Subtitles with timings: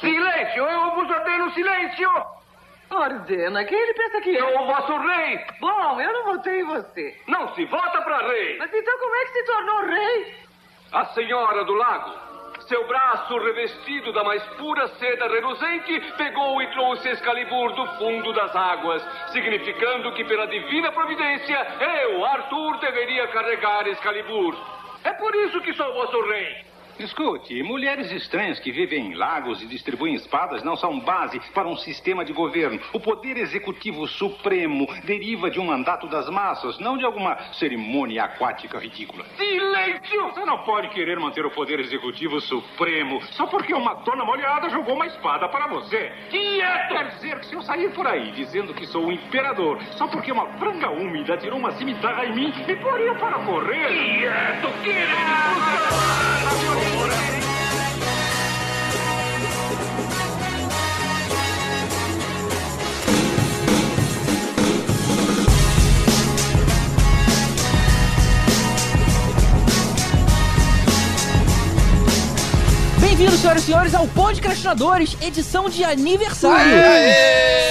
[0.00, 0.64] Silêncio!
[0.64, 2.10] Eu vos ordeno silêncio!
[2.90, 3.64] Ordena.
[3.64, 4.40] Quem ele pensa que é?
[4.40, 5.44] Eu, o vosso rei!
[5.60, 7.20] Bom, eu não votei em você.
[7.26, 8.56] Não se vota para rei!
[8.58, 10.34] Mas então como é que se tornou rei?
[10.92, 12.28] A senhora do lago.
[12.66, 18.54] Seu braço revestido da mais pura seda reluzente pegou e trouxe Excalibur do fundo das
[18.54, 19.02] águas,
[19.32, 24.54] significando que, pela divina providência, eu, Arthur, deveria carregar Excalibur.
[25.04, 26.67] É por isso que sou vosso rei.
[26.98, 31.76] Escute, mulheres estranhas que vivem em lagos e distribuem espadas não são base para um
[31.76, 32.80] sistema de governo.
[32.92, 38.80] O poder executivo supremo deriva de um mandato das massas, não de alguma cerimônia aquática
[38.80, 39.24] ridícula.
[39.36, 40.24] Silêncio!
[40.24, 44.96] Você não pode querer manter o poder executivo supremo só porque uma dona molhada jogou
[44.96, 46.10] uma espada para você.
[46.30, 46.88] Quieto!
[46.88, 50.32] Quer dizer que se eu sair por aí dizendo que sou o imperador só porque
[50.32, 53.88] uma franga úmida tirou uma cimitarra em mim, me poria para correr.
[53.88, 56.87] Quieto, querido!
[73.00, 76.72] Bem-vindos, senhoras e senhores, ao Podcastinadores, edição de aniversário.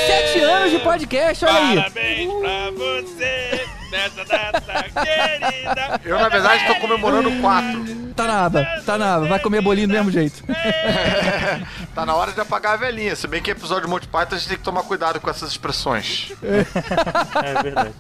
[0.08, 1.76] Sete anos de podcast, olha aí.
[1.78, 6.02] Parabéns pra você nessa data querida.
[6.04, 8.08] Eu, na verdade, tô comemorando quatro.
[8.16, 10.44] Tá na aba, tá na aba, vai comer bolinho do mesmo jeito.
[11.94, 13.16] tá na hora de apagar a velhinha.
[13.16, 15.52] Se bem que episódio de Monty Python a gente tem que tomar cuidado com essas
[15.52, 16.34] expressões.
[16.42, 17.94] É verdade.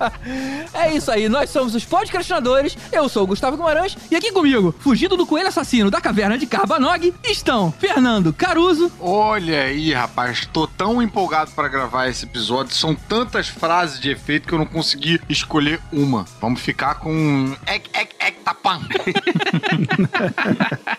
[0.74, 4.74] É isso aí, nós somos os podcastinadores, eu sou o Gustavo Guimarães, e aqui comigo,
[4.80, 10.68] fugindo do coelho assassino da caverna de Carbanog, estão Fernando Caruso, Olha aí, rapaz, tô
[10.68, 12.76] tão empolgado pra gravar esse episódio.
[12.76, 16.25] São tantas frases de efeito que eu não consegui escolher uma.
[16.42, 17.56] Vamos ficar com.
[17.67, 18.81] Ec, ec, ec, tapam.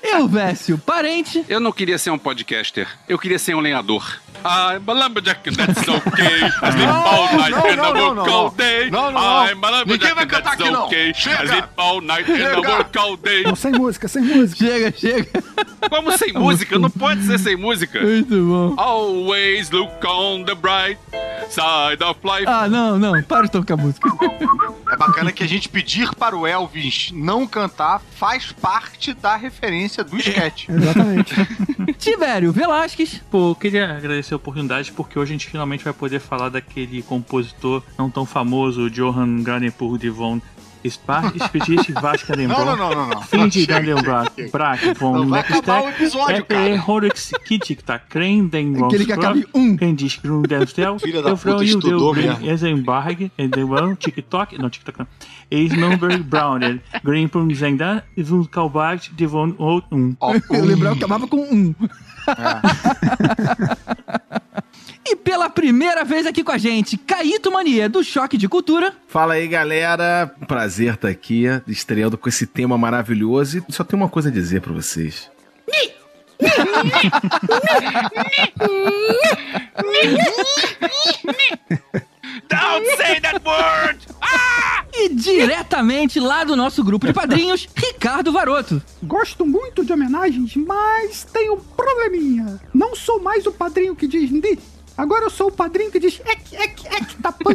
[0.03, 4.19] eu, Vécio, parente, Eu não queria ser um podcaster, eu queria ser um lenhador.
[4.45, 6.45] I'm a lumberjack, that's okay.
[6.63, 8.55] I sleep all night não, and I não, não, work não, all não.
[8.57, 8.89] day.
[8.91, 9.47] Não, não, não.
[9.47, 10.87] I'm a Ninguém vai lumberjack, cantar that's aqui, não.
[10.87, 11.11] okay.
[11.11, 11.13] I
[11.47, 13.43] sleep all night and I work all day.
[13.43, 14.65] Não, sem música, sem música.
[14.65, 15.43] chega, chega.
[15.91, 16.79] Como sem música?
[16.79, 18.01] Não pode ser sem música.
[18.01, 18.75] Muito bom.
[18.81, 20.99] Always look on the bright
[21.51, 22.47] side of life.
[22.47, 24.09] Ah, não, não, para de tocar música.
[24.91, 30.03] É bacana que a gente pedir para o Elvis não cantar faz parte da referência
[30.05, 30.69] do sketch.
[30.69, 31.35] Exatamente.
[31.99, 36.21] Tivério Velasquez, Pô, eu queria agradecer a oportunidade porque hoje a gente finalmente vai poder
[36.21, 40.41] falar daquele compositor não tão famoso, Johann Granepour de von
[40.85, 42.77] Spar, Expediente Vasca Não, não, Lembron.
[42.77, 43.51] não, não, não.
[43.51, 44.51] Chega, Dandelbach, chega.
[44.51, 46.85] Brack, von Não vai acabar o episódio, Epe, cara.
[46.87, 49.77] Horix, Kittik, tá, Kren, Den, Aquele que acaba em um.
[49.77, 52.47] Quem diz que não deve ter, Filha da puta, estudou mesmo.
[52.47, 55.07] Eisenberg, Edenwell, TikTok, não, TikTok não.
[55.51, 60.17] Eisnumberg, Browner, Greenpum, Zenda, Zvun Kalbach, Devon, Out, 1.
[60.21, 61.75] Ó, eu lembrava que acabava com um.
[65.07, 68.95] E pela primeira vez aqui com a gente, Caíto Mania, do Choque de Cultura.
[69.09, 70.33] Fala aí, galera.
[70.47, 73.65] Prazer estar aqui, estreando com esse tema maravilhoso.
[73.69, 75.31] E só tenho uma coisa a dizer pra vocês.
[82.49, 83.99] Don't say that word!
[84.95, 88.83] E diretamente lá do nosso grupo de padrinhos, Ricardo Varoto.
[89.03, 92.61] Gosto muito de homenagens, mas tem um probleminha.
[92.75, 94.31] Não sou mais o padrinho que diz.
[94.99, 97.55] Agora eu sou o padrinho que diz ek, ek, ek, tapang.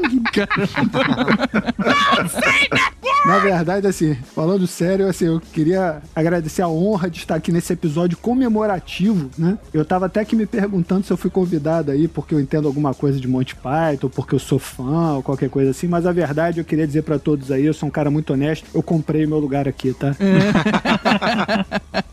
[3.34, 7.74] Na verdade, assim, falando sério, assim, eu queria agradecer a honra de estar aqui nesse
[7.74, 9.58] episódio comemorativo, né?
[9.74, 12.94] Eu tava até aqui me perguntando se eu fui convidado aí porque eu entendo alguma
[12.94, 16.60] coisa de Monty Python, porque eu sou fã ou qualquer coisa assim, mas a verdade
[16.60, 19.40] eu queria dizer pra todos aí, eu sou um cara muito honesto, eu comprei meu
[19.40, 20.16] lugar aqui, tá?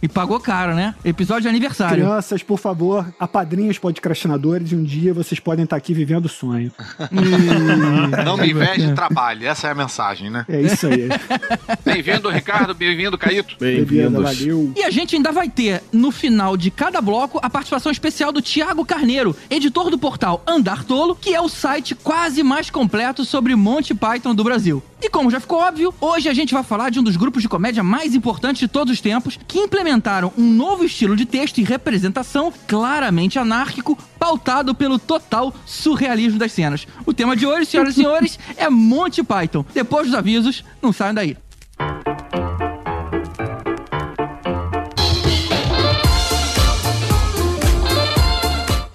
[0.03, 0.95] E pagou caro, né?
[1.05, 2.07] Episódio de aniversário.
[2.07, 6.73] Crianças, por favor, apadrinhos podcastinadores e um dia vocês podem estar aqui vivendo o sonho.
[8.25, 9.45] Não me inveje, trabalhe.
[9.45, 10.47] Essa é a mensagem, né?
[10.49, 11.10] É isso aí.
[11.85, 13.57] Bem-vindo, Ricardo, bem-vindo, Caíto.
[13.59, 14.23] Beleza, Bem-vindos.
[14.39, 14.73] valeu.
[14.77, 18.43] E a gente ainda vai ter, no final de cada bloco, a participação especial do
[18.43, 23.55] Tiago Carneiro, editor do portal Andar Tolo, que é o site quase mais completo sobre
[23.55, 24.83] Monty Python do Brasil.
[25.03, 27.49] E como já ficou óbvio, hoje a gente vai falar de um dos grupos de
[27.49, 31.65] comédia mais importantes de todos os tempos, que implementaram um novo estilo de texto e
[31.65, 36.87] representação claramente anárquico, pautado pelo total surrealismo das cenas.
[37.07, 39.65] O tema de hoje, senhoras e senhores, é Monty Python.
[39.73, 41.35] Depois dos avisos, não saiam daí.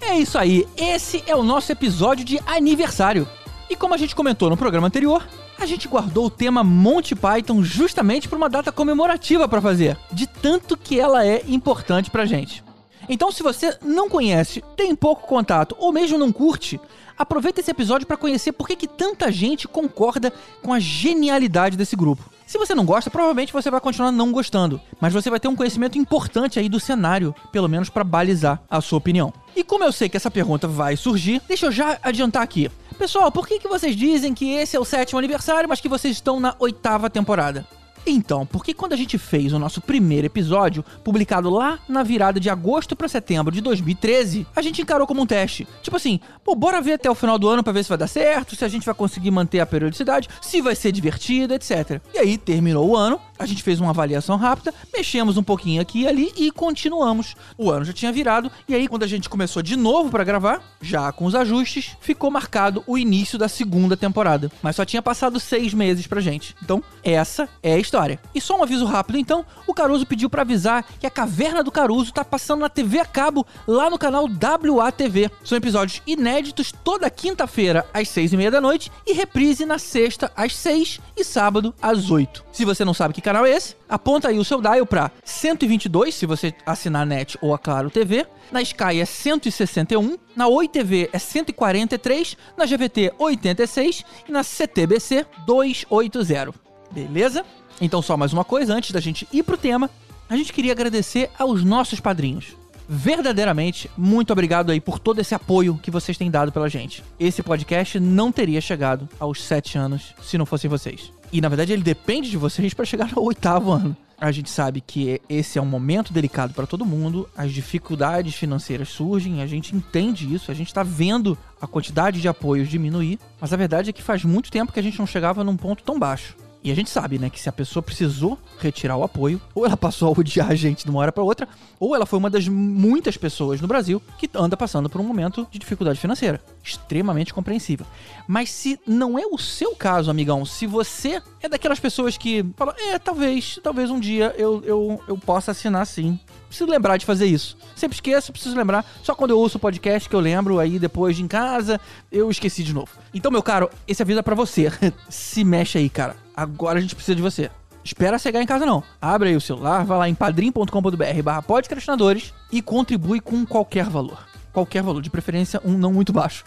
[0.01, 3.27] É isso aí, esse é o nosso episódio de aniversário.
[3.67, 5.25] E como a gente comentou no programa anterior,
[5.57, 10.27] a gente guardou o tema Monty Python justamente para uma data comemorativa para fazer, de
[10.27, 12.63] tanto que ela é importante pra gente.
[13.07, 16.79] Então, se você não conhece, tem pouco contato ou mesmo não curte,
[17.17, 22.23] aproveita esse episódio para conhecer por que tanta gente concorda com a genialidade desse grupo.
[22.45, 25.55] Se você não gosta, provavelmente você vai continuar não gostando, mas você vai ter um
[25.55, 29.33] conhecimento importante aí do cenário, pelo menos para balizar a sua opinião.
[29.55, 32.69] E como eu sei que essa pergunta vai surgir, deixa eu já adiantar aqui.
[32.97, 36.15] Pessoal, por que, que vocês dizem que esse é o sétimo aniversário, mas que vocês
[36.15, 37.67] estão na oitava temporada?
[38.07, 42.49] Então, porque quando a gente fez o nosso primeiro episódio, publicado lá na virada de
[42.49, 45.67] agosto para setembro de 2013, a gente encarou como um teste.
[45.81, 48.07] Tipo assim, pô, bora ver até o final do ano para ver se vai dar
[48.07, 51.99] certo, se a gente vai conseguir manter a periodicidade, se vai ser divertido, etc.
[52.13, 56.01] E aí terminou o ano, a gente fez uma avaliação rápida, mexemos um pouquinho aqui
[56.01, 57.35] e ali e continuamos.
[57.57, 60.61] O ano já tinha virado e aí quando a gente começou de novo para gravar,
[60.81, 64.51] já com os ajustes, ficou marcado o início da segunda temporada.
[64.61, 66.55] Mas só tinha passado seis meses pra gente.
[66.63, 68.19] Então, essa é a história.
[68.33, 71.71] E só um aviso rápido então, o Caruso pediu para avisar que a Caverna do
[71.71, 75.29] Caruso tá passando na TV a cabo lá no canal WATV.
[75.43, 80.31] São episódios inéditos toda quinta-feira às seis e meia da noite e reprise na sexta
[80.35, 82.43] às seis e sábado às oito.
[82.51, 86.13] Se você não sabe que canal é esse, aponta aí o seu dial para 122,
[86.13, 88.23] se você assinar a NET ou a Claro TV.
[88.51, 95.25] Na Sky é 161, na Oi TV é 143, na GVT 86 e na CTBC
[95.47, 96.53] 280.
[96.91, 97.43] Beleza?
[97.81, 99.89] Então só mais uma coisa antes da gente ir pro tema,
[100.29, 102.55] a gente queria agradecer aos nossos padrinhos.
[102.87, 107.03] Verdadeiramente, muito obrigado aí por todo esse apoio que vocês têm dado pela gente.
[107.19, 111.11] Esse podcast não teria chegado aos sete anos se não fossem vocês.
[111.31, 113.95] E na verdade ele depende de vocês para chegar ao oitavo ano.
[114.17, 118.87] A gente sabe que esse é um momento delicado para todo mundo, as dificuldades financeiras
[118.87, 123.51] surgem, a gente entende isso, a gente está vendo a quantidade de apoios diminuir, mas
[123.51, 125.99] a verdade é que faz muito tempo que a gente não chegava num ponto tão
[125.99, 126.35] baixo.
[126.65, 129.77] E a gente sabe, né, que se a pessoa precisou retirar o apoio, ou ela
[129.77, 131.47] passou a odiar a gente de uma hora para outra,
[131.79, 135.47] ou ela foi uma das muitas pessoas no Brasil que anda passando por um momento
[135.51, 136.41] de dificuldade financeira.
[136.63, 137.85] Extremamente compreensível.
[138.27, 142.73] Mas se não é o seu caso, amigão, se você é daquelas pessoas que fala,
[142.79, 146.19] é, talvez, talvez um dia eu, eu, eu possa assinar sim.
[146.47, 147.55] Preciso lembrar de fazer isso.
[147.75, 148.83] Sempre esqueço, preciso lembrar.
[149.03, 151.79] Só quando eu ouço o podcast que eu lembro, aí depois de em casa,
[152.11, 152.89] eu esqueci de novo.
[153.13, 154.71] Então, meu caro, esse aviso é pra você.
[155.07, 156.24] se mexe aí, cara.
[156.35, 157.49] Agora a gente precisa de você.
[157.83, 158.83] Espera chegar em casa não.
[158.99, 164.27] Abre aí o celular, vai lá em padrim.com.br barra podcastinadores e contribui com qualquer valor.
[164.51, 166.43] Qualquer valor, de preferência um não muito baixo.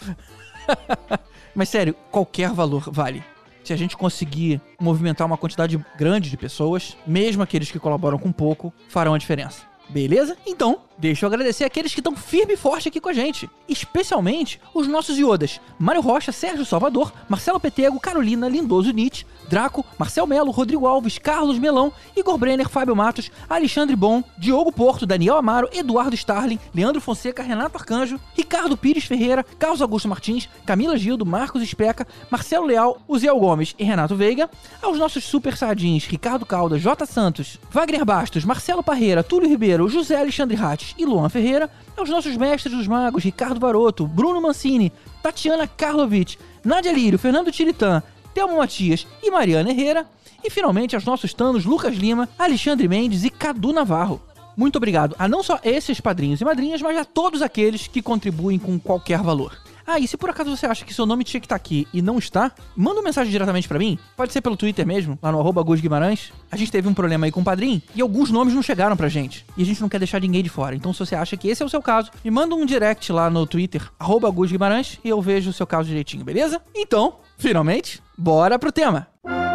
[1.55, 3.23] Mas sério, qualquer valor vale.
[3.63, 8.31] Se a gente conseguir movimentar uma quantidade grande de pessoas, mesmo aqueles que colaboram com
[8.31, 9.63] pouco, farão a diferença.
[9.89, 10.35] Beleza?
[10.45, 13.49] Então, deixa eu agradecer aqueles que estão firme e forte aqui com a gente.
[13.67, 15.61] Especialmente os nossos iodas.
[15.79, 21.57] Mário Rocha, Sérgio Salvador, Marcelo Petego, Carolina, Lindoso Nietzsche, Draco, Marcel Melo, Rodrigo Alves, Carlos
[21.57, 27.41] Melão, Igor Brenner, Fábio Matos, Alexandre Bom, Diogo Porto, Daniel Amaro, Eduardo Starling, Leandro Fonseca,
[27.41, 33.39] Renato Arcanjo, Ricardo Pires Ferreira, Carlos Augusto Martins, Camila Gildo, Marcos Especa, Marcelo Leal, Uziel
[33.39, 34.49] Gomes e Renato Veiga,
[34.81, 37.05] aos nossos super sardins Ricardo Caldas, J.
[37.05, 40.55] Santos, Wagner Bastos, Marcelo Parreira, Túlio Ribeiro, José Alexandre
[40.97, 44.91] E Luan Ferreira, aos nossos mestres dos magos Ricardo Varoto, Bruno Mancini,
[45.21, 48.01] Tatiana Karlovic, Nádia Lírio, Fernando Tiritã,
[48.33, 50.05] Thelma Matias e Mariana Herrera.
[50.43, 54.21] E finalmente aos nossos tanos Lucas Lima, Alexandre Mendes e Cadu Navarro.
[54.55, 58.57] Muito obrigado a não só esses padrinhos e madrinhas, mas a todos aqueles que contribuem
[58.57, 59.57] com qualquer valor.
[59.91, 61.99] Ah, e se por acaso você acha que seu nome tinha que estar aqui e
[61.99, 63.97] não está, manda uma mensagem diretamente para mim.
[64.15, 66.31] Pode ser pelo Twitter mesmo, lá no arroba Guimarães.
[66.51, 69.09] A gente teve um problema aí com o padrinho e alguns nomes não chegaram pra
[69.09, 69.47] gente.
[69.57, 70.75] E a gente não quer deixar ninguém de fora.
[70.75, 73.31] Então se você acha que esse é o seu caso, me manda um direct lá
[73.31, 76.61] no Twitter, arroba Guimarães, e eu vejo o seu caso direitinho, beleza?
[76.75, 79.07] Então, finalmente, bora pro tema.
[79.25, 79.48] John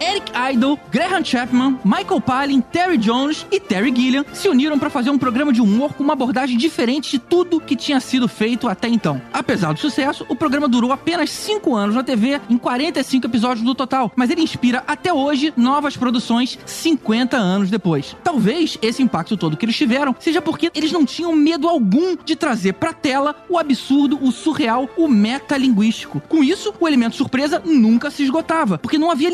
[0.00, 5.10] Eric Idle, Graham Chapman, Michael Palin, Terry Jones e Terry Gilliam se uniram para fazer
[5.10, 8.88] um programa de humor com uma abordagem diferente de tudo que tinha sido feito até
[8.88, 9.20] então.
[9.32, 13.74] Apesar do sucesso, o programa durou apenas 5 anos na TV, em 45 episódios no
[13.74, 18.16] total, mas ele inspira até hoje novas produções 50 anos depois.
[18.22, 22.36] Talvez esse impacto todo que eles tiveram seja porque eles não tinham medo algum de
[22.36, 26.20] trazer pra tela o absurdo, o surreal, o metalinguístico.
[26.28, 29.30] Com isso, o elemento surpresa nunca se esgotava, porque não havia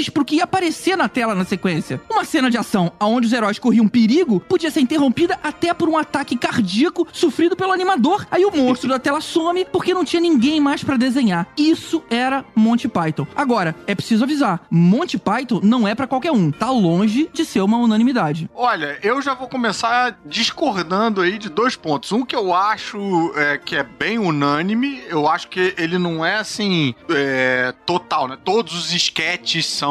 [0.00, 2.00] limites pro que ia aparecer na tela na sequência.
[2.10, 5.98] Uma cena de ação onde os heróis corriam perigo podia ser interrompida até por um
[5.98, 8.26] ataque cardíaco sofrido pelo animador.
[8.30, 11.46] Aí o monstro da tela some porque não tinha ninguém mais pra desenhar.
[11.56, 13.26] Isso era Monty Python.
[13.36, 16.50] Agora, é preciso avisar, Monty Python não é pra qualquer um.
[16.50, 18.48] Tá longe de ser uma unanimidade.
[18.54, 22.12] Olha, eu já vou começar discordando aí de dois pontos.
[22.12, 26.36] Um que eu acho é, que é bem unânime, eu acho que ele não é
[26.36, 28.38] assim é, total, né?
[28.42, 29.89] Todos os esquetes são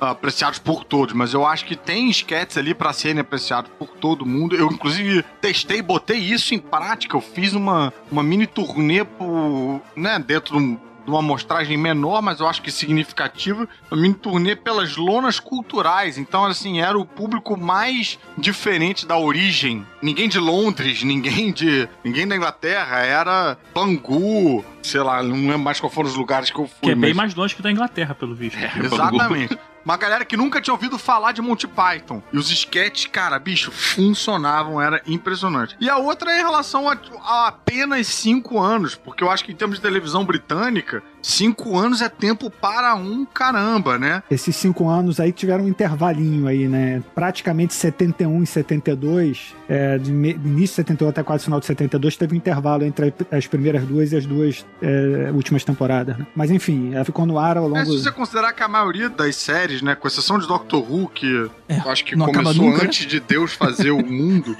[0.00, 4.26] apreciados por todos, mas eu acho que tem esquetes ali pra serem apreciados por todo
[4.26, 4.56] mundo.
[4.56, 7.16] Eu, inclusive, testei, botei isso em prática.
[7.16, 12.22] Eu fiz uma, uma mini turnê por, né, dentro de um de uma amostragem menor,
[12.22, 16.18] mas eu acho que significativa, uma mini turnê pelas lonas culturais.
[16.18, 19.86] Então, assim, era o público mais diferente da origem.
[20.02, 21.88] Ninguém de Londres, ninguém de.
[22.04, 26.58] ninguém da Inglaterra, era Bangu, sei lá, não lembro mais qual foram os lugares que
[26.58, 26.76] eu fui.
[26.82, 28.58] Que é bem mas- mais longe que da Inglaterra, pelo visto.
[28.82, 29.58] Exatamente.
[29.84, 32.22] Uma galera que nunca tinha ouvido falar de Monty Python.
[32.32, 35.76] E os sketches, cara, bicho, funcionavam, era impressionante.
[35.80, 39.52] E a outra é em relação a, a apenas cinco anos, porque eu acho que
[39.52, 44.22] em termos de televisão britânica, cinco anos é tempo para um caramba, né?
[44.30, 47.02] Esses cinco anos aí tiveram um intervalinho aí, né?
[47.14, 52.34] Praticamente 71 e 72, é, de início de 71 até quase final de 72, teve
[52.34, 56.26] um intervalo entre as primeiras duas e as duas é, últimas temporadas, né?
[56.34, 57.84] Mas enfim, ela ficou no ar ao É, longo...
[57.84, 61.26] se você considerar que a maioria das séries, né, com exceção de Doctor Who, que
[61.26, 61.50] eu
[61.90, 62.84] acho que começou nunca, né?
[62.84, 64.56] antes de Deus fazer o mundo,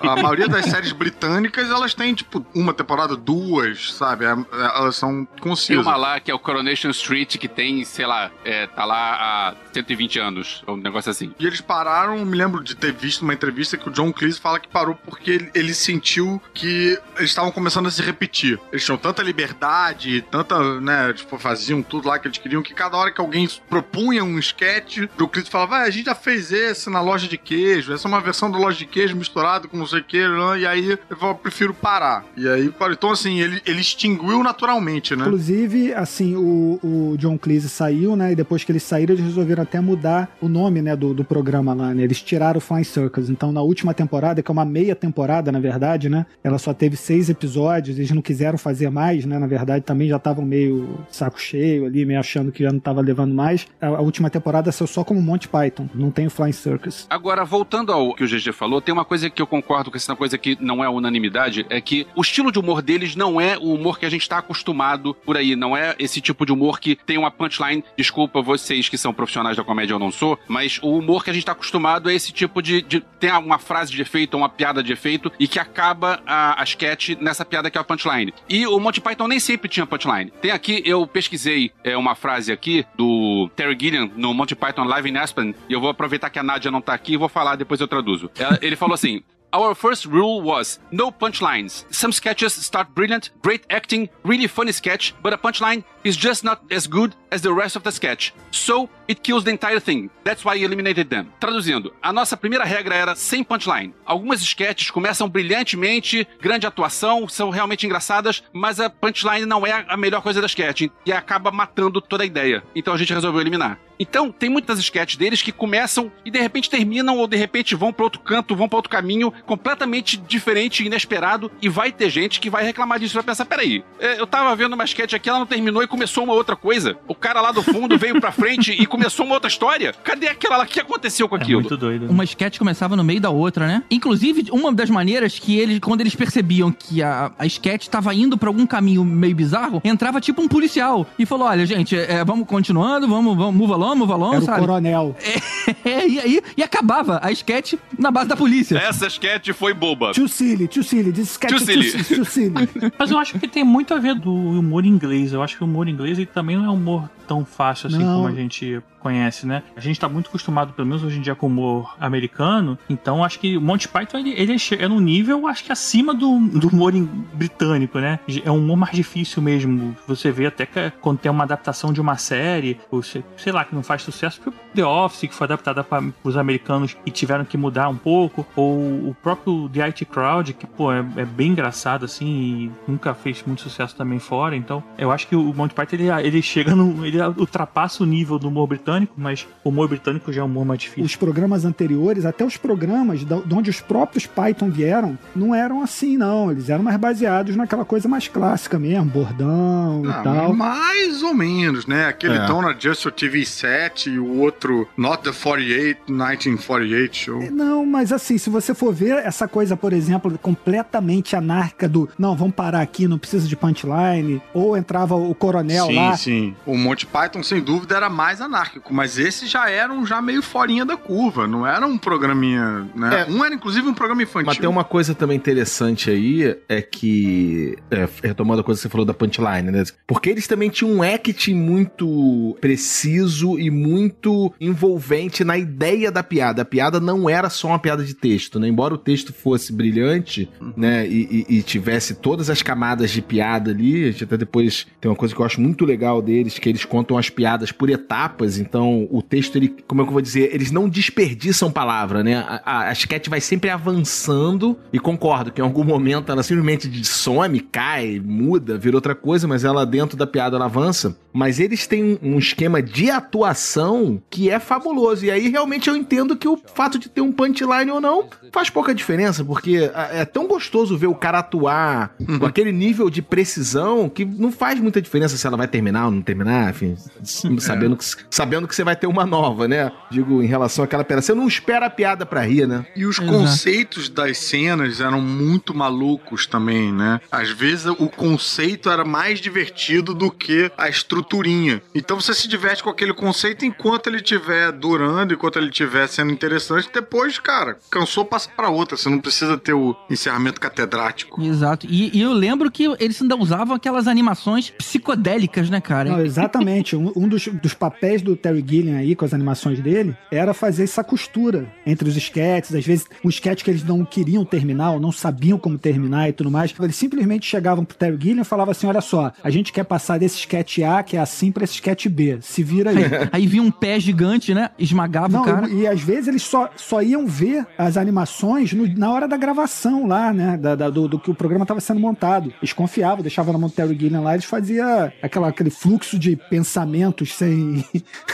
[0.00, 4.24] a maioria das séries britânicas, elas têm, tipo, uma temporada, duas, sabe?
[4.24, 5.84] É- Elas são Tem concisas.
[5.86, 9.54] uma lá que é o Coronation Street, que tem, sei lá, é, tá lá há
[9.72, 11.32] 120 anos, ou um negócio assim.
[11.38, 14.60] E eles pararam, me lembro de ter visto uma entrevista que o John Cleese fala
[14.60, 18.60] que parou porque ele, ele sentiu que eles estavam começando a se repetir.
[18.70, 22.96] Eles tinham tanta liberdade, tanta, né, tipo, faziam tudo lá que eles queriam, que cada
[22.96, 26.52] hora que alguém propunha um sketch, o John Cleese falava, ah, a gente já fez
[26.52, 29.76] esse na loja de queijo, essa é uma versão da loja de queijo misturado com
[29.76, 30.18] não sei o que,
[30.58, 32.24] e aí eu falava, prefiro parar.
[32.36, 35.24] E aí, então assim, ele, ele extinguiu naturalmente, né?
[35.24, 38.32] Inclusive, assim, o, o John Cleese saiu, né?
[38.32, 41.74] E depois que eles saíram, eles resolveram até mudar o nome, né, do, do programa
[41.74, 42.02] lá, né?
[42.02, 43.30] Eles tiraram o Flying Circus.
[43.30, 46.26] Então, na última temporada, que é uma meia temporada, na verdade, né?
[46.42, 49.38] Ela só teve seis episódios, eles não quiseram fazer mais, né?
[49.38, 53.00] Na verdade, também já estavam meio saco cheio ali, meio achando que já não tava
[53.00, 53.66] levando mais.
[53.80, 57.06] A, a última temporada saiu só como Monty Python, não tem o Flying Circus.
[57.08, 60.16] Agora, voltando ao que o GG falou, tem uma coisa que eu concordo com essa
[60.16, 63.74] coisa que não é unanimidade, é que o estilo de humor deles não é o
[63.74, 66.96] humor que a gente tá acostumado por aí, não é esse tipo de humor que
[66.96, 70.96] tem uma punchline, desculpa vocês que são profissionais da comédia, eu não sou, mas o
[70.96, 74.00] humor que a gente tá acostumado é esse tipo de, de tem uma frase de
[74.00, 77.80] efeito, uma piada de efeito, e que acaba a, a sketch nessa piada que é
[77.80, 78.32] a punchline.
[78.48, 80.30] E o Monty Python nem sempre tinha punchline.
[80.40, 85.08] Tem aqui, eu pesquisei é, uma frase aqui do Terry Gilliam no Monty Python Live
[85.08, 87.56] in Aspen, e eu vou aproveitar que a Nadia não tá aqui e vou falar,
[87.56, 88.30] depois eu traduzo.
[88.60, 89.22] Ele falou assim.
[89.54, 91.84] Our first rule was no punchlines.
[91.94, 96.62] Some sketches start brilliant, great acting, really funny sketch, but a punchline is just not
[96.70, 98.32] as good as the rest of the sketch.
[98.50, 100.10] So it kills the entire thing.
[100.24, 101.26] That's why I eliminated them.
[101.40, 103.94] Traduzindo, a nossa primeira regra era sem punchline.
[104.04, 109.96] Algumas sketches começam brilhantemente, grande atuação, são realmente engraçadas, mas a punchline não é a
[109.96, 112.62] melhor coisa da sketch e acaba matando toda a ideia.
[112.74, 113.78] Então a gente resolveu eliminar.
[113.98, 117.92] Então, tem muitas sketches deles que começam e de repente terminam, ou de repente vão
[117.92, 122.50] para outro canto, vão para outro caminho, completamente diferente, inesperado, e vai ter gente que
[122.50, 125.46] vai reclamar disso, vai pensar, peraí, é, eu tava vendo uma sketch aqui, ela não
[125.46, 126.96] terminou e começou uma outra coisa.
[127.06, 129.94] O cara lá do fundo veio pra frente e começou uma outra história.
[130.02, 130.64] Cadê aquela lá?
[130.64, 131.60] O que aconteceu com aquilo?
[131.60, 132.10] muito doido.
[132.10, 133.82] Uma sketch começava no meio da outra, né?
[133.90, 138.36] Inclusive, uma das maneiras que eles, quando eles percebiam que a, a sketch tava indo
[138.36, 142.46] pra algum caminho meio bizarro, entrava tipo um policial e falou: olha, gente, é, vamos
[142.48, 144.60] continuando, vamos, vamos, move along, move along, Era o sabe?
[144.60, 145.16] coronel.
[145.82, 148.76] É, e aí, e acabava a sketch na base da polícia.
[148.76, 150.12] Essa sketch foi boba.
[150.12, 151.90] Too silly, too silly, this sketch Too silly.
[151.90, 152.68] too, too silly.
[152.98, 155.32] Mas eu acho que tem muito a ver do humor inglês.
[155.32, 157.98] Eu acho que o humor inglês ele também não é um humor tão fácil assim
[158.04, 158.16] Não.
[158.16, 159.62] como a gente conhece, né?
[159.76, 162.78] A gente tá muito acostumado, pelo menos hoje em dia, com o humor americano.
[162.88, 166.14] Então acho que o Monty Python ele, ele é é num nível, acho que acima
[166.14, 166.90] do, do humor
[167.34, 168.18] britânico, né?
[168.44, 169.94] É um humor mais difícil mesmo.
[170.06, 173.64] Você vê até que quando tem uma adaptação de uma série, ou se- sei lá,
[173.64, 177.44] que não faz sucesso, tipo The Office, que foi adaptada para os americanos e tiveram
[177.44, 178.74] que mudar um pouco, ou
[179.10, 183.42] o próprio The IT Crowd, que, pô, é, é bem engraçado, assim, e nunca fez
[183.46, 184.56] muito sucesso também fora.
[184.56, 187.04] Então, eu acho que o Monty Python, ele, ele chega no.
[187.04, 190.46] Ele ele ultrapassa o nível do humor britânico, mas o humor britânico já é um
[190.48, 191.04] humor mais difícil.
[191.04, 195.82] Os programas anteriores, até os programas da- de onde os próprios Python vieram, não eram
[195.82, 196.50] assim, não.
[196.50, 200.52] Eles eram mais baseados naquela coisa mais clássica mesmo, bordão Ah, e tal.
[200.54, 202.06] mais ou menos, né?
[202.06, 202.46] Aquele É.
[202.46, 207.50] Donna Just Your TV 7 e o outro Not the 48, 1948 show.
[207.50, 212.36] Não, mas assim, se você for ver essa coisa, por exemplo, completamente anárquica do não,
[212.36, 216.16] vamos parar aqui, não precisa de punchline, ou entrava o coronel sim, lá.
[216.16, 216.54] sim.
[216.66, 220.84] O Monty Python, sem dúvida, era mais anárquico, mas esses já eram já meio forinha
[220.84, 223.26] da curva, não era um programinha, né?
[223.28, 223.30] É.
[223.30, 224.46] Um era, inclusive, um programa infantil.
[224.46, 228.88] Mas tem uma coisa também interessante aí, é que, é, retomando a coisa que você
[228.88, 229.84] falou da punchline, né?
[230.06, 236.62] Porque eles também tinham um acting muito preciso e muito envolvente na ideia da piada.
[236.62, 238.68] A piada não era só uma piada de texto, né?
[238.68, 241.06] Embora o texto fosse brilhante, né?
[241.06, 245.10] E, e- e tivesse todas as camadas de piada ali, a gente até depois tem
[245.10, 248.56] uma coisa que eu acho muito legal deles, que eles contam as piadas por etapas,
[248.56, 252.36] então o texto, ele, como é que eu vou dizer, eles não desperdiçam palavra, né?
[252.36, 257.04] A, a, a sketch vai sempre avançando e concordo que em algum momento ela simplesmente
[257.04, 261.16] some, cai, muda, vira outra coisa, mas ela dentro da piada ela avança.
[261.32, 265.24] Mas eles têm um, esquema de atuação que é fabuloso.
[265.24, 268.70] E aí realmente eu entendo que o fato de ter um punchline ou não faz
[268.70, 274.08] pouca diferença, porque é tão gostoso ver o cara atuar com aquele nível de precisão
[274.08, 277.96] que não faz muita diferença se ela vai terminar ou não terminar, enfim, s- sabendo,
[277.96, 279.90] que, sabendo que você vai ter uma nova, né?
[280.10, 281.22] Digo, em relação àquela piada.
[281.22, 282.86] Você não espera a piada pra rir, né?
[282.94, 283.32] E os Exato.
[283.38, 287.20] conceitos das cenas eram muito malucos também, né?
[287.30, 291.82] Às vezes o conceito era mais divertido do que a estruturinha.
[291.94, 296.30] Então você se diverte com aquele conceito enquanto ele estiver durando, enquanto ele estiver sendo
[296.32, 296.88] interessante.
[296.92, 298.96] Depois, cara, cansou, passa pra outra.
[298.96, 301.42] Você não precisa ter o encerramento catedrático.
[301.42, 301.86] Exato.
[301.88, 306.10] E, e eu lembro que eles ainda usavam aquelas animações psicodélicas, né, cara?
[306.10, 306.73] Não, exatamente.
[306.96, 310.84] Um, um dos, dos papéis do Terry Gilliam aí, com as animações dele, era fazer
[310.84, 312.74] essa costura entre os sketches.
[312.74, 316.32] Às vezes, um sketch que eles não queriam terminar, ou não sabiam como terminar e
[316.32, 316.74] tudo mais.
[316.80, 320.18] Eles simplesmente chegavam pro Terry Gilliam e falavam assim: olha só, a gente quer passar
[320.18, 322.38] desse sketch A, que é assim, pra esse sketch B.
[322.40, 322.96] Se vira aí.
[323.32, 324.70] Aí vinha um pé gigante, né?
[324.78, 325.68] Esmagava Não, o cara.
[325.68, 330.06] e às vezes eles só, só iam ver as animações no- na hora da gravação
[330.06, 330.56] lá, né?
[330.56, 332.52] Da, da- do, do que o programa estava sendo montado.
[332.60, 336.36] Eles confiavam, deixavam na mão do Terry Gilliam lá, eles faziam aquela, aquele fluxo de
[336.64, 337.84] pensamentos sem,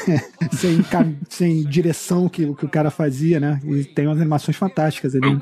[0.53, 0.85] sem,
[1.29, 3.61] sem direção que, que o cara fazia, né?
[3.65, 5.27] E tem umas animações fantásticas ali.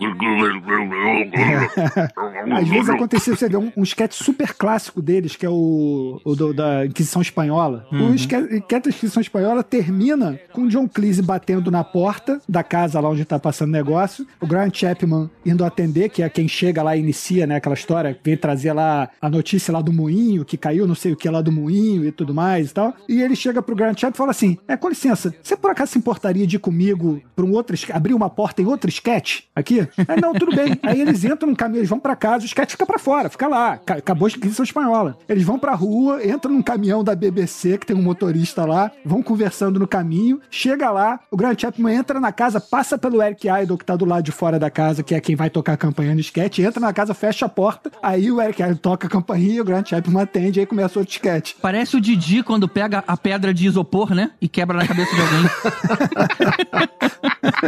[2.57, 6.35] Às vezes acontecia, você vê um, um sketch super clássico deles, que é o, o
[6.35, 7.87] do- da Inquisição Espanhola.
[7.93, 12.63] O esque- sketch da Inquisição Espanhola termina com o John Cleese batendo na porta da
[12.63, 16.49] casa lá onde tá passando o negócio, o Grant Chapman indo atender, que é quem
[16.49, 20.45] chega lá e inicia, né, aquela história, vem trazer lá a notícia lá do moinho,
[20.45, 22.95] que caiu não sei o que lá do moinho e tudo mais e tal.
[23.09, 25.93] E ele chega pro Grant Chapman e fala assim, é, com licença, você por acaso
[25.93, 29.81] se importaria de ir comigo pra um outro, abrir uma porta em outro sketch aqui?
[30.07, 30.79] Aí, não, tudo bem.
[30.83, 33.47] Aí eles entram no caminho, eles vão pra casa, o sketch fica pra fora, fica
[33.49, 33.77] lá.
[33.79, 35.19] Ca- Acabou a inscrição espanhola.
[35.29, 39.23] Eles vão pra rua, entram num caminhão da BBC, que tem um motorista lá, vão
[39.23, 43.77] conversando no caminho, chega lá, o Grant Chapman entra na casa, passa pelo Eric Idle,
[43.79, 46.15] que tá do lado de fora da casa, que é quem vai tocar a campanha
[46.15, 49.61] no sketch, entra na casa, fecha a porta, aí o Eric Idle toca a campainha,
[49.61, 51.55] o Grant Chapman atende, aí começa outro sketch.
[51.61, 54.31] Parece o Didi quando pega a pedra de isopor, né?
[54.41, 55.51] E quebra na cabeça de alguém.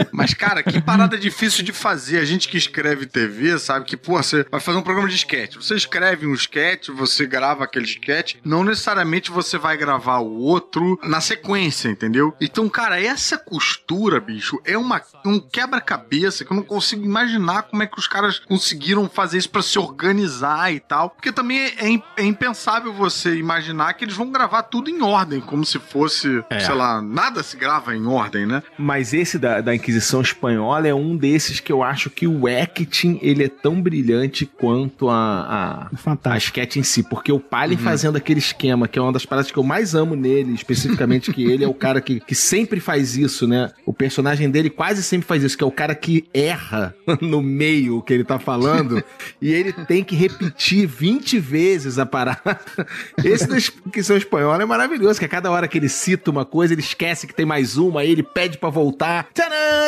[0.13, 2.19] Mas, cara, que parada difícil de fazer.
[2.19, 5.57] A gente que escreve TV sabe que, pô, você vai fazer um programa de sketch.
[5.57, 8.37] Você escreve um sketch, você grava aquele sketch.
[8.45, 12.35] Não necessariamente você vai gravar o outro na sequência, entendeu?
[12.41, 17.83] Então, cara, essa costura, bicho, é uma, um quebra-cabeça que eu não consigo imaginar como
[17.83, 21.11] é que os caras conseguiram fazer isso pra se organizar e tal.
[21.11, 25.65] Porque também é, é impensável você imaginar que eles vão gravar tudo em ordem, como
[25.65, 26.61] se fosse, É.
[26.61, 28.63] sei lá, nada se grava em ordem, né?
[28.79, 33.19] Mas esse da, da Inquisição Espanhola é um desses que eu acho que o acting
[33.23, 36.35] ele é tão brilhante quanto a, a, Fantástico.
[36.35, 37.03] a sketch em si.
[37.03, 40.15] Porque o Palin fazendo aquele esquema, que é uma das paradas que eu mais amo
[40.15, 43.71] nele, especificamente que ele é o cara que, que sempre faz isso, né?
[43.85, 47.99] O personagem dele quase sempre faz isso, que é o cara que erra no meio
[47.99, 49.03] o que ele tá falando
[49.41, 52.59] e ele tem que repetir 20 vezes a parada.
[53.25, 56.73] Esse da Inquisição Espanhola é maravilhoso, que a cada hora que ele cita uma coisa,
[56.73, 59.29] ele esquece que tem mais uma, aí ele pede pra voltar,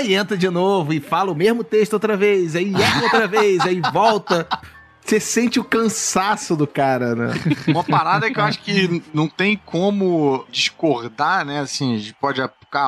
[0.04, 3.60] e entra de novo e fala o mesmo texto outra vez, aí erra outra vez,
[3.60, 4.46] aí volta.
[5.04, 7.34] Você sente o cansaço do cara, né?
[7.66, 11.58] Uma parada que eu acho que não tem como discordar, né?
[11.58, 12.40] Assim, pode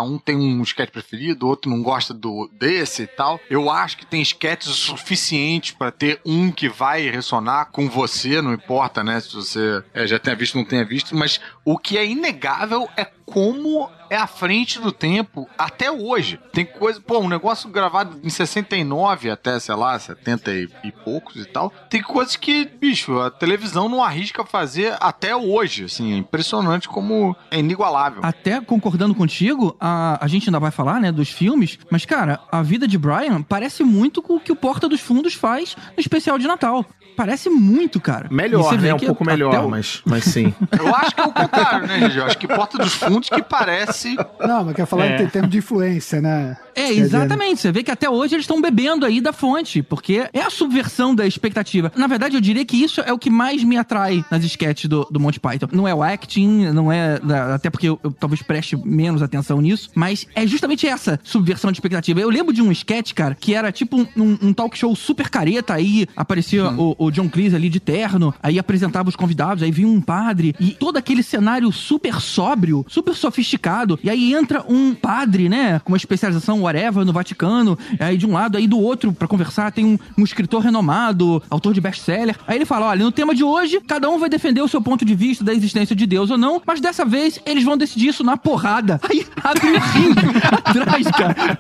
[0.03, 3.41] um tem um sketch preferido, outro não gosta do desse e tal.
[3.49, 8.41] Eu acho que tem sketches o suficiente pra ter um que vai ressonar com você,
[8.41, 11.79] não importa, né, se você é, já tenha visto ou não tenha visto, mas o
[11.79, 16.39] que é inegável é como é à frente do tempo até hoje.
[16.53, 21.37] Tem coisa, pô, um negócio gravado em 69 até, sei lá, 70 e, e poucos
[21.37, 21.71] e tal.
[21.89, 25.85] Tem coisas que, bicho, a televisão não arrisca fazer até hoje.
[25.85, 28.21] Assim, é impressionante como é inigualável.
[28.23, 32.63] Até concordando contigo, a, a gente ainda vai falar, né, dos filmes, mas, cara, a
[32.63, 36.39] vida de Brian parece muito com o que o Porta dos Fundos faz no especial
[36.39, 36.85] de Natal.
[37.17, 38.29] Parece muito, cara.
[38.31, 38.93] Melhor, né?
[38.95, 40.55] Um pouco melhor, o- mas, mas sim.
[40.79, 42.19] Eu acho que é o contrário, né, Gigi?
[42.19, 44.17] Eu acho que Porta dos Fundos que parece.
[44.41, 45.23] Não, mas quer falar É.
[45.23, 46.57] em termos de influência, né?
[46.75, 47.61] É, exatamente.
[47.61, 51.15] Você vê que até hoje eles estão bebendo aí da fonte, porque é a subversão
[51.15, 51.93] da expectativa.
[51.97, 55.07] Na verdade, eu diria que isso é o que mais me atrai nas sketches do,
[55.11, 55.69] do Monty Python.
[55.73, 57.21] Não é o acting, não é.
[57.55, 61.77] Até porque eu, eu talvez preste menos atenção nisso, mas é justamente essa subversão de
[61.77, 62.21] expectativa.
[62.21, 65.29] Eu lembro de um sketch, cara, que era tipo um, um- um talk show super
[65.29, 69.71] careta, aí aparecia o, o John Cleese ali de terno, aí apresentava os convidados, aí
[69.71, 74.95] vinha um padre, e todo aquele cenário super sóbrio, super sofisticado, e aí entra um
[74.95, 79.13] padre, né, com uma especialização whatever no Vaticano, aí de um lado, aí do outro,
[79.13, 83.13] pra conversar, tem um, um escritor renomado, autor de best-seller, aí ele fala, olha, no
[83.13, 86.07] tema de hoje, cada um vai defender o seu ponto de vista da existência de
[86.07, 89.01] Deus ou não, mas dessa vez eles vão decidir isso na porrada.
[89.09, 91.59] Aí abre um ringue atrás, cara.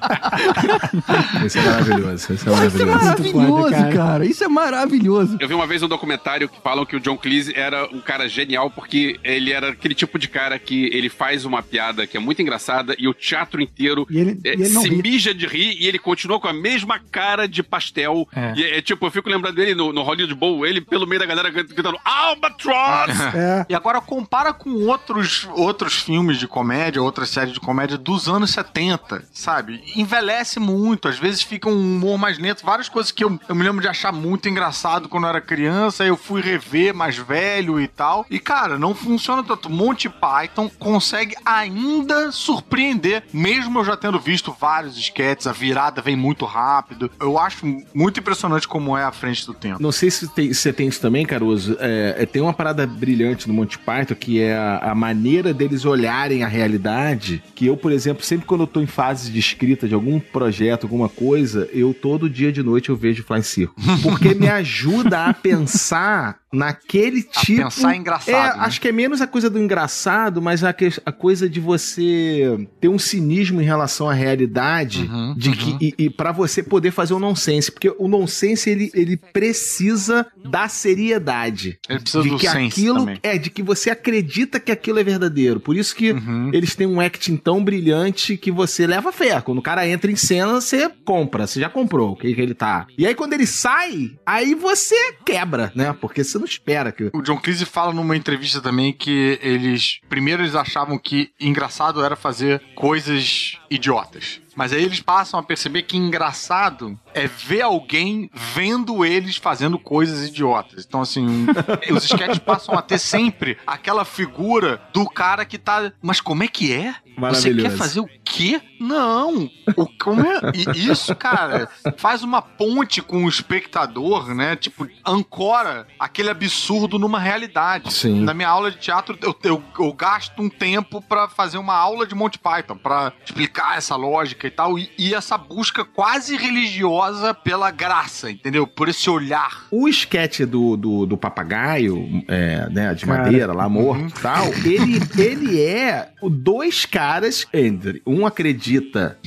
[1.44, 2.14] Esse é maravilhoso.
[2.14, 3.04] Esse é Isso é maravilhoso.
[3.04, 3.92] maravilhoso, cara.
[3.92, 4.26] cara.
[4.26, 5.36] Isso é maravilhoso.
[5.40, 8.28] Eu vi uma vez um documentário que falam que o John Cleese era um cara
[8.28, 12.20] genial porque ele era aquele tipo de cara que ele faz uma piada que é
[12.20, 14.93] muito engraçada e o teatro inteiro E ele, é, e ele não se.
[15.02, 18.28] Mija de rir e ele continua com a mesma cara de pastel.
[18.34, 18.52] É.
[18.56, 21.26] E é tipo, eu fico lembrando dele no, no Hollywood Bowl, ele pelo meio da
[21.26, 23.10] galera gritando Albatross!
[23.34, 28.28] É, E agora compara com outros, outros filmes de comédia, outras séries de comédia dos
[28.28, 29.82] anos 70, sabe?
[29.96, 33.62] Envelhece muito, às vezes fica um humor mais lento, várias coisas que eu, eu me
[33.62, 37.88] lembro de achar muito engraçado quando eu era criança, eu fui rever mais velho e
[37.88, 38.26] tal.
[38.30, 39.70] E cara, não funciona tanto.
[39.70, 46.16] Monty Python consegue ainda surpreender, mesmo eu já tendo visto vários sketches, a virada vem
[46.16, 47.10] muito rápido.
[47.20, 49.82] Eu acho muito impressionante como é à frente do tempo.
[49.82, 51.76] Não sei se tem- você tem isso também, Caruso.
[51.80, 55.84] É, é, tem uma parada brilhante no Monty Python que é a, a maneira deles
[55.84, 57.42] olharem a realidade.
[57.54, 60.84] Que eu, por exemplo, sempre quando eu tô em fase de escrita de algum projeto,
[60.84, 63.74] alguma coisa, eu todo dia de noite eu vejo Fly Circle.
[64.02, 67.62] Porque me ajuda a pensar naquele A tipo.
[67.62, 68.64] pensar engraçado, É, né?
[68.66, 72.68] acho que é menos a coisa do engraçado, mas a, que- a coisa de você
[72.80, 76.90] ter um cinismo em relação à realidade, Uhum, de que e, e para você poder
[76.90, 81.78] fazer o nonsense, porque o nonsense ele, ele precisa da seriedade.
[81.88, 83.18] Ele precisa de do que aquilo também.
[83.22, 85.60] é de que você acredita que aquilo é verdadeiro.
[85.60, 86.50] Por isso que Uhum.
[86.52, 89.40] eles têm um acting tão brilhante que você leva fé.
[89.40, 92.54] Quando o cara entra em cena, você compra, você já comprou o que, que ele
[92.54, 92.86] tá.
[92.96, 95.94] E aí quando ele sai, aí você quebra, né?
[96.00, 100.00] Porque você não espera que O John Cleese fala numa entrevista também que eles.
[100.08, 104.40] Primeiro eles achavam que engraçado era fazer coisas idiotas.
[104.54, 110.28] Mas aí eles passam a perceber que engraçado é ver alguém vendo eles fazendo coisas
[110.28, 110.84] idiotas.
[110.86, 111.46] Então, assim,
[111.90, 115.92] os sketches passam a ter sempre aquela figura do cara que tá.
[116.00, 116.94] Mas como é que é?
[117.30, 118.60] Você quer fazer o quê?
[118.84, 119.50] Não!
[119.76, 120.52] O, como é?
[120.76, 124.56] Isso, cara, faz uma ponte com o espectador, né?
[124.56, 127.92] Tipo, ancora aquele absurdo numa realidade.
[127.92, 128.20] Sim.
[128.20, 132.06] Na minha aula de teatro, eu, eu, eu gasto um tempo pra fazer uma aula
[132.06, 137.32] de Monty Python, pra explicar essa lógica e tal, e, e essa busca quase religiosa
[137.32, 138.66] pela graça, entendeu?
[138.66, 139.64] Por esse olhar.
[139.70, 143.22] O esquete do, do, do papagaio, é, né, de Cara.
[143.22, 148.73] madeira lá, morto e tal, ele, ele é o dois caras, entre um acredita,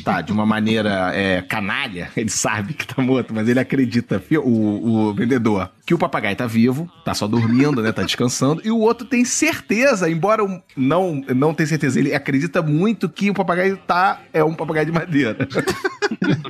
[0.04, 5.10] tá, de uma maneira é, canalha, ele sabe que tá morto, mas ele acredita, o,
[5.10, 8.80] o vendedor, que o papagaio tá vivo, tá só dormindo, né, tá descansando, e o
[8.80, 10.44] outro tem certeza, embora
[10.76, 14.92] não, não tenha certeza, ele acredita muito que o papagaio tá, é um papagaio de
[14.92, 15.38] madeira.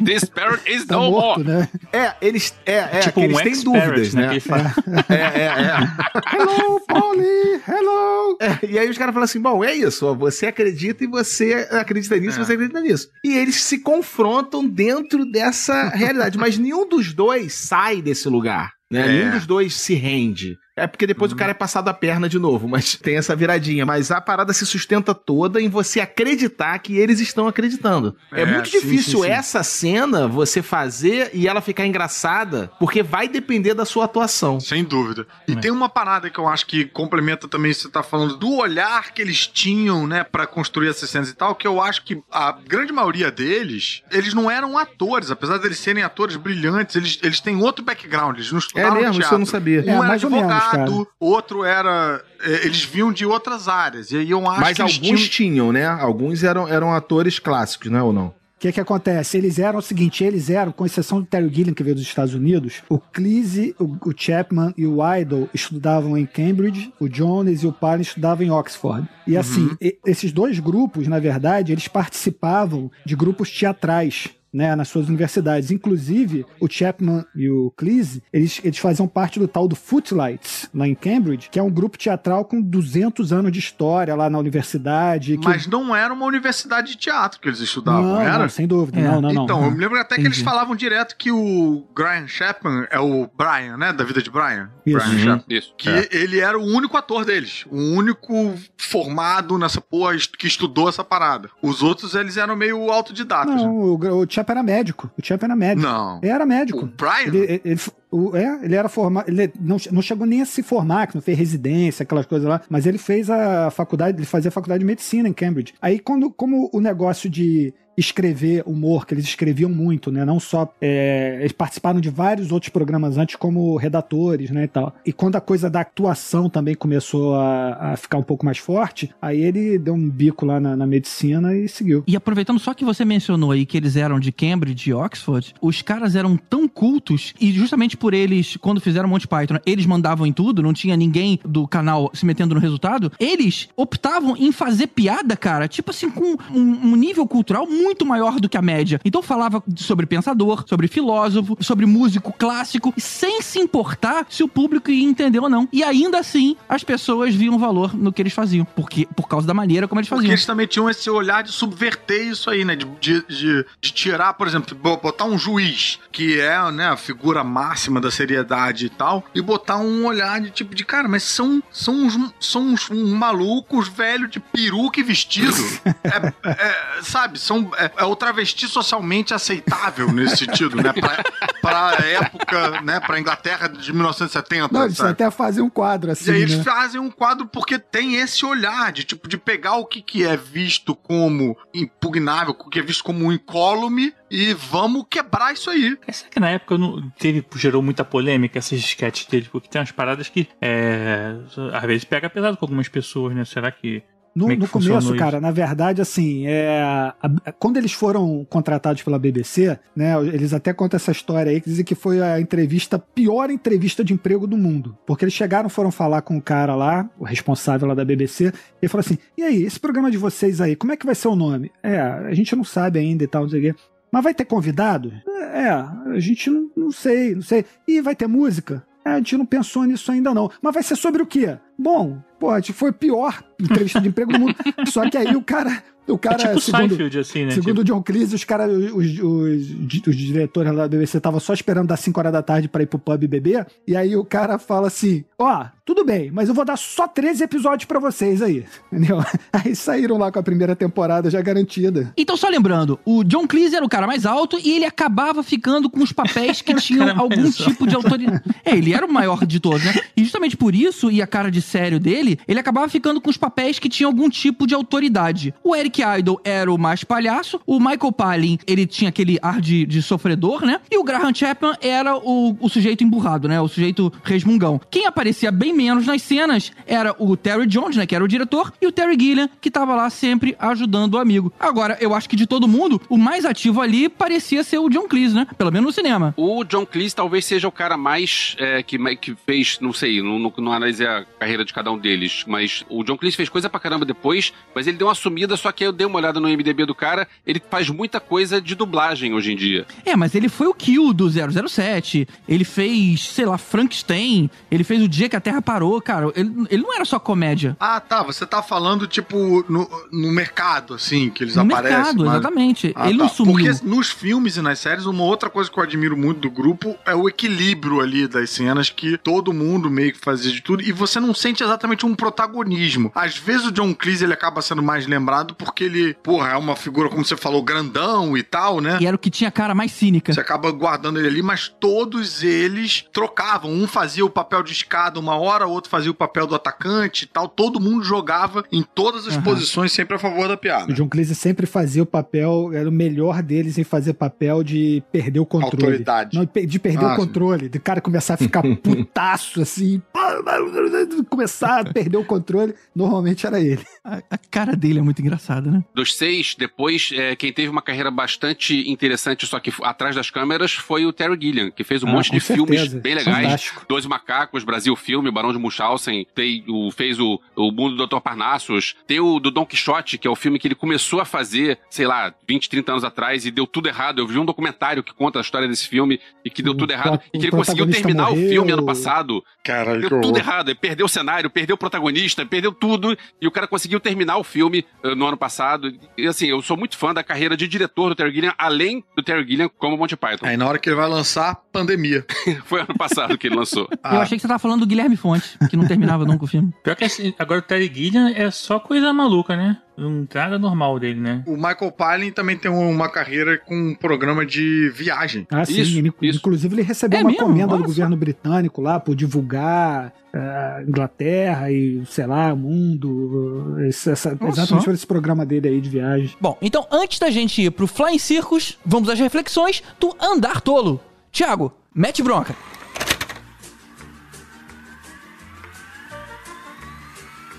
[0.04, 1.60] This parrot is tá no morto, more.
[1.60, 1.70] né?
[1.92, 4.22] É, eles, é, é, tipo que um eles têm dúvidas, né?
[4.22, 4.28] né?
[4.28, 4.74] que ele fala.
[5.10, 6.36] É, é, é.
[6.36, 7.62] Hello, Polly!
[7.68, 8.38] Hello!
[8.40, 11.68] É, e aí os caras falam assim: bom, é isso, ó, você acredita e você
[11.72, 12.44] acredita nisso, É.
[12.46, 13.08] você acredita nisso.
[13.24, 18.74] E eles se confrontam dentro dessa realidade, mas nenhum dos dois sai desse lugar.
[18.92, 19.02] Né?
[19.02, 19.08] É.
[19.08, 20.56] Nenhum dos dois se rende.
[20.78, 23.86] É porque depois o cara é passado a perna de novo, mas tem essa viradinha.
[23.86, 28.16] Mas a parada se sustenta toda em você acreditar que eles estão acreditando.
[28.32, 29.32] É, É, muito sim, difícil sim, sim.
[29.32, 34.60] essa cena você fazer e ela ficar engraçada, porque vai depender da sua atuação.
[34.60, 35.26] Sem dúvida.
[35.48, 38.38] E tem uma parada que eu acho que complementa também isso que você tá falando
[38.38, 42.04] do olhar que eles tinham, né, pra construir essas cenas e tal, que eu acho
[42.04, 47.20] que a grande maioria deles, eles não eram atores, apesar deles serem atores brilhantes, eles,
[47.24, 49.22] eles têm outro background, eles não estudaram É mesmo, teatro.
[49.26, 49.82] isso eu não sabia.
[49.82, 50.30] Um É, era mais ou
[50.72, 50.92] cara.
[51.20, 52.22] outro era...
[52.42, 54.12] é, Eles vinham de outras áreas.
[54.12, 55.18] E aí eu acho Mas alguns tinham...
[55.30, 55.86] tinham, né?
[55.86, 58.02] Alguns eram, eram atores clássicos, né?
[58.02, 58.28] Ou não?
[58.28, 59.38] O que que acontece?
[59.38, 62.34] Eles eram o seguinte, eles eram, com exceção do Terry Gilliam, que veio dos Estados
[62.34, 67.68] Unidos, o Cleese, o, o Chapman e o Idol estudavam em Cambridge, o Jones e
[67.68, 69.08] o Palin estudavam em Oxford.
[69.28, 74.30] E assim, e- esses dois grupos, na verdade, eles participavam de grupos teatrais.
[74.58, 75.70] Né, nas suas universidades.
[75.70, 80.88] Inclusive, o Chapman e o Cleese, eles, eles faziam parte do tal do Footlights, lá
[80.88, 85.38] em Cambridge, que é um grupo teatral com 200 anos de história lá na universidade.
[85.38, 88.40] que- Mas não era uma universidade de teatro que eles estudavam, não, era?
[88.40, 89.00] não, sem dúvida.
[89.00, 89.04] É.
[89.04, 89.44] Não, não, não.
[89.44, 90.44] então, eu me lembro até que eles Entendi.
[90.44, 93.94] falavam direto que o Brian Chapman é o Brian, né?
[93.94, 94.72] Da vida de Brian.
[94.86, 94.98] Isso.
[94.98, 95.20] Brian Uhum.
[95.20, 95.58] Chapman.
[95.58, 95.74] Isso.
[95.78, 96.10] Que É.
[96.12, 97.64] ele era o único ator deles.
[97.70, 101.50] O único formado nessa porra que estudou essa parada.
[101.62, 103.54] Os outros, eles eram meio autodidatas.
[103.56, 103.62] né?
[103.62, 105.12] Não, o, o Chap era médico.
[105.18, 105.88] O Chap era médico.
[105.88, 106.20] Não.
[106.24, 106.86] Era médico.
[106.86, 107.28] O Brian?
[107.28, 107.80] Ele, ele, ele-
[108.10, 109.28] o- é, ele era formado.
[109.30, 112.62] Ele não, não chegou nem a se formar, que não fez residência, aquelas coisas lá.
[112.70, 115.74] Mas ele fez a faculdade, ele fazia a faculdade de medicina em Cambridge.
[115.82, 120.24] Aí, quando, como o negócio de escrever humor, que eles escreviam muito, né?
[120.24, 120.72] Não só.
[120.80, 124.66] é, eles participaram de vários outros programas antes como redatores, né?
[124.66, 124.96] E tal.
[125.06, 129.10] E quando a coisa da atuação também começou a, a ficar um pouco mais forte,
[129.22, 132.04] aí ele deu um bico lá na, na medicina e seguiu.
[132.06, 135.82] E aproveitando só que você mencionou aí que eles eram de Cambridge e Oxford, os
[135.82, 140.34] caras eram tão cultos e justamente por eles, quando fizeram Monty Python, eles mandavam em
[140.34, 145.36] tudo, não tinha ninguém do canal se metendo no resultado, eles optavam em fazer piada,
[145.36, 149.00] cara, tipo assim, com um, um nível cultural muito maior do que a média.
[149.06, 154.90] Então falava sobre pensador, sobre filósofo, sobre músico clássico, sem se importar se o público
[154.92, 155.68] ia entender ou não.
[155.72, 159.54] E ainda assim, as pessoas viam valor no que eles faziam, porque por causa da
[159.54, 160.34] maneira como eles Porque faziam.
[160.34, 162.76] eles também tinham esse olhar de subverter isso aí, né?
[162.76, 166.98] De, de, de- de tirar, por exemplo, bo- botar um juiz, que é né, a
[166.98, 171.24] figura máxima da seriedade e tal, e botar um olhar de tipo de, cara, mas
[171.24, 175.54] são, são, uns, são uns, uns malucos velho de peruca e vestido.
[176.04, 177.38] É- é, sabe?
[177.40, 180.92] São, é, é o travesti socialmente aceitável nesse sentido, né?
[180.94, 181.24] Pra,
[181.62, 183.00] pra época, né?
[183.00, 184.74] Pra Inglaterra de 1970.
[184.74, 185.12] Não, eles sabe?
[185.12, 186.32] até faziam um quadro assim.
[186.32, 186.64] E aí eles né?
[186.64, 190.36] fazem um quadro porque tem esse olhar de tipo de pegar o que, que é
[190.36, 195.98] visto como impugnável, o que é visto como incólume e vamos quebrar isso aí.
[196.12, 199.48] Será que na época não teve, gerou muita polêmica essas sketches dele?
[199.52, 201.36] Porque tem umas paradas que é,
[201.74, 203.46] às vezes pega pesado com algumas pessoas, né?
[203.46, 204.04] Será que.
[204.38, 205.16] No, é no começo, isso?
[205.16, 210.54] cara, na verdade, assim, é, a- a- quando eles foram contratados pela BBC, né, eles
[210.54, 214.46] até contam essa história aí, que dizem que foi a entrevista, pior entrevista de emprego
[214.46, 214.96] do mundo.
[215.08, 218.52] Porque eles chegaram, foram falar com o cara lá, o responsável lá da BBC, e
[218.84, 221.30] ele falou assim: e aí, esse programa de vocês aí, como é que vai ser
[221.30, 221.72] o nome?
[221.82, 223.80] É, a gente não sabe ainda e tal, não sei o quê.
[224.12, 225.12] Mas vai ter convidado?
[225.52, 227.66] É, a gente não, não sei, não sei.
[227.88, 228.84] E vai ter música?
[229.04, 230.50] É, a gente não pensou nisso ainda não.
[230.62, 231.58] Mas vai ser sobre o quê?
[231.78, 234.56] Bom, pô, a gente foi a pior entrevista de emprego do mundo.
[234.92, 235.84] Só que aí o cara.
[236.08, 237.52] O cara, é tipo segundo, Seinfeld, assim, né?
[237.52, 241.38] segundo Tipo, o John Cleese, os caras, os, os, os diretores lá da BBC estavam
[241.38, 243.68] só esperando das 5 horas da tarde pra ir pro pub beber.
[243.86, 247.44] E aí o cara fala assim: Ó, tudo bem, mas eu vou dar só 13
[247.44, 248.66] episódios pra vocês aí.
[248.92, 249.24] Entendeu?
[249.52, 252.14] Aí saíram lá com a primeira temporada já garantida.
[252.18, 255.90] Então, só lembrando, o John Cleese era o cara mais alto e ele acabava ficando
[255.90, 258.44] com os papéis que tinham algum tipo de autoridade.
[258.64, 259.94] É, ele era o maior de todos, né?
[260.16, 263.38] E justamente por isso, e a cara de sério dele, ele acabava ficando com os
[263.38, 265.54] papéis que tinham algum tipo de autoridade.
[265.64, 269.86] O Eric Idle era o mais palhaço, o Michael Palin, ele tinha aquele ar de,
[269.86, 270.80] de sofredor, né?
[270.90, 273.62] E o Graham Chapman era o, o sujeito emburrado, né?
[273.62, 274.82] O sujeito resmungão.
[274.90, 278.06] Quem aparecia bem menos nas cenas era o Terry Jones, né?
[278.06, 281.52] Que era o diretor, e o Terry Gilliam, que tava lá sempre ajudando o amigo.
[281.60, 285.08] Agora, eu acho que de todo mundo, o mais ativo ali parecia ser o John
[285.08, 285.48] Cleese, né?
[285.58, 286.34] Pelo menos no cinema.
[286.38, 290.40] O John Cleese talvez seja o cara mais é, que, que fez, não sei, não,
[290.40, 292.17] não, não analisei a carreira de cada um deles,
[292.48, 295.72] mas o John Cleese fez coisa pra caramba depois, mas ele deu uma sumida, só
[295.72, 299.34] que eu dei uma olhada no MDB do cara, ele faz muita coisa de dublagem
[299.34, 299.86] hoje em dia.
[300.06, 305.02] É, mas ele foi o Kill do 007, ele fez, sei lá, Frankenstein, ele fez
[305.02, 306.32] o dia que a Terra parou, cara.
[306.36, 307.76] Ele, ele não era só comédia.
[307.80, 308.24] Ah, tá.
[308.24, 311.98] Você tá falando, tipo, no, no mercado, assim, que eles No aparecem.
[311.98, 312.94] mercado, mas- exatamente.
[312.96, 313.24] Ah, ele tá.
[313.24, 313.54] não sumiu.
[313.54, 316.96] Porque nos filmes e nas séries, uma outra coisa que eu admiro muito do grupo
[317.06, 320.92] é o equilíbrio ali das cenas, que todo mundo meio que fazia de tudo, e
[320.92, 323.12] você não sente exatamente um protagonismo.
[323.14, 326.76] Às vezes o John Cleese ele acaba sendo mais lembrado porque ele, porra, é uma
[326.76, 328.98] figura, como você falou, grandão e tal, né?
[329.02, 330.34] E era o que tinha a cara mais cínica.
[330.34, 333.72] Você acaba guardando ele ali, mas todos eles trocavam.
[333.72, 337.26] Um fazia o papel de escada uma hora, o outro fazia o papel do atacante
[337.26, 337.48] e tal.
[337.48, 339.44] Todo mundo jogava em todas as Aham.
[339.44, 340.94] posições, sempre a favor da O piada.
[340.94, 345.40] John Cleese sempre fazia o papel, era o melhor deles em fazer papel de perder
[345.40, 345.84] o controle.
[345.86, 346.38] Autoridade.
[346.38, 350.02] Não, de perder Ah, o controle, de cara começar a ficar putaço assim,
[351.30, 353.84] começar a perder o controle, normalmente era ele.
[354.04, 355.84] A, a cara dele é muito engraçada, né?
[355.96, 360.74] Dos seis, depois, é, quem teve uma carreira bastante interessante, só que atrás das câmeras,
[360.74, 363.00] foi o Terry Gilliam, que fez um Ah, monte de filmes certeza.
[363.02, 363.36] bem legais.
[363.44, 363.86] Fantástico.
[363.90, 368.20] Dois Macacos, Brasil Filme, Barão de Munchausen, tem o, fez o, o Mundo do Dr.
[368.22, 371.80] Parnassus, tem o do Don Quixote, que é o filme que ele começou a fazer,
[371.90, 374.20] sei lá, 20, 30 anos atrás e deu tudo errado.
[374.20, 377.18] Eu vi um documentário que conta a história desse filme e que deu tudo errado.
[377.20, 378.50] pro- E que ele o conseguiu terminar o morreu.
[378.50, 379.44] filme ano passado.
[379.64, 380.70] Caralho, Deu tudo errado.
[380.70, 383.18] Ele perdeu o cenário, perdeu o protagonista, perdeu tudo.
[383.42, 385.92] E o cara conseguiu terminar o filme eh, no ano passado.
[386.18, 389.24] E assim, eu sou muito fã da carreira de diretor do Terry Gilliam, além do
[389.24, 390.46] Terry Gilliam como Monty Python.
[390.46, 392.26] Aí na hora que ele vai lançar, pandemia.
[392.66, 393.88] Foi ano passado que ele lançou.
[394.04, 396.74] Eu achei que você tava falando do Guilherme Fonte, que não terminava nunca o filme.
[396.84, 399.78] Pior que assim, agora o Terry Gilliam é só coisa maluca, né?
[399.98, 401.44] Não tem nada normal dele, né?
[401.48, 405.48] O Michael Palin também tem uma carreira com um programa de viagem.
[405.52, 405.82] Ah, sim.
[405.82, 406.38] Isso, ele- isso.
[406.40, 407.46] Inclusive, ele recebeu É uma mesmo?
[407.48, 413.76] comenda do governo britânico lá por divulgar a Inglaterra e, sei lá, o mundo.
[413.88, 416.36] Esse, essa, exatamente por esse programa dele aí de viagem.
[416.40, 421.00] Bom, então antes da gente ir pro Flying Circus, vamos às reflexões do Andar Tolo.
[421.32, 422.56] Tiago, mete bronca.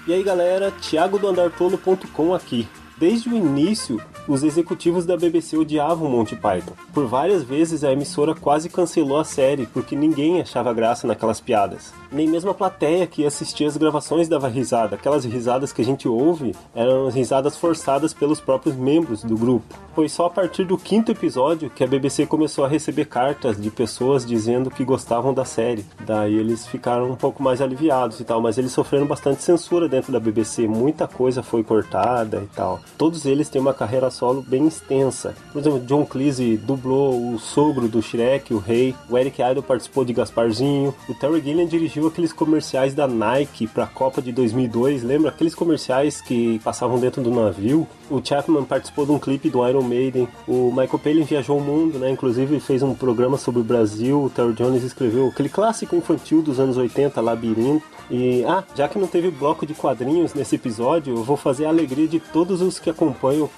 [0.08, 2.66] E aí galera, Thiago do Andartolo.com aqui.
[2.96, 6.74] Desde o início, os executivos da BBC odiavam Monty Python.
[6.92, 11.92] Por várias vezes a emissora quase cancelou a série porque ninguém achava graça naquelas piadas.
[12.12, 14.96] Nem mesmo a plateia que assistia as gravações dava risada.
[14.96, 19.74] Aquelas risadas que a gente ouve eram risadas forçadas pelos próprios membros do grupo.
[19.94, 23.70] Foi só a partir do quinto episódio que a BBC começou a receber cartas de
[23.70, 25.84] pessoas dizendo que gostavam da série.
[26.06, 30.12] Daí eles ficaram um pouco mais aliviados e tal, mas eles sofreram bastante censura dentro
[30.12, 30.68] da BBC.
[30.68, 32.78] Muita coisa foi cortada e tal.
[32.96, 35.34] Todos eles têm uma carreira solo bem extensa.
[35.52, 38.94] Por exemplo, John Cleese dublou o sogro do Shrek, o rei.
[39.08, 40.94] O Eric Idle participou de Gasparzinho.
[41.08, 45.02] O Terry Gilliam dirigiu aqueles comerciais da Nike para a Copa de 2002.
[45.04, 47.86] Lembra aqueles comerciais que passavam dentro do navio?
[48.10, 50.28] O Chapman participou de um clipe do Iron Maiden.
[50.46, 52.10] O Michael Palin viajou o mundo, né?
[52.10, 54.24] Inclusive fez um programa sobre o Brasil.
[54.24, 57.98] O Terry Jones escreveu aquele clássico infantil dos anos 80, Labirinto.
[58.10, 61.68] E, ah, já que não teve bloco de quadrinhos nesse episódio, eu vou fazer a
[61.68, 63.48] alegria de todos os que acompanham o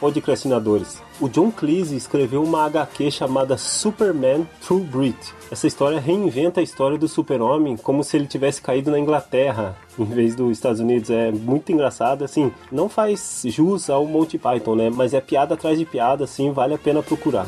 [0.50, 1.00] Podcastinadores.
[1.20, 5.34] O John Cleese escreveu uma HQ chamada Superman True Grit.
[5.50, 10.04] Essa história reinventa a história do super-homem como se ele tivesse caído na Inglaterra em
[10.04, 11.10] vez dos Estados Unidos.
[11.10, 14.90] É muito engraçado, assim, não faz jus ao Monty Python, né?
[14.90, 17.46] Mas é piada atrás de piada, assim, vale a pena procurar.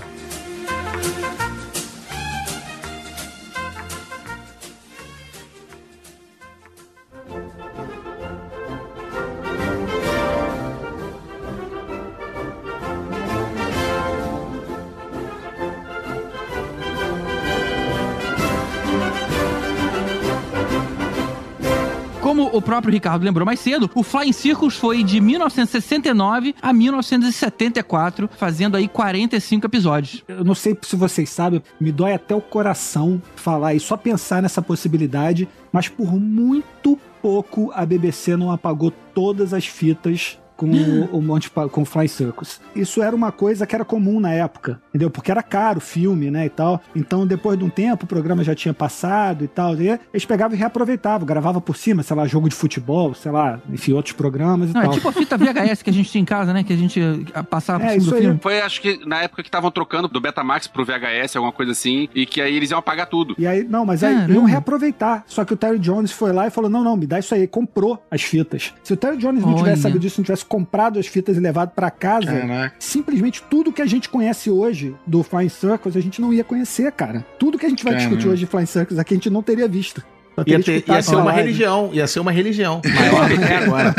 [22.72, 28.88] Próprio Ricardo lembrou mais cedo, o Flying Circus foi de 1969 a 1974, fazendo aí
[28.88, 30.24] 45 episódios.
[30.26, 34.40] Eu não sei se vocês sabem, me dói até o coração falar e só pensar
[34.40, 41.40] nessa possibilidade, mas por muito pouco a BBC não apagou todas as fitas com o,
[41.40, 42.60] Python, com o Fly Circus.
[42.74, 45.10] Isso era uma coisa que era comum na época, entendeu?
[45.10, 46.80] Porque era caro o filme, né, e tal.
[46.94, 49.74] Então, depois de um tempo, o programa já tinha passado e tal.
[49.80, 53.60] E eles pegavam e reaproveitavam, gravavam por cima, sei lá, jogo de futebol, sei lá,
[53.70, 54.94] enfim, outros programas e Não, é tal.
[54.94, 56.62] tipo a fita VHS que a gente tinha em casa, né?
[56.64, 57.00] Que a gente
[57.34, 58.22] ah, passava por É, cima isso do aí.
[58.22, 58.38] filme.
[58.42, 62.08] Foi, acho que na época que estavam trocando do Betamax pro VHS, alguma coisa assim,
[62.14, 63.34] e que aí eles iam apagar tudo.
[63.38, 64.32] E aí, não, mas aí Caramba.
[64.34, 65.24] iam reaproveitar.
[65.26, 67.46] Só que o Terry Jones foi lá e falou: não, não, me dá isso aí.
[67.46, 68.72] Comprou as fitas.
[68.82, 69.58] Se o Terry Jones não Olha.
[69.58, 72.74] tivesse sabido disso, não tivesse comprado as fitas e levado pra casa, Caraca.
[72.78, 76.92] simplesmente tudo que a gente conhece hoje do Flying Circus, a gente não ia conhecer,
[76.92, 77.24] cara.
[77.38, 78.10] Tudo que a gente vai Caramba.
[78.10, 80.02] discutir hoje de Flying Circus aqui, a gente não teria visto.
[80.46, 81.40] Ia, ter- ia ser uma live.
[81.42, 82.82] religião, ia ser uma religião.
[82.84, 83.94] Maior do que é agora.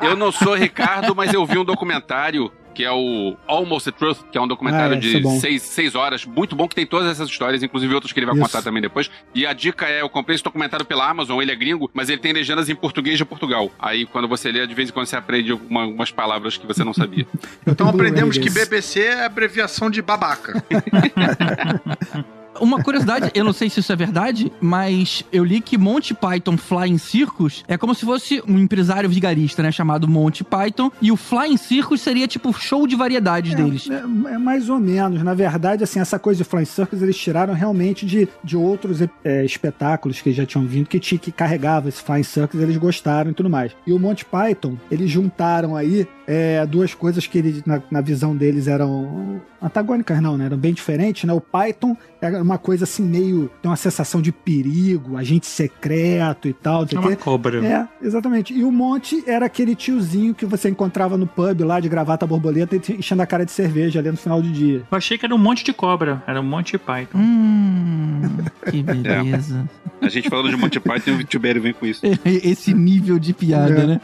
[0.00, 4.18] Eu não sou Ricardo, mas eu vi um documentário que é o Almost the Truth,
[4.30, 5.40] que é um documentário Ah, é de bom.
[5.40, 8.36] seis, seis horas, muito bom, que tem todas essas histórias, inclusive outras que ele vai
[8.36, 8.44] Isso.
[8.44, 9.10] contar também depois.
[9.34, 12.20] E a dica é, eu comprei esse documentário pela Amazon, ele é gringo, mas ele
[12.20, 13.68] tem legendas em português de Portugal.
[13.80, 16.84] Aí quando você lê, de vez em quando você aprende alguma- algumas palavras que você
[16.84, 17.26] não sabia.
[17.66, 18.48] Então aprendemos que.
[18.48, 20.62] BBC é abreviação de babaca.
[22.60, 26.56] Uma curiosidade, eu não sei se isso é verdade, mas eu li que Monty Python
[26.56, 29.70] Flying Circus é como se fosse um empresário vigarista, né?
[29.70, 30.90] Chamado Monty Python.
[31.00, 33.88] E o Flying Circus seria tipo show de variedades deles.
[33.90, 35.22] É, é mais ou menos.
[35.22, 39.44] Na verdade, assim, essa coisa de Flying Circus eles tiraram realmente de, de outros é,
[39.44, 43.34] espetáculos que já tinham vindo, que, tinha, que carregava esse Flying Circus, eles gostaram e
[43.34, 43.72] tudo mais.
[43.86, 48.36] E o Monty Python, eles juntaram aí é, duas coisas que eles, na, na visão
[48.36, 50.46] deles eram antagônicas, não, né?
[50.46, 51.32] Eram bem diferentes, né?
[51.32, 53.50] O Python era uma coisa assim, meio.
[53.62, 56.86] tem uma sensação de perigo, agente secreto e tal.
[56.92, 57.64] É o uma cobra.
[57.66, 58.52] É, exatamente.
[58.54, 62.76] E o Monte era aquele tiozinho que você encontrava no pub lá de gravata borboleta
[62.76, 64.82] e enchendo a cara de cerveja ali no final do dia.
[64.90, 66.22] Eu achei que era um monte de cobra.
[66.26, 67.18] Era um monte de Python.
[67.18, 68.22] Hum,
[68.70, 69.68] que beleza.
[70.00, 72.02] A gente falando de Monty Python e o Tibério vem com isso.
[72.24, 73.86] Esse nível de piada, É.
[73.86, 74.00] né?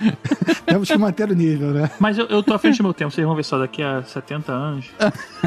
[0.67, 1.89] Temos que manter o nível, né?
[2.01, 3.13] Mas eu, eu tô à frente do meu tempo.
[3.13, 4.87] Vocês vão ver só daqui a 70 anos.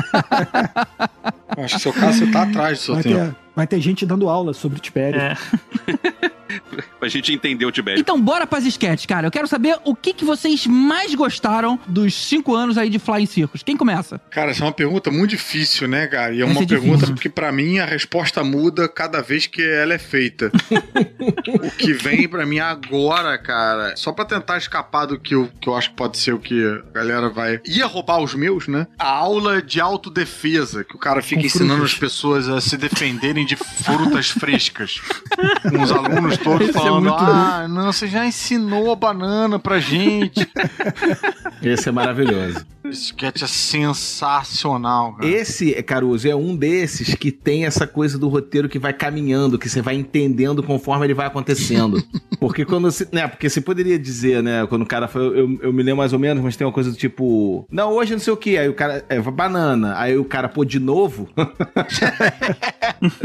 [1.57, 3.15] Acho que seu caso você tá atrás do seu Vai tempo.
[3.25, 5.19] ter, vai ter gente dando aula sobre Tibério.
[5.19, 5.35] É.
[6.99, 7.99] Pra gente entender o Tibério.
[7.99, 9.27] Então, bora pras sketches, cara.
[9.27, 13.25] Eu quero saber o que, que vocês mais gostaram dos cinco anos aí de Flying
[13.25, 13.61] Circus.
[13.63, 14.19] Quem começa?
[14.31, 16.33] Cara, essa é uma pergunta muito difícil, né, cara?
[16.33, 17.15] E é uma é pergunta difícil.
[17.15, 20.51] porque pra mim a resposta muda cada vez que ela é feita.
[21.47, 25.67] o que vem pra mim agora, cara, só pra tentar escapar do que eu, que
[25.69, 28.87] eu acho que pode ser o que a galera vai ia roubar os meus, né?
[28.97, 31.93] A aula de autodefesa, que o cara fica Com ensinando frutas.
[31.93, 34.99] as pessoas a se defenderem de frutas frescas.
[35.69, 40.47] Com os alunos todos É muito "Ah, não, você já ensinou a banana pra gente".
[41.61, 42.65] Esse é maravilhoso.
[42.89, 45.27] Sketch é sensacional, cara.
[45.29, 49.69] Esse, Caruso, é um desses que tem essa coisa do roteiro que vai caminhando, que
[49.69, 52.01] você vai entendendo conforme ele vai acontecendo.
[52.39, 53.07] Porque quando você.
[53.11, 54.65] Né, porque você poderia dizer, né?
[54.67, 55.23] Quando o cara foi.
[55.23, 57.65] Eu, eu me lembro mais ou menos, mas tem uma coisa do tipo.
[57.71, 58.55] Não, hoje não sei o que.
[58.55, 59.03] Aí o cara.
[59.09, 59.97] É, banana.
[59.97, 61.27] Aí o cara, pô, de novo.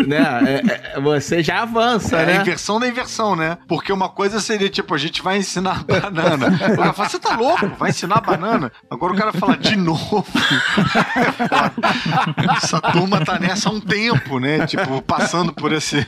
[0.06, 0.62] né?
[0.62, 2.36] é- é- você já avança, É a né?
[2.40, 3.58] inversão da inversão, né?
[3.68, 6.46] Porque uma coisa seria tipo, a gente vai ensinar banana.
[6.72, 7.66] O cara fala, você tá louco?
[7.78, 8.72] Vai ensinar banana?
[8.90, 10.24] Agora o cara fala de novo.
[12.56, 14.66] Essa turma tá nessa há um tempo, né?
[14.66, 16.06] Tipo, passando por esse.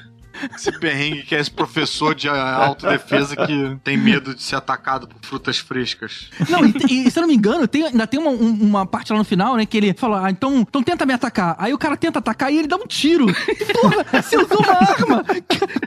[0.55, 5.19] Esse perrengue que é esse professor de autodefesa que tem medo de ser atacado por
[5.23, 6.29] frutas frescas.
[6.49, 9.13] Não, e, e, se eu não me engano, tem- ainda tem uma, um- uma parte
[9.13, 9.67] lá no final, né?
[9.67, 11.55] Que ele fala, ah, então, então tenta me atacar.
[11.59, 13.27] Aí o cara tenta atacar e ele dá um tiro.
[13.27, 15.25] Porra, você usou uma arma.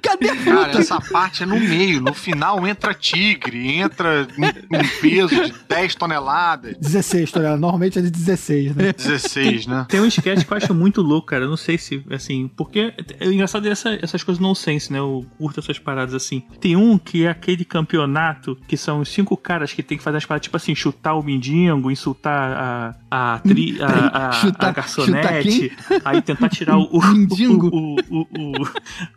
[0.01, 0.80] Cadê a Cara, fruta?
[0.80, 2.01] essa parte é no meio.
[2.01, 6.76] No final entra tigre, entra um, um peso de 10 toneladas.
[6.80, 7.60] 16 toneladas.
[7.60, 8.93] Normalmente é de 16, né?
[8.93, 9.86] 16, né?
[9.89, 11.45] Tem um sketch que eu acho muito louco, cara.
[11.45, 14.99] Eu não sei se, assim, porque é engraçado essa, essas coisas nonsense, né?
[14.99, 16.41] Eu curto essas paradas assim.
[16.59, 20.17] Tem um que é aquele campeonato que são os cinco caras que tem que fazer
[20.17, 24.73] as paradas, tipo assim, chutar o mendigo, insultar a, a, tri, a, a, a Chutar-
[24.73, 25.71] garçonete,
[26.03, 28.67] aí tentar tirar o, o, o, o, o, o,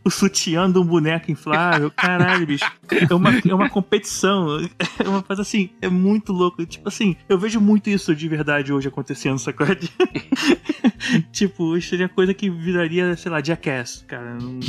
[0.04, 1.90] o sutiã de um boneco inflável.
[1.90, 2.64] Caralho, bicho.
[3.08, 4.46] É uma, é uma competição.
[4.98, 6.64] É uma coisa assim, é muito louco.
[6.66, 9.66] Tipo assim, eu vejo muito isso de verdade hoje acontecendo, sacou?
[11.32, 14.36] tipo, isso seria coisa que viraria, sei lá, Jackass, cara.
[14.40, 14.60] Não-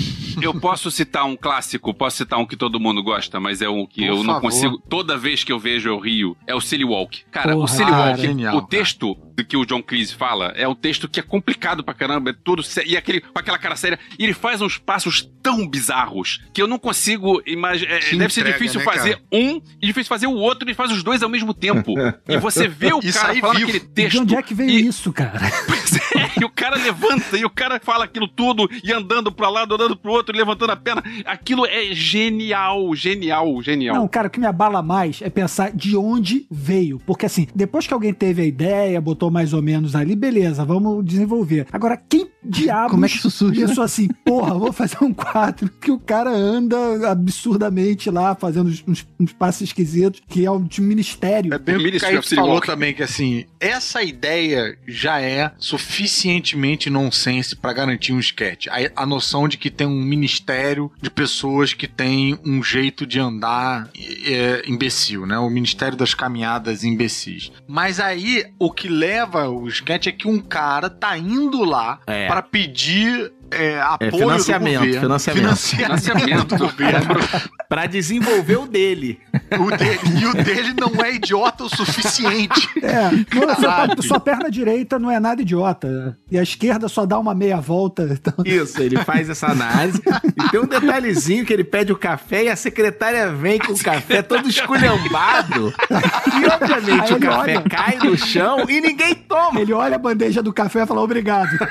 [0.53, 3.85] Eu posso citar um clássico, posso citar um que todo mundo gosta, mas é um
[3.85, 4.41] que Por eu não favor.
[4.41, 4.77] consigo.
[4.89, 6.35] Toda vez que eu vejo eu rio.
[6.45, 7.23] É o Silly Walk.
[7.31, 8.05] Cara, o Porra, Silly cara.
[8.11, 11.23] Walk, Genial, o texto do que o John Cleese fala é um texto que é
[11.23, 14.61] complicado pra caramba, é tudo sé- e aquele com aquela cara séria, e ele faz
[14.61, 17.99] uns passos tão bizarros que eu não consigo imaginar.
[17.99, 19.21] Que deve ser difícil né, fazer cara?
[19.31, 21.93] um e difícil fazer o outro e faz os dois ao mesmo tempo.
[22.27, 23.69] e você vê o E cara falando vivo.
[23.69, 24.19] aquele De texto.
[24.21, 25.39] onde é que veio e- isso, cara?
[25.67, 29.49] Pois é, e o cara levanta e o cara fala aquilo tudo e andando pra
[29.49, 31.03] lá, andando pro outro, levantando a perna.
[31.25, 33.95] Aquilo é genial, genial, genial.
[33.95, 36.99] Não, cara, o que me abala mais é pensar de onde veio.
[37.05, 41.05] Porque assim, depois que alguém teve a ideia, botou mais ou menos ali, beleza, vamos
[41.05, 41.67] desenvolver.
[41.71, 43.67] Agora, quem diabos Como é que isso surge, né?
[43.67, 49.05] pensou assim, porra, vou fazer um quadro que o cara anda absurdamente lá, fazendo uns,
[49.19, 51.53] uns, passos esquisitos, que é um de ministério.
[51.53, 54.77] É bem o que o Ministry Kaique of City falou também, que assim, essa ideia
[54.87, 58.67] já é suficientemente nonsense pra garantir um sketch.
[58.67, 63.19] A, a noção de que tem um ministério de pessoas que tem um jeito de
[63.19, 63.89] andar
[64.25, 65.37] é, imbecil, né?
[65.37, 67.51] O ministério das caminhadas imbecis.
[67.67, 69.10] Mas aí, o que leva
[69.49, 72.27] o sketch é que um cara tá indo lá É.
[72.27, 75.01] para pedir é, apoio financiamento, do governo.
[75.01, 75.57] financiamento.
[75.57, 77.15] Financiamento do governo.
[77.67, 79.19] Pra desenvolver o dele.
[79.59, 82.69] O dele- e o dele não é idiota o suficiente.
[82.81, 86.17] É, não, sua, perna direita não é nada idiota.
[86.31, 88.07] E a esquerda só dá uma meia volta.
[88.11, 90.01] Então, Isso, ele faz essa análise.
[90.37, 93.79] E tem um detalhezinho que ele pede o café e a secretária vem com o
[93.83, 95.73] café todo esculhambado.
[95.89, 97.61] E obviamente Aí o ele café olha.
[97.69, 99.61] cai no chão e ninguém toma.
[99.61, 101.49] ele olha a bandeja do café e fala obrigado.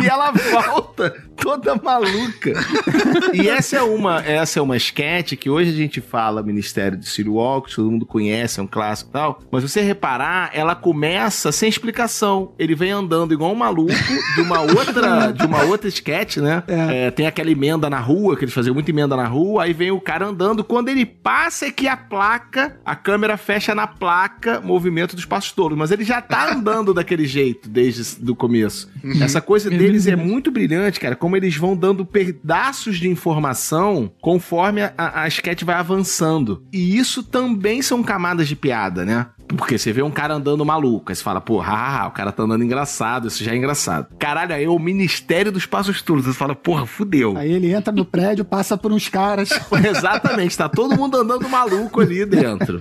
[0.00, 2.52] E ela volta toda maluca.
[3.32, 7.04] E essa é uma, essa é uma sketch que hoje a gente fala Ministério do
[7.04, 9.40] City Walk, todo mundo conhece, é um clássico e tal.
[9.50, 12.52] Mas você reparar, ela começa sem explicação.
[12.58, 13.92] Ele vem andando igual um maluco
[14.34, 16.62] de uma outra, de uma outra sketch, né?
[16.66, 19.90] É, tem aquela emenda na rua, que eles faziam muita emenda na rua, aí vem
[19.90, 20.64] o cara andando.
[20.64, 25.52] Quando ele passa é que a placa, a câmera fecha na placa, movimento dos passos
[25.52, 25.76] todos.
[25.76, 28.90] Mas ele já tá andando daquele jeito desde o começo.
[29.20, 31.16] Essa coisa deles é muito brilhante, cara.
[31.16, 35.28] Como eles vão dando pedaços de informação conforme a, a, a
[35.64, 36.64] vai avançando.
[36.72, 39.26] E isso também são camadas de piada, né?
[39.56, 42.42] Porque você vê um cara andando maluco, aí você fala, pô, haha, o cara tá
[42.42, 44.06] andando engraçado, isso já é engraçado.
[44.18, 46.24] Caralho, aí é o Ministério dos Passos Todos.
[46.24, 47.36] Você fala, porra, fudeu.
[47.36, 49.50] Aí ele entra no prédio, passa por uns caras.
[49.88, 52.78] Exatamente, tá todo mundo andando maluco ali dentro.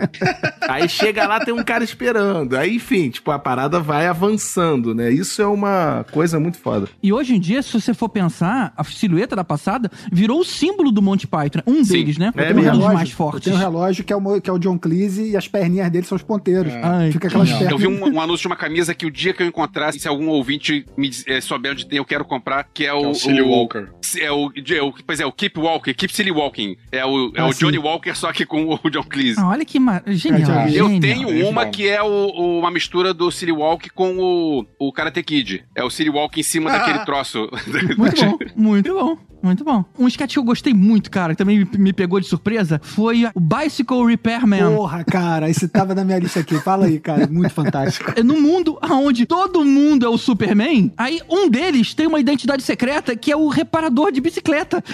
[0.68, 2.56] Aí chega lá, tem um cara esperando.
[2.56, 5.12] Aí, enfim, tipo, a parada vai avançando, né?
[5.12, 6.88] Isso é uma coisa muito foda.
[7.02, 10.92] E hoje em dia, se você for pensar, a silhueta da passada virou o símbolo
[10.92, 11.60] do Monty Python.
[11.66, 12.32] Um deles, né?
[12.36, 13.44] É um dos relógio, mais fortes.
[13.44, 16.06] tenho um relógio que é, o, que é o John Cleese e as perninhas dele
[16.06, 16.59] são os ponteiros.
[16.68, 17.80] Ai, Fica aquelas Eu pernas.
[17.80, 20.28] vi um, um anúncio de uma camisa que o dia que eu encontrar, se algum
[20.30, 23.04] ouvinte me eh, souber onde tem, eu quero comprar, que é o.
[23.04, 23.88] É o Silly Walker.
[24.20, 26.76] É o, é o, pois é, o Keep Walker, Keep Silly Walking.
[26.92, 27.66] É o, é Ah, o sim.
[27.66, 29.40] Johnny Walker, só que com o John Cleese.
[29.40, 30.04] Ah, olha que mar...
[30.08, 30.68] genial.
[30.68, 31.00] Eu genial.
[31.00, 35.22] tenho uma que é o, o- uma mistura do Silly Walk com o, o Karate
[35.24, 35.64] Kid.
[35.76, 37.50] É o Silly Walk em cima daquele troço.
[37.98, 39.18] Muito bom, muito bom.
[39.42, 39.84] Muito bom.
[39.98, 43.40] Um sketch que eu gostei muito, cara, que também me- pegou de surpresa, foi o
[43.40, 44.76] Bicycle Repairman.
[44.76, 46.56] Porra, cara, esse tava na minha lista aqui.
[46.60, 47.28] Fala aí, cara.
[47.28, 48.14] Muito fantástico.
[48.16, 52.62] É No mundo onde todo mundo é o Superman, aí um deles tem uma identidade
[52.64, 54.84] secreta que é o reparador de bicicleta.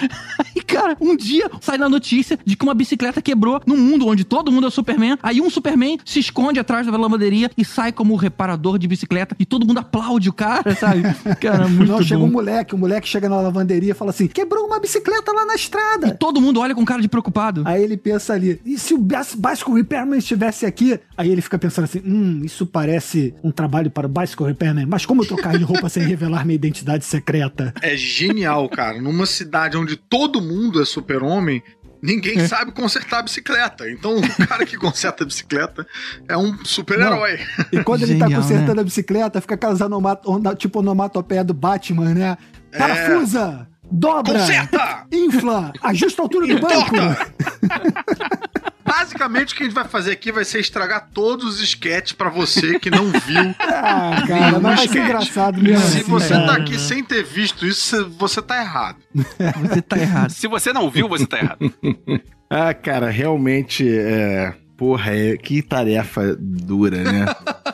[0.56, 4.24] Aí, cara, um dia sai na notícia de que uma bicicleta quebrou no mundo onde
[4.24, 5.18] todo mundo é o Superman.
[5.22, 9.36] Aí um Superman se esconde atrás da lavanderia e sai como o reparador de bicicleta
[9.38, 11.02] e todo mundo aplaude o cara, sabe?
[11.40, 12.26] Cara, muito Não, chega bom.
[12.26, 15.54] um moleque, o moleque chega na lavanderia e fala assim: quebrou uma bicicleta lá na
[15.54, 16.14] estrada.
[16.14, 17.62] Todo mundo olha com cara de preocupado.
[17.64, 21.00] Aí ele pensa ali, e se o Bicycle Repairman estivesse aqui?
[21.16, 25.06] Aí ele fica pensando assim, hum, isso parece um trabalho para o Bicycle Repairman, mas
[25.06, 27.72] como eu trocar de roupa sem revelar minha identidade secreta?
[27.80, 29.00] É genial, cara.
[29.00, 31.62] Numa cidade onde todo mundo é super-homem,
[32.02, 33.88] ninguém sabe consertar a bicicleta.
[33.90, 35.86] Então o cara que conserta a bicicleta
[36.28, 37.38] é um super-herói.
[37.72, 38.80] E quando ele tá Genial, consertando né?
[38.82, 42.36] a bicicleta, fica aquelas onomat onda- tipo onomatopeia do Batman, né?
[42.76, 43.66] Parafusa!
[43.90, 44.40] Dobra!
[44.40, 45.06] Conserta!
[45.12, 45.72] Infla!
[45.82, 46.96] Ajusta a altura do banco!
[48.86, 52.30] Basicamente, o que a gente vai fazer aqui vai ser estragar todos os sketches pra
[52.30, 53.54] você que não viu.
[53.78, 55.86] Ah, cara, mas vai ser engraçado mesmo.
[55.86, 56.46] Se assim, você cara.
[56.46, 58.96] tá aqui sem ter visto isso, você tá errado.
[59.14, 60.30] Você tá errado.
[60.30, 61.72] Se você não viu, você tá errado.
[62.48, 64.54] Ah, cara, realmente é.
[64.76, 65.36] Porra, é...
[65.36, 67.26] que tarefa dura, né?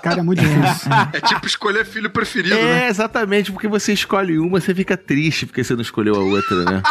[0.02, 0.90] Cara, é muito difícil.
[1.12, 2.88] É tipo escolher filho preferido, é, né?
[2.88, 6.82] exatamente, porque você escolhe uma, você fica triste porque você não escolheu a outra, né?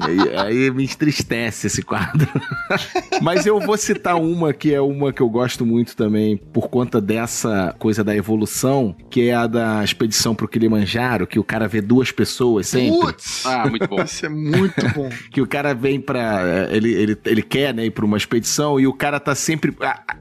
[0.00, 2.28] Aí, aí me entristece esse quadro.
[3.20, 7.00] Mas eu vou citar uma que é uma que eu gosto muito também, por conta
[7.00, 11.80] dessa coisa da evolução, que é a da expedição pro Kilimanjaro, que o cara vê
[11.80, 13.00] duas pessoas sempre.
[13.00, 13.44] Putz!
[13.46, 14.02] Ah, muito bom.
[14.02, 15.08] Isso é muito bom.
[15.30, 16.68] que o cara vem pra.
[16.70, 19.74] Ele, ele, ele quer, né, ir pra uma expedição e o cara tá sempre.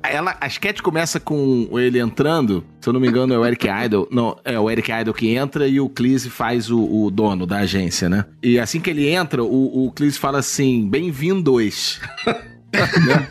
[0.04, 2.64] Ela, a sketch começa com ele entrando.
[2.80, 4.08] Se eu não me engano, é o Eric Idle.
[4.12, 7.58] Não, é o Eric Idle que entra e o Cleese faz o, o dono da
[7.58, 8.26] agência, né?
[8.42, 12.00] E assim que ele entra, o, o Cleese fala assim: bem-vindos.
[12.72, 13.28] Né?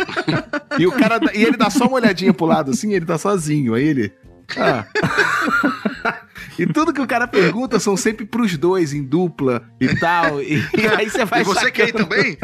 [0.79, 1.19] E o cara.
[1.33, 3.73] E ele dá só uma olhadinha pro lado assim, ele tá sozinho.
[3.73, 4.13] Aí ele.
[4.55, 4.85] Ah.
[6.61, 10.43] E tudo que o cara pergunta são sempre pros dois, em dupla e tal.
[10.43, 12.37] E, e aí você vai E você quer ir sacando também?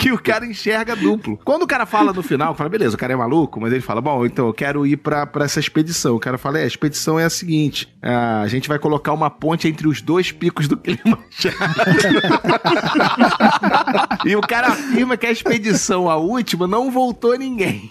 [0.00, 1.38] Que o cara enxerga duplo.
[1.44, 4.00] Quando o cara fala no final, fala, beleza, o cara é maluco, mas ele fala,
[4.00, 6.16] bom, então eu quero ir pra, pra essa expedição.
[6.16, 9.68] O cara fala, é, a expedição é a seguinte, a gente vai colocar uma ponte
[9.68, 11.20] entre os dois picos do Kilimanjaro.
[14.24, 17.86] e o cara afirma que a expedição, a última, não voltou ninguém.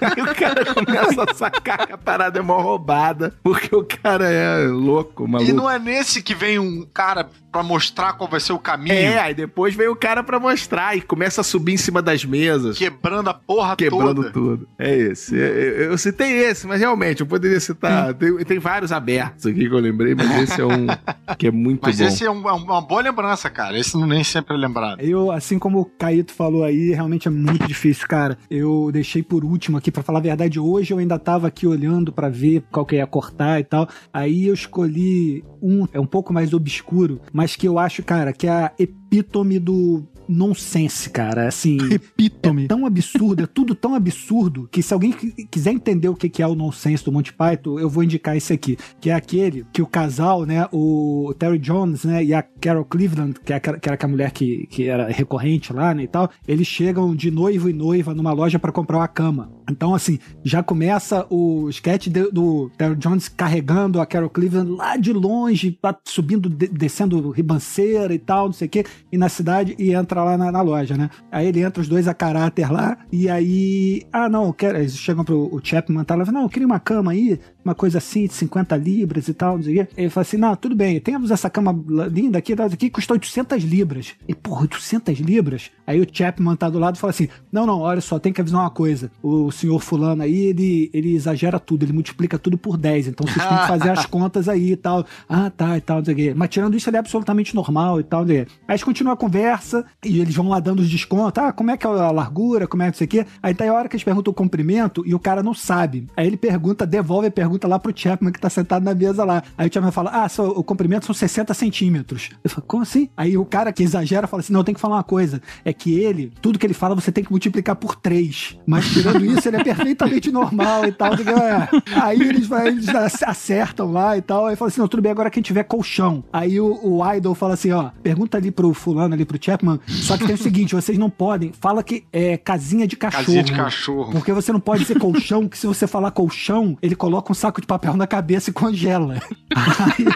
[0.00, 4.28] Aí o cara começa a sacar que a parada é mó roubada, porque o cara
[4.28, 5.48] é louco, maluco.
[5.48, 8.92] E não é nesse que vem um cara pra mostrar qual vai ser o caminho?
[8.94, 12.24] É, aí depois vem o cara pra mostrar e começa a subir em cima das
[12.24, 12.76] mesas.
[12.76, 14.30] Quebrando a porra Quebrando toda.
[14.30, 14.68] tudo.
[14.78, 15.34] É esse.
[15.34, 18.12] Eu, eu- eu citei esse, mas realmente, eu poderia citar.
[18.14, 20.86] Tem, tem vários abertos aqui que eu lembrei, mas esse é um
[21.38, 22.04] que é muito Mas bom.
[22.06, 23.78] esse é, um- é uma boa lembrança, cara.
[23.78, 25.00] Esse não nem sempre é lembrado.
[25.00, 28.36] Eu, assim como o Caíto falou aí, realmente é muito difícil, cara.
[28.50, 32.12] Eu deixei por último aqui, pra falar a verdade, hoje eu ainda tava aqui olhando
[32.12, 33.88] pra ver qual que ia cortar e tal.
[34.12, 38.46] Aí eu escolhi um, é um pouco mais obscuro, mas que eu acho, cara, que
[38.46, 41.46] é a epítome do nonsense, cara.
[41.48, 42.64] Assim, Epítome.
[42.64, 46.42] é tão absurdo, é tudo tão absurdo que se alguém qui- quiser entender o que
[46.42, 49.80] é o nonsense do Monty Python, eu vou indicar esse aqui, que é aquele que
[49.82, 53.94] o casal, né, o Terry Jones, né, e a Carol Cleveland, que, é que era
[53.94, 57.72] aquela mulher que, que era recorrente lá, né, e tal, eles chegam de noivo e
[57.72, 59.50] noiva numa loja pra comprar uma cama.
[59.70, 64.96] Então, assim, já começa o sketch de- do Terry Jones carregando a Carol Cleveland lá
[64.96, 69.28] de longe, lá subindo, de- descendo ribanceira e tal, não sei o quê, e na
[69.28, 71.10] cidade e entra lá na, na loja, né?
[71.30, 74.02] Aí ele entra os dois a caráter lá, e aí.
[74.12, 74.78] Ah, não, quero.
[74.78, 77.74] Eles chegam pro o Chapman, tá lá, fala, não, eu queria uma cama aí, uma
[77.74, 79.92] coisa assim, de 50 libras e tal, não sei o quê.
[79.96, 81.76] Ele fala assim: não, tudo bem, temos essa cama
[82.10, 84.14] linda aqui, tá, aqui custa 800 libras.
[84.28, 85.70] E, porra, 800 libras?
[85.86, 88.40] Aí o Chapman tá do lado e fala assim: não, não, olha só, tem que
[88.40, 89.10] avisar uma coisa.
[89.22, 93.46] O senhor Fulano aí, ele, ele exagera tudo, ele multiplica tudo por 10, então vocês
[93.46, 95.04] têm que fazer as contas aí e tal.
[95.28, 96.34] Ah, tá, e tal, não sei o quê.
[96.36, 98.52] Mas tirando isso, ele é absolutamente normal e tal, não sei o quê.
[98.68, 101.42] Aí eles continuam a conversa e eles vão lá dando os descontos.
[101.42, 103.26] Ah, como é que é a largura, como é que não sei o quê.
[103.42, 106.06] Aí tá a hora que eles perguntam o comprimento e o cara não sabe.
[106.16, 109.42] Aí ele pergunta, devolve a pergunta lá pro Chapman que tá sentado na mesa lá.
[109.56, 112.30] Aí o Chapman fala, ah, só, o comprimento são 60 centímetros.
[112.42, 113.08] Eu falo, como assim?
[113.16, 115.40] Aí o cara que exagera fala assim, não, tem que falar uma coisa.
[115.64, 118.58] É que ele, tudo que ele fala, você tem que multiplicar por 3.
[118.66, 121.12] Mas tirando isso, ele é perfeitamente normal e tal.
[121.14, 121.68] É.
[122.02, 124.46] Aí eles, vai- eles ac- acertam lá e tal.
[124.46, 126.24] Aí fala assim, não, tudo bem, agora quem tiver colchão.
[126.32, 130.16] Aí o, o Idol fala assim, ó, pergunta ali pro fulano, ali pro Chapman, só
[130.16, 133.24] que tem o seguinte, vocês não podem, fala que é casinha de cachorro.
[133.24, 134.12] Casinha de cachorro.
[134.12, 137.60] Porque você não pode dizer colchão, que se você falar colchão, ele coloca um saco
[137.60, 139.14] de papel na cabeça e congela.
[139.54, 140.06] Aí,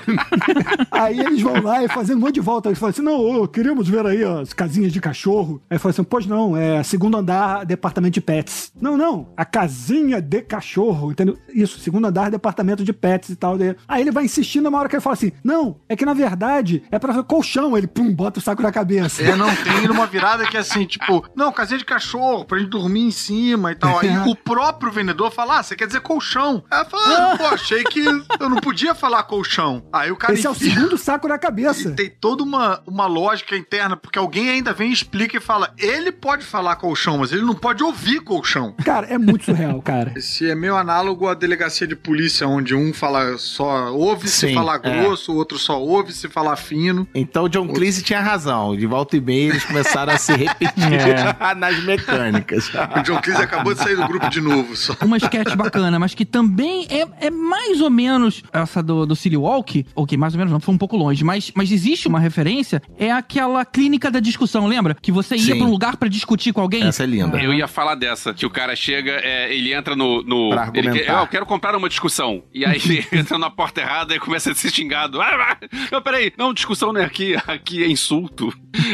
[0.90, 2.68] aí eles vão lá e fazem um monte de volta.
[2.68, 5.62] Eles falam assim: não, ô, queríamos ver aí as casinhas de cachorro.
[5.70, 8.72] Aí fala assim: pois não, é segundo andar, departamento de pets.
[8.80, 11.38] Não, não, a casinha de cachorro, entendeu?
[11.54, 13.56] Isso, segundo andar, departamento de pets e tal.
[13.86, 16.82] Aí ele vai insistindo uma hora que ele fala assim: não, é que na verdade
[16.90, 17.76] é pra colchão.
[17.76, 19.22] Ele, pum, bota o saco na cabeça.
[19.22, 22.70] É, não, tem numa virada que é assim, tipo, não, casinha de cachorro, pra gente
[22.70, 24.00] dormir em cima e tal.
[24.00, 26.64] Aí o próprio vendedor fala, ah, você quer dizer colchão.
[26.70, 28.00] Aí ela fala, ah, pô, achei que
[28.38, 29.82] eu não podia falar colchão.
[29.92, 31.90] Aí o cara Esse é o enfia- segundo saco na cabeça.
[31.92, 36.10] Tem toda uma, uma lógica interna, porque alguém ainda vem e explica e fala, ele
[36.12, 38.74] pode falar colchão, mas ele não pode ouvir colchão.
[38.84, 40.12] Cara, é muito surreal, cara.
[40.16, 44.54] Esse é meio análogo à delegacia de polícia, onde um fala só ouve se Sim,
[44.54, 45.02] falar é.
[45.02, 47.06] grosso, o outro só ouve se falar fino.
[47.14, 48.76] Então o John Cleese tinha razão.
[48.76, 50.74] De volta e meia eles começaram a se repetir
[51.56, 52.68] nas mecânicas.
[52.96, 54.76] O John Cleese acabou de sair do grupo de novo.
[54.76, 54.94] Só.
[55.02, 59.36] uma sketch bacana, mas que também é, é mais ou menos essa do, do Silly
[59.36, 62.82] Walk, ok, mais ou menos não, foi um pouco longe, mas, mas existe uma referência,
[62.98, 64.94] é aquela clínica da discussão, lembra?
[65.00, 65.58] Que você ia Sim.
[65.58, 66.84] pra um lugar pra discutir com alguém.
[66.86, 67.40] Essa é linda.
[67.42, 70.22] Eu ia falar dessa, que o cara chega, é, ele entra no.
[70.22, 71.04] no Pra ele argumentar.
[71.06, 72.42] quer, "Ah, eu quero comprar uma discussão.
[72.52, 75.20] E aí ele entra na porta errada e começa a ser xingado.
[75.20, 78.52] Ah, ah, não, peraí, não, discussão não é aqui, aqui é insulto.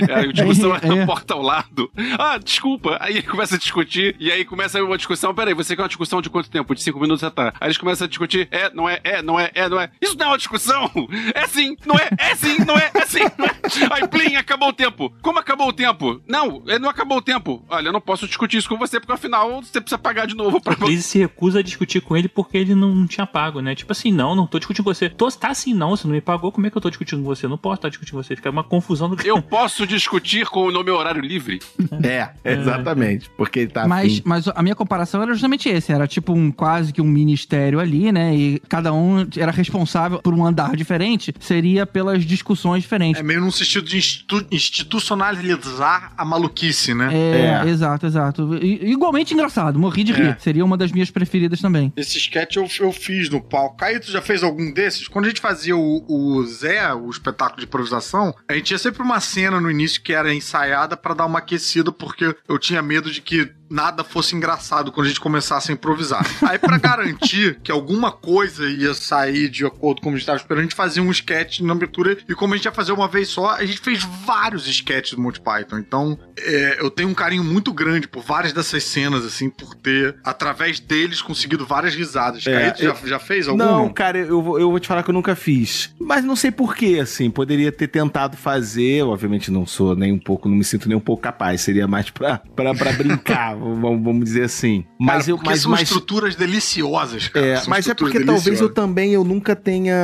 [0.08, 0.94] É, a discussão é, É, é.
[0.94, 1.90] na porta ao lado.
[2.18, 2.96] Ah, desculpa.
[3.00, 5.34] Aí ele começa a discutir, e aí começa uma discussão.
[5.34, 6.74] Peraí, você quer uma discussão de quanto tempo?
[6.74, 7.52] De cinco minutos já tá.
[7.60, 8.48] Aí eles começam a discutir.
[8.50, 9.90] É, não é, é, não é, é, não é.
[10.00, 10.90] Isso não é uma discussão!
[11.34, 13.20] É sim, não é, é sim, não é, é sim.
[13.38, 13.56] Não é.
[13.92, 15.12] Aí, plim, acabou o tempo.
[15.22, 16.20] Como acabou o tempo?
[16.26, 17.64] Não, é, não acabou o tempo.
[17.68, 20.60] Olha, eu não posso discutir isso com você, porque afinal você precisa pagar de novo
[20.60, 23.74] pra O Cleese se recusa a discutir com ele porque ele não, tinha pago, né?
[23.74, 25.08] Tipo assim, não, não tô discutindo com você.
[25.08, 27.26] Tô, tá assim, não, você não me pagou, como é que eu tô discutindo com
[27.26, 27.46] você?
[27.46, 28.36] Eu não posso estar discutindo com você.
[28.36, 31.60] Fica uma confusão do Eu posso discutir com no meu horário livre?
[32.02, 33.30] É, exatamente.
[33.30, 35.92] Porque ele tá Mas, mas a minha comparação era justamente esse.
[35.92, 38.34] Era tipo um quase que um ministério ali, né?
[38.36, 41.32] E cada um era responsável por um andar diferente.
[41.40, 43.20] Seria pelas discussões diferentes.
[43.20, 47.08] É meio num sentido de institu- institucionalizar a maluquice, né?
[47.12, 47.68] É, É.
[47.70, 48.54] exato, exato.
[48.56, 50.28] I- igualmente engraçado, morri de rir.
[50.30, 50.36] É.
[50.38, 51.92] Seria uma das minhas preferidas também.
[51.96, 53.76] Esse sketch eu, eu fiz no palco.
[53.76, 55.08] Caíto já fez algum desses?
[55.08, 59.02] Quando a gente fazia o, o Zé, o espetáculo de improvisação, a gente tinha sempre
[59.02, 63.10] uma cena no início que era ensaiada pra dar uma aquecida, porque eu tinha medo
[63.10, 66.24] de que nada fosse engraçado quando a gente começasse a improvisar.
[66.42, 70.20] Aí, pra garantir que alguma coisa ia sair de acordo com o que a gente
[70.20, 72.16] estava esperando, a gente fazia um sketch na abertura.
[72.28, 75.20] E como a gente ia fazer uma vez só, a gente fez vários sketches do
[75.20, 75.78] Monty Python.
[75.78, 80.16] Então, é, eu tenho um carinho muito grande por várias dessas cenas, assim, por ter,
[80.24, 82.46] através deles, conseguido várias risadas.
[82.46, 83.64] É, Caíto, já, eu- já fez alguma?
[83.64, 85.94] Não, cara, eu, vou- eu vou te falar que eu nunca fiz.
[86.00, 87.30] Mas não sei porquê, assim.
[87.30, 89.02] Poderia ter tentado fazer.
[89.02, 91.60] Obviamente não sou nem um pouco, não me sinto nem um pouco capaz.
[91.60, 94.84] Seria mais pra, pra, pra brincar, vamos, dizer assim.
[94.98, 95.40] Mas Cara, eu.
[95.44, 97.46] Mas, são mas, estruturas deliciosas, cara.
[97.46, 98.74] é, mas é porque talvez eu deliciosas.
[98.74, 99.94] também eu nunca tenha.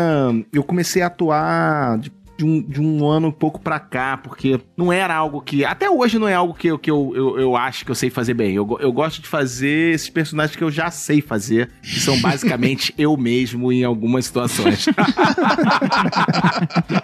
[0.53, 4.61] Eu comecei a atuar de, de um, de um ano um pouco pra cá, porque
[4.77, 5.65] não era algo que.
[5.65, 8.11] Até hoje não é algo que, eu, que eu, eu, eu acho que eu sei
[8.11, 8.55] fazer bem.
[8.55, 12.93] Eu, eu gosto de fazer esses personagens que eu já sei fazer, que são basicamente
[12.99, 14.87] eu mesmo em algumas situações.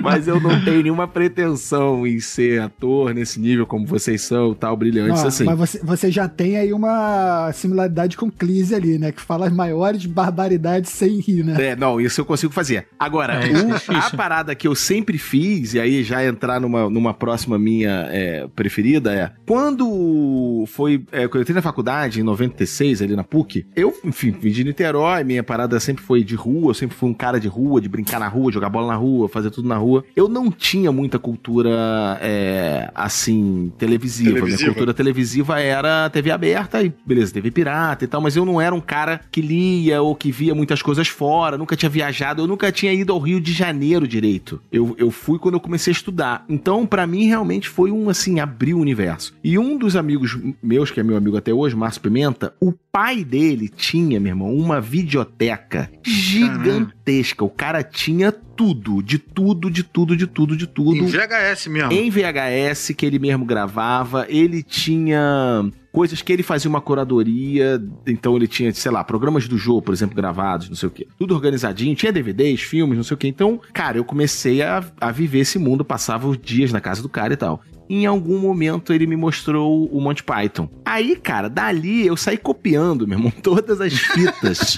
[0.01, 4.77] Mas eu não tenho nenhuma pretensão em ser ator nesse nível como vocês são, tal,
[4.77, 5.45] brilhantes Ó, assim.
[5.45, 9.13] Mas você, você já tem aí uma similaridade com o Cleese ali, né?
[9.13, 11.71] Que fala as maiores barbaridades sem rir, né?
[11.71, 12.89] É, não, isso eu consigo fazer.
[12.99, 13.97] Agora, É, é o- difícil.
[13.97, 18.47] a parada que eu sempre fiz, e aí já entrar numa, numa próxima minha é,
[18.55, 21.05] preferida, é quando foi.
[21.13, 24.65] É, quando eu entrei na faculdade, em 96, ali na PUC, eu, enfim, vim de
[24.65, 27.89] Niterói, minha parada sempre foi de rua, eu sempre fui um cara de rua, de
[27.89, 30.05] brincar na rua, jogar bola na rua, fazer tudo na rua.
[30.15, 34.31] Eu não tinha muita cultura, é, assim, televisiva.
[34.31, 34.71] Minha Televisiva.
[34.71, 38.75] cultura televisiva era TV aberta e beleza, TV pirata e tal, mas eu não era
[38.75, 42.71] um cara que lia ou que via muitas coisas fora, nunca tinha viajado, eu nunca
[42.71, 44.61] tinha ido ao Rio de Janeiro direito.
[44.71, 46.45] Eu, eu fui quando eu comecei a estudar.
[46.49, 49.35] Então, pra mim, realmente foi um, assim, abrir o universo.
[49.43, 53.25] E um dos amigos meus, que é meu amigo até hoje, Márcio Pimenta, o pai
[53.25, 57.45] dele tinha, meu irmão, uma videoteca gigantesca.
[57.45, 61.93] O cara tinha tudo, de tudo, de tudo, de tudo, de tudo Em VHS mesmo.
[61.93, 65.65] em VHS que ele mesmo gravava, ele tinha
[65.99, 69.93] coisas que ele fazia uma curadoria, então ele tinha, sei lá, programas do jogo, por
[69.93, 71.09] exemplo, gravados, não sei o quê.
[71.19, 73.27] Tudo organizadinho, tinha DVDs, filmes, não sei o quê.
[73.27, 77.09] Então, cara, eu comecei a, a viver esse mundo, passava os dias na casa do
[77.09, 77.61] cara e tal.
[77.91, 80.69] Em algum momento ele me mostrou o Monty Python.
[80.85, 84.77] Aí, cara, dali eu saí copiando, meu irmão, todas as fitas.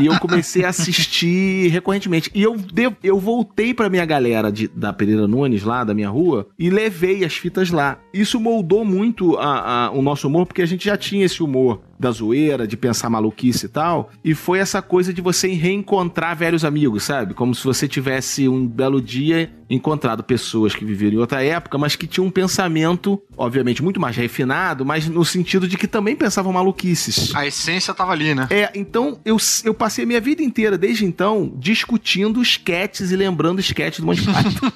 [0.00, 2.30] e eu comecei a assistir recorrentemente.
[2.34, 6.08] E eu, de- eu voltei pra minha galera de- da Pereira Nunes, lá da minha
[6.10, 7.98] rua, e levei as fitas lá.
[8.12, 11.80] Isso moldou muito a- a- o nosso humor, porque a gente já tinha esse humor
[11.98, 14.10] da zoeira, de pensar maluquice e tal.
[14.24, 17.34] E foi essa coisa de você reencontrar velhos amigos, sabe?
[17.34, 21.96] Como se você tivesse um belo dia encontrado pessoas que viveram em outra época, mas
[21.96, 26.52] que tinham um pensamento, obviamente, muito mais refinado, mas no sentido de que também pensavam
[26.52, 27.34] maluquices.
[27.34, 28.46] A essência tava ali, né?
[28.50, 33.60] É, então eu, eu passei a minha vida inteira, desde então, discutindo sketches e lembrando
[33.60, 34.68] sketches do Monty Python.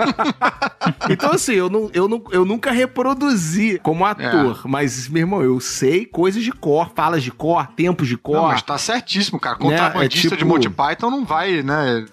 [1.10, 5.60] então, assim, eu, não, eu, não, eu nunca reproduzi como ator, mas, meu irmão, eu
[5.60, 8.36] sei coisas de cor, falas de cor, tempos de cor.
[8.36, 9.56] Não, mas tá certíssimo, cara.
[9.56, 12.04] Né, Contrabandista é tipo- de Monty Python não vai, né,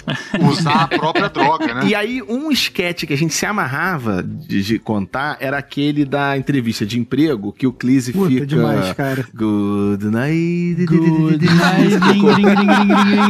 [0.42, 1.82] usar a própria droga, né?
[1.94, 6.38] E aí, um sketch que a gente se amarrava de, de contar era aquele da
[6.38, 8.46] entrevista de emprego que o Cleese Puta, fica.
[8.46, 9.28] demais, cara.
[9.34, 10.86] Good night.
[10.86, 11.90] Good night.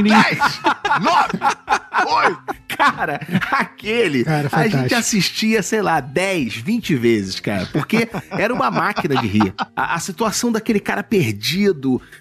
[0.04, 0.62] 10,
[1.02, 1.40] 9,
[2.28, 2.64] 8.
[2.76, 3.20] Cara,
[3.52, 7.68] aquele Cara, a gente assistia, sei lá, 10, 20 vezes, cara.
[7.72, 9.54] Porque era uma máquina de rir.
[9.76, 11.53] A, a situação daquele cara perdido,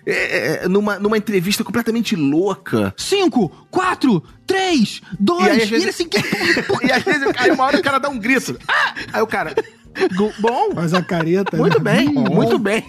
[0.06, 2.94] é, é, numa, numa entrevista completamente louca.
[2.96, 5.46] Cinco, quatro, três, dois.
[5.46, 6.18] E aí, E vezes- ele assim, que
[6.86, 8.58] E às vezes, aí uma hora o cara dá um grito.
[8.68, 8.94] Ah!
[9.12, 9.54] Aí o cara.
[10.16, 11.56] "Go- Bom, Faz a careta.
[11.56, 11.92] muito né?
[11.96, 12.84] bem, muito bem.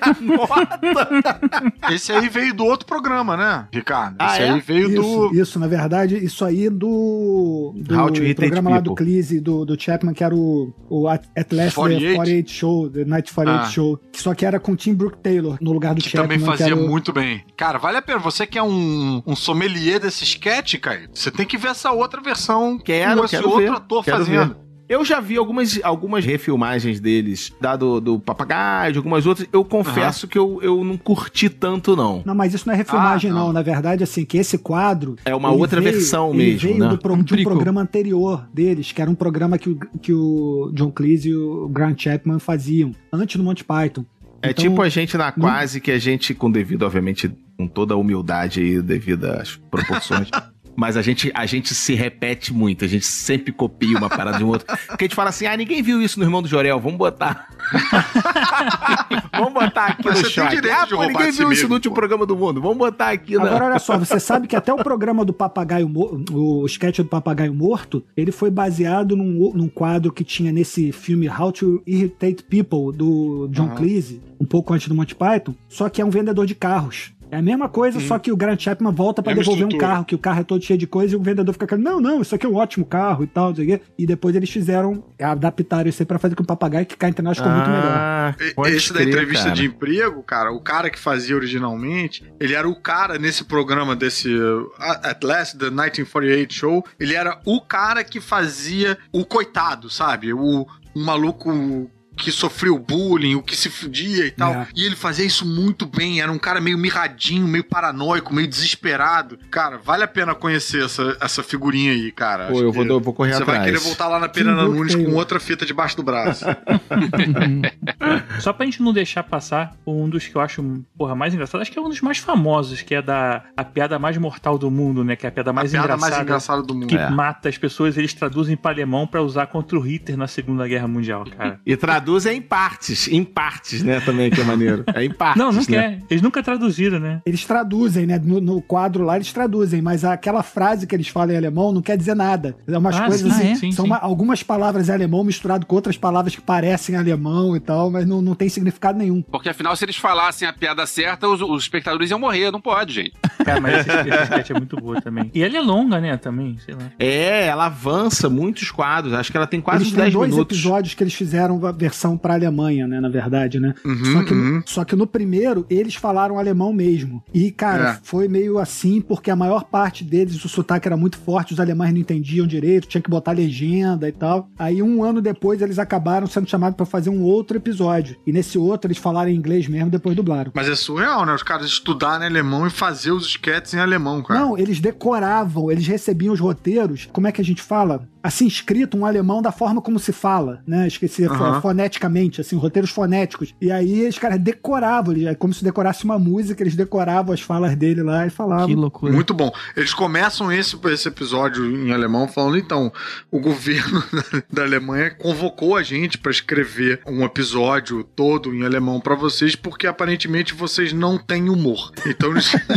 [0.00, 1.40] Anota.
[1.92, 4.16] Esse aí veio do outro programa, né, Ricardo?
[4.18, 4.50] Ah, Esse é?
[4.50, 5.34] aí veio Isso, do.
[5.40, 8.94] isso, na verdade, isso aí do, do How to programa lá do.
[8.94, 12.08] Cleese, do, do Chapman, que era o, o At At Last 48?
[12.10, 13.70] The 48 Show, The Night 48 Ah.
[13.70, 16.24] Show, que só que era com Tim Brooke Taylor no lugar do Que Chapman.
[16.24, 17.44] também que fazia era o- muito bem.
[17.56, 18.18] Cara, vale a pena.
[18.18, 22.20] Você que é um, um sommelier desse sketch, cara, você tem que ver essa outra
[22.20, 24.54] versão Quero, com esse quero outro ver, ator quero fazendo.
[24.54, 24.67] ver.
[24.88, 29.46] Eu já vi algumas, algumas refilmagens deles, da do, do Papagaio, de algumas outras.
[29.52, 32.22] Eu confesso que eu, eu não curti tanto, não.
[32.24, 33.46] Não, mas isso não é refilmagem, Ah, não.
[33.48, 33.52] não.
[33.52, 35.16] Na verdade, assim, que esse quadro.
[35.26, 36.88] É uma outra veio- versão ele mesmo, veio né?
[36.88, 40.70] do pro- de um programa anterior deles, que era um programa que o, que o
[40.74, 44.04] John Cleese e o Grant Chapman faziam, antes do Monty Python.
[44.40, 47.66] É Então, tipo a gente na não- quase que a gente, com devido, obviamente, com
[47.66, 50.28] toda a humildade aí, devido às proporções.
[50.78, 54.44] Mas a gente, a gente se repete muito, a gente sempre copia uma parada de
[54.44, 54.64] um outro.
[54.86, 57.48] Porque a gente fala assim: ah, ninguém viu isso no Irmão do Jorel, vamos botar.
[59.36, 60.54] Vamos botar aqui Mas no você tem shot.
[60.54, 62.60] direito Ah, pô, ninguém si viu isso mesmo, no último programa do mundo.
[62.60, 63.44] Vamos botar aqui na...
[63.44, 67.04] Agora, olha só, você sabe que até o programa do Papagaio Morto, o sketch do
[67.04, 72.42] Papagaio Morto, ele foi baseado num, num quadro que tinha nesse filme How to Irritate
[72.44, 73.76] People, do John Aham.
[73.76, 77.12] Cleese, um pouco antes do Monty Python, só que é um vendedor de carros.
[77.30, 80.04] É a mesma coisa, só que o Grant Chapman volta pra Mesma devolver um carro,
[80.04, 82.22] que o carro é todo cheio de coisa, e o vendedor fica falando, não, não,
[82.22, 83.82] isso aqui é um ótimo carro e tal, não sei o quê.
[83.98, 87.22] E depois eles fizeram, adaptaram isso aí pra fazer com o papagaio que cá entre
[87.22, 87.84] nós ficou muito melhor.
[87.86, 88.34] Ah,
[88.66, 89.56] Esse da entrevista cara.
[89.56, 94.34] de emprego, cara, o cara que fazia originalmente, ele era o cara nesse programa desse
[94.34, 100.32] uh, At Last, The 1948 Show, ele era o cara que fazia o coitado, sabe?
[100.32, 104.52] O, um maluco que sofreu bullying, o que se fudia e tal.
[104.52, 104.66] É.
[104.74, 109.38] E ele fazia isso muito bem, era um cara meio mirradinho, meio paranoico, meio desesperado.
[109.50, 112.46] Cara, vale a pena conhecer essa, essa figurinha aí, cara.
[112.48, 113.58] Pô, Acho eu vou, eu vou correr Você atrás.
[113.60, 116.44] vai querer voltar lá na Perana Nunes com outra fita debaixo do braço.
[118.40, 120.62] Só pra gente não deixar passar, um dos que eu acho,
[120.96, 123.98] porra, mais engraçado, acho que é um dos mais famosos, que é da a piada
[123.98, 125.16] mais mortal do mundo, né?
[125.16, 126.10] Que é a piada mais a piada engraçada.
[126.10, 126.86] mais engraçada do mundo.
[126.86, 127.10] Que É.
[127.10, 130.88] mata as pessoas, eles traduzem para alemão pra usar contra o Hitler na Segunda Guerra
[130.88, 131.60] Mundial, cara.
[131.64, 134.84] E traduz em partes, em partes, né, também, que é maneiro.
[134.94, 135.66] É em partes, Não, não né?
[135.66, 135.98] quer.
[136.10, 137.20] Eles nunca traduziram, né?
[137.26, 138.18] Eles traduzem, né?
[138.22, 141.82] No, no quadro lá eles traduzem, mas aquela frase que eles falam em alemão não
[141.82, 142.56] quer dizer nada.
[142.66, 143.54] É umas Ah, coisas sim, assim.
[143.56, 143.90] sim, são sim.
[143.90, 148.06] uma- algumas palavras em alemão misturado com outras palavras que parecem alemão e tal, mas
[148.06, 149.22] não, não tem significado nenhum.
[149.22, 152.50] Porque afinal, se eles falassem a piada certa, os, os espectadores iam morrer.
[152.50, 153.12] Não pode, gente.
[153.44, 155.30] Cara, mas esse, esse sketch é muito boa também.
[155.34, 156.16] E ela é longa, né?
[156.16, 156.90] Também, sei lá.
[156.98, 159.12] É, ela avança muitos quadros.
[159.12, 160.56] Acho que ela tem quase eles uns têm 10 dois minutos.
[160.58, 163.00] episódios que eles fizeram a versão pra Alemanha, né?
[163.00, 163.74] Na verdade, né?
[163.84, 164.62] Uhum, só, que, uhum.
[164.64, 167.22] só que no primeiro eles falaram alemão mesmo.
[167.34, 167.98] E, cara, É.
[168.04, 171.92] foi meio assim, porque a maior parte deles, o sotaque era muito forte, os alemães
[171.92, 174.48] não entendiam direito, tinha que botar legenda e tal.
[174.58, 178.16] Aí, um ano depois, eles acabaram sendo chamados pra fazer um outro episódio.
[178.26, 180.52] E nesse outro, eles falaram em inglês mesmo, depois dublaram.
[180.54, 181.34] Mas é surreal, né?
[181.34, 184.38] Os caras estudarem alemão e fazer os sketches em alemão, cara.
[184.40, 188.06] Não, eles decoravam, eles recebiam os roteiros, como é que a gente fala?
[188.28, 190.86] Assim, escrito um alemão da forma como se fala, né?
[190.86, 191.62] Esqueci, Aham.
[191.62, 193.54] foneticamente, assim, roteiros fonéticos.
[193.58, 197.74] E aí os caras decoravam, é como se decorasse uma música, eles decoravam as falas
[197.74, 198.66] dele lá e falavam.
[198.66, 199.10] Que loucura.
[199.10, 199.50] Muito bom.
[199.74, 202.92] Eles começam esse, esse episódio em alemão falando, então,
[203.30, 204.04] o governo
[204.52, 209.86] da Alemanha convocou a gente pra escrever um episódio todo em alemão pra vocês, porque
[209.86, 211.92] aparentemente vocês não têm humor.
[212.06, 212.52] Então eles,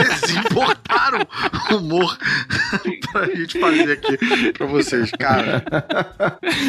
[0.00, 1.20] eles importaram
[1.76, 2.16] humor
[3.12, 5.10] pra gente fazer aqui pra vocês.
[5.18, 5.64] Cara,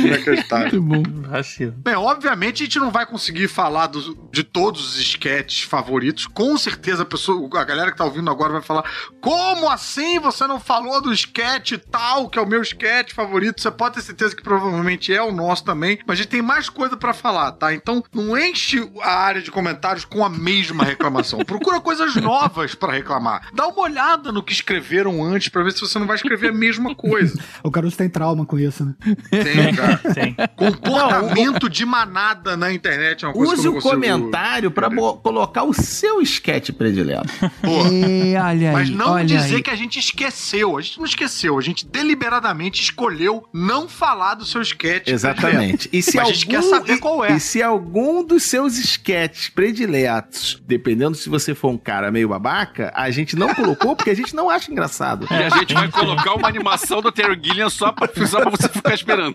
[0.03, 0.81] inacreditável.
[0.81, 1.29] Muito bom.
[1.77, 6.25] Bem, obviamente a gente não vai conseguir falar dos- de todos os sketches favoritos.
[6.27, 8.83] Com certeza a pessoa, a galera que tá ouvindo agora vai falar:
[9.21, 13.61] Como assim você não falou do sketch tal, que é o meu sketch favorito?
[13.61, 16.69] Você pode ter certeza que provavelmente é o nosso também, mas a gente tem mais
[16.69, 17.73] coisa pra falar, tá?
[17.73, 21.39] Então não enche a área de comentários com a mesma reclamação.
[21.45, 23.47] Procura coisas novas pra reclamar.
[23.53, 26.53] Dá uma olhada no que escreveram antes pra ver se você não vai escrever a
[26.53, 27.33] mesma coisa.
[27.63, 28.93] O Caruso tem trauma com isso, né?
[29.29, 29.97] Tem, cara.
[30.13, 30.35] Tem.
[30.55, 33.93] Comportamento de manada na internet é uma coisa Use que eu o consigo...
[33.93, 37.27] comentário pra bo- colocar o seu sketch predileto.
[37.61, 39.63] Pô, É, olha aí, Mas não olha dizer aí.
[39.63, 40.77] que a gente esqueceu.
[40.77, 41.57] A gente não esqueceu.
[41.57, 45.07] A gente deliberadamente escolheu não falar do seu sketch.
[45.07, 45.89] Exatamente.
[45.91, 47.33] E se Mas a algum, gente quer saber e- qual é.
[47.33, 52.91] E se algum dos seus sketches prediletos, dependendo se você for um cara meio babaca,
[52.95, 55.27] a gente não colocou porque a gente não acha engraçado.
[55.31, 58.69] E a gente vai colocar uma animação do Terry Gilliam só pra, só pra você
[58.69, 59.33] ficar esperando.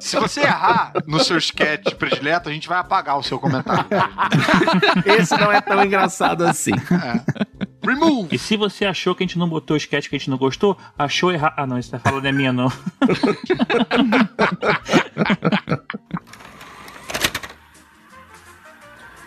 [0.00, 3.86] Se você errar no seu sketch predileto, a gente vai apagar o seu comentário.
[5.04, 6.72] Esse não é tão engraçado assim.
[7.84, 8.34] Remove!
[8.34, 10.38] E se você achou que a gente não botou o sketch que a gente não
[10.38, 11.54] gostou, achou errado.
[11.56, 12.70] Ah, não, isso tá falando é minha, não.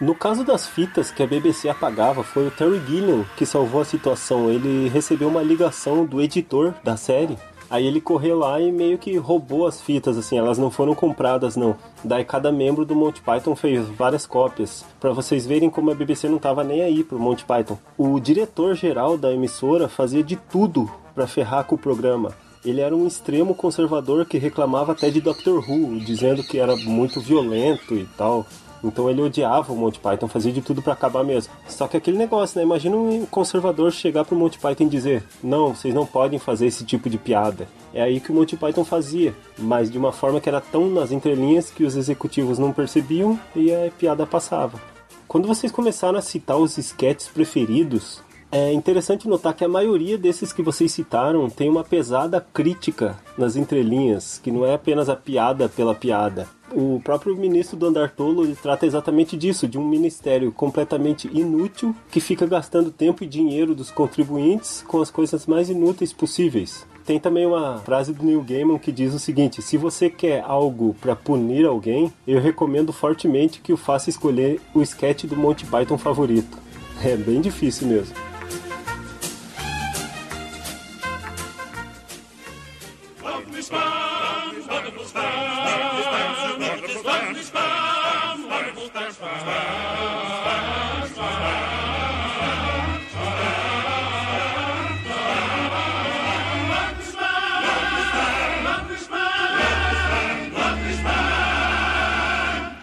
[0.01, 3.85] No caso das fitas que a BBC apagava, foi o Terry Gilliam que salvou a
[3.85, 4.49] situação.
[4.49, 7.37] Ele recebeu uma ligação do editor da série.
[7.69, 11.55] Aí ele correu lá e meio que roubou as fitas, assim, elas não foram compradas
[11.55, 11.75] não.
[12.03, 16.27] Daí cada membro do Monty Python fez várias cópias, Pra vocês verem como a BBC
[16.27, 17.77] não tava nem aí pro Monty Python.
[17.97, 22.31] O diretor geral da emissora fazia de tudo pra ferrar com o programa.
[22.65, 27.21] Ele era um extremo conservador que reclamava até de Doctor Who, dizendo que era muito
[27.21, 28.45] violento e tal.
[28.83, 31.53] Então ele odiava o Monty Python, fazia de tudo pra acabar mesmo.
[31.67, 32.63] Só que aquele negócio, né?
[32.63, 36.85] Imagina um conservador chegar pro Monty Python e dizer: Não, vocês não podem fazer esse
[36.85, 37.67] tipo de piada.
[37.93, 41.11] É aí que o Monty Python fazia, mas de uma forma que era tão nas
[41.11, 44.79] entrelinhas que os executivos não percebiam e a piada passava.
[45.27, 50.51] Quando vocês começaram a citar os sketches preferidos, é interessante notar que a maioria desses
[50.51, 55.69] que vocês citaram tem uma pesada crítica nas entrelinhas, que não é apenas a piada
[55.69, 56.47] pela piada.
[56.75, 62.19] O próprio ministro do Andar Tolo trata exatamente disso, de um ministério completamente inútil que
[62.19, 66.85] fica gastando tempo e dinheiro dos contribuintes com as coisas mais inúteis possíveis.
[67.05, 70.95] Tem também uma frase do Neil Gaiman que diz o seguinte: se você quer algo
[71.01, 75.97] para punir alguém, eu recomendo fortemente que o faça escolher o sketch do Monty Python
[75.97, 76.57] favorito.
[77.03, 78.13] É bem difícil mesmo.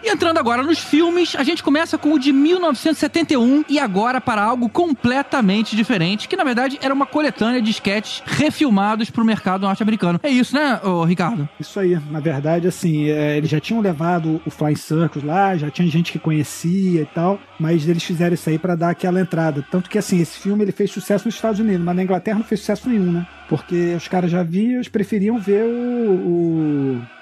[0.09, 4.69] Entrando agora nos filmes, a gente começa com o de 1971 e agora para algo
[4.69, 10.21] completamente diferente, que na verdade era uma coletânea de sketches refilmados pro mercado norte-americano.
[10.23, 11.49] É isso, né, Ricardo?
[11.59, 15.71] Isso aí, na verdade, assim, é, eles já tinham levado o Flying Circus lá, já
[15.71, 19.67] tinha gente que conhecia e tal, mas eles fizeram isso aí pra dar aquela entrada.
[19.71, 22.47] Tanto que, assim, esse filme ele fez sucesso nos Estados Unidos, mas na Inglaterra não
[22.47, 23.27] fez sucesso nenhum, né?
[23.49, 26.11] Porque os caras já viam, eles preferiam ver o,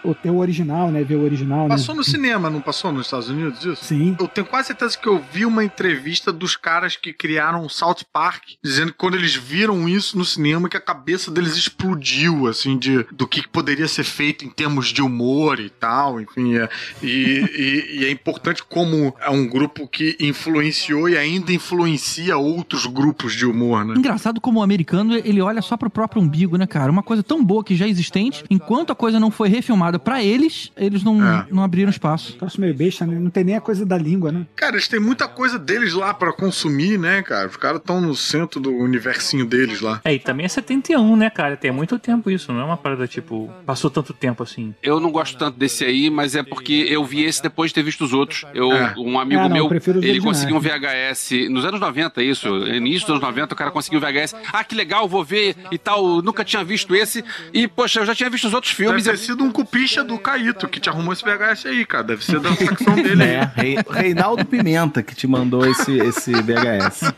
[0.04, 1.04] o, o, o original, né?
[1.04, 1.68] Ver o original, né?
[1.68, 3.84] Passou no cinema, não passou nos Estados Unidos isso?
[3.84, 4.16] Sim.
[4.18, 8.04] Eu tenho quase certeza que eu vi uma entrevista dos caras que criaram o South
[8.12, 12.78] Park, dizendo que quando eles viram isso no cinema, que a cabeça deles explodiu, assim,
[12.78, 16.56] de, do que poderia ser feito em termos de humor e tal, enfim.
[16.56, 16.68] É,
[17.02, 22.86] e, e, e é importante como é um grupo que influenciou e ainda influencia outros
[22.86, 23.94] grupos de humor, né?
[23.96, 26.90] Engraçado como o americano, ele olha só pro próprio umbigo, né, cara?
[26.90, 30.22] Uma coisa tão boa que já é existente, enquanto a coisa não foi refilmada pra
[30.22, 31.46] eles, eles não, É.
[31.50, 32.34] não abriram espaço.
[32.34, 33.18] Troço meio besta, né?
[33.18, 34.46] Não tem nem a coisa da língua, né?
[34.56, 37.48] Cara, eles têm muita coisa deles lá pra consumir, né, cara?
[37.48, 40.00] Os caras estão no centro do universinho deles lá.
[40.04, 41.56] É, e também é 71, né, cara?
[41.56, 43.50] Tem muito tempo isso, não é uma parada tipo.
[43.66, 44.74] Passou tanto tempo assim.
[44.82, 47.82] Eu não gosto tanto desse aí, mas é porque eu vi esse depois de ter
[47.82, 48.44] visto os outros.
[48.54, 48.94] Eu, É.
[48.98, 53.00] Um amigo Ah, não, eu meu, ele conseguiu um VHS nos anos 90, isso, início
[53.02, 54.34] dos anos 90, o cara conseguiu um VHS.
[54.52, 56.03] Ah, que legal, vou ver e tal.
[56.22, 57.24] Nunca tinha visto esse.
[57.52, 59.04] E, poxa, eu já tinha visto os outros Deve filmes.
[59.04, 62.04] ter sido um cupicha do Caíto que te arrumou esse VHS aí, cara.
[62.04, 63.30] Deve ser da facção dele aí.
[63.30, 67.12] É, Rei- Reinaldo Pimenta que te mandou esse, esse VHS.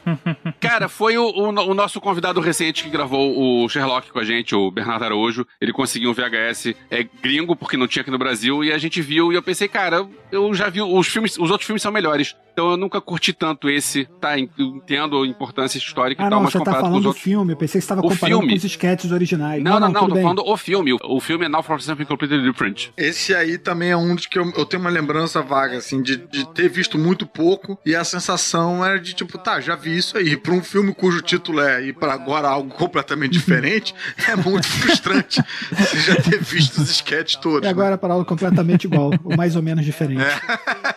[0.60, 4.54] Cara, foi o, o o nosso convidado recente que gravou o Sherlock com a gente,
[4.54, 5.46] o Bernardo Araújo.
[5.60, 9.00] Ele conseguiu um VHS é, gringo, porque não tinha aqui no Brasil, e a gente
[9.02, 12.34] viu, e eu pensei, cara, eu já vi os filmes, os outros filmes são melhores.
[12.56, 14.38] Então eu nunca curti tanto esse, tá?
[14.38, 16.96] en- Entendo a importância histórica Ah, e tal, não, mas você tá comparado com falando
[16.96, 17.22] os do outros.
[17.22, 17.52] filme.
[17.52, 18.48] Eu pensei que você estava comparando filme.
[18.48, 19.62] com os sketches originais.
[19.62, 20.22] Não, não, não, tudo tô bem.
[20.22, 20.96] falando o filme.
[21.04, 22.88] O, filme é Now for Something Completely Different.
[22.96, 26.16] Esse aí também é um dos que eu, eu tenho uma lembrança vaga, assim, de,
[26.16, 30.16] de ter visto muito pouco e a sensação era de tipo, tá, já vi isso
[30.16, 30.34] aí.
[30.34, 33.94] Pra um filme cujo título é ir pra agora algo completamente diferente,
[34.26, 35.42] é muito frustrante
[35.72, 37.66] você já ter visto os sketches todos.
[37.66, 40.24] E agora para algo completamente igual, ou mais ou menos diferente.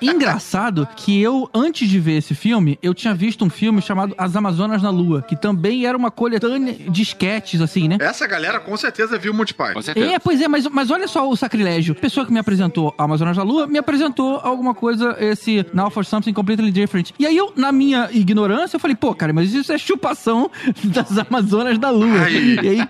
[0.02, 4.36] Engraçado que eu, antes de ver esse filme, eu tinha visto um filme chamado As
[4.36, 7.98] Amazonas na Lua, que também era uma coletânea de sketches, assim, né?
[8.00, 9.74] Essa galera com certeza viu Monty Python.
[9.74, 10.14] Com certeza.
[10.14, 11.96] É, pois é, mas, mas olha só o sacrilégio.
[11.98, 16.06] A pessoa que me apresentou Amazonas da Lua me apresentou alguma coisa, esse Now for
[16.06, 17.12] Something Completely Different.
[17.18, 20.50] E aí eu, na minha ignorância, eu falei, pô, cara, mas isso é chupação
[20.86, 22.22] das Amazonas da Lua.
[22.24, 22.60] Ai.
[22.64, 22.88] E aí,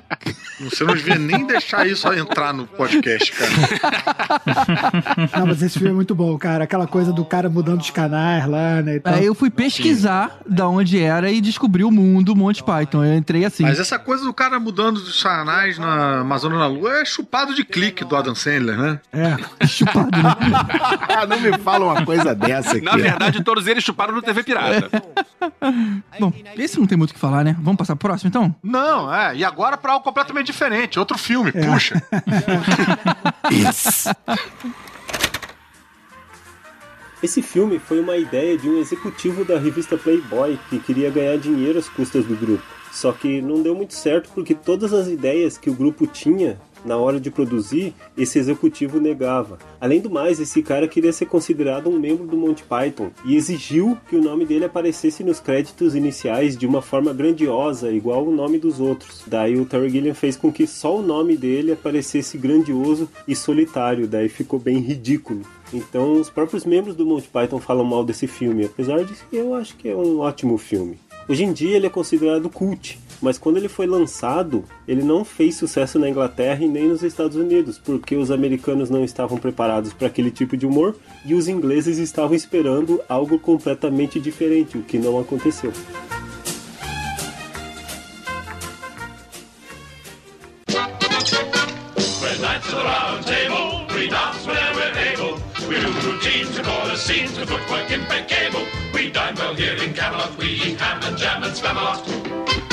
[0.62, 3.52] Você não devia nem deixar isso entrar no podcast, cara.
[5.38, 6.64] Não, mas esse filme é muito bom, cara.
[6.64, 9.00] Aquela coisa do cara mudando os canais lá, né?
[9.00, 9.14] Tal.
[9.14, 13.06] aí eu fui pesquisar da onde era e descobri o mundo Monty Python.
[13.06, 13.64] Eu entrei assim.
[13.64, 17.64] Mas essa coisa do cara mudando dos canais na Amazônia na Lua é chupado de
[17.64, 19.00] clique do Adam Sandler, né?
[19.14, 20.36] É, chupado, né?
[21.10, 22.82] Ah, não me fala uma coisa dessa aqui.
[22.82, 24.90] Na verdade, todos eles chuparam no TV Pirata.
[26.20, 27.56] Bom, esse não tem muito o que falar, né?
[27.60, 28.56] Vamos passar pro próximo, então?
[28.64, 29.36] Não, é.
[29.36, 31.00] E agora pra algo completamente diferente.
[31.00, 31.66] Outro filme, É.
[31.66, 32.02] puxa.
[37.22, 41.78] Esse filme foi uma ideia de um executivo da revista Playboy que queria ganhar dinheiro
[41.78, 42.64] às custas do grupo.
[42.94, 46.98] Só que não deu muito certo porque todas as ideias que o grupo tinha na
[46.98, 49.58] hora de produzir, esse executivo negava.
[49.80, 53.98] Além do mais, esse cara queria ser considerado um membro do Monty Python e exigiu
[54.10, 58.58] que o nome dele aparecesse nos créditos iniciais de uma forma grandiosa, igual o nome
[58.58, 59.24] dos outros.
[59.28, 64.08] Daí o Terry Gilliam fez com que só o nome dele aparecesse grandioso e solitário,
[64.08, 65.42] daí ficou bem ridículo.
[65.72, 69.54] Então, os próprios membros do Monty Python falam mal desse filme, apesar de que eu
[69.54, 70.98] acho que é um ótimo filme.
[71.28, 75.56] Hoje em dia ele é considerado cult, mas quando ele foi lançado, ele não fez
[75.56, 80.08] sucesso na Inglaterra e nem nos Estados Unidos, porque os americanos não estavam preparados para
[80.08, 80.96] aquele tipo de humor
[81.26, 85.74] e os ingleses estavam esperando algo completamente diferente, o que não aconteceu.
[99.00, 100.38] We dine well here in Camelot.
[100.38, 102.69] We eat ham and jam and spamalot.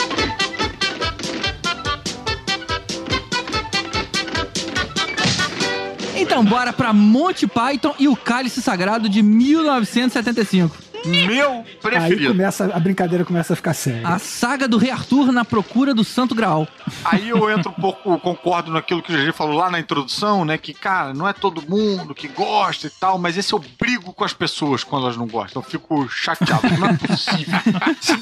[6.19, 10.86] Então, bora pra Monty Python e o Cálice Sagrado de 1975.
[11.07, 11.65] Meu
[12.01, 14.07] Aí começa, a brincadeira começa a ficar séria.
[14.07, 16.67] A saga do Rei Arthur na procura do Santo Graal.
[17.05, 20.59] Aí eu entro um pouco, concordo naquilo que o GG falou lá na introdução, né?
[20.59, 24.25] Que, cara, não é todo mundo que gosta e tal, mas esse eu brigo com
[24.25, 25.63] as pessoas quando elas não gostam.
[25.63, 26.67] Eu fico chateado.
[26.79, 27.59] Não é possível.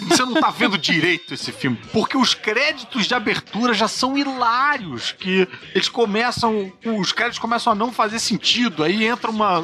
[0.09, 1.79] Você não tá vendo direito esse filme.
[1.93, 5.13] Porque os créditos de abertura já são hilários.
[5.13, 6.73] Que eles começam.
[6.85, 8.83] Os créditos começam a não fazer sentido.
[8.85, 9.61] Aí entra uma,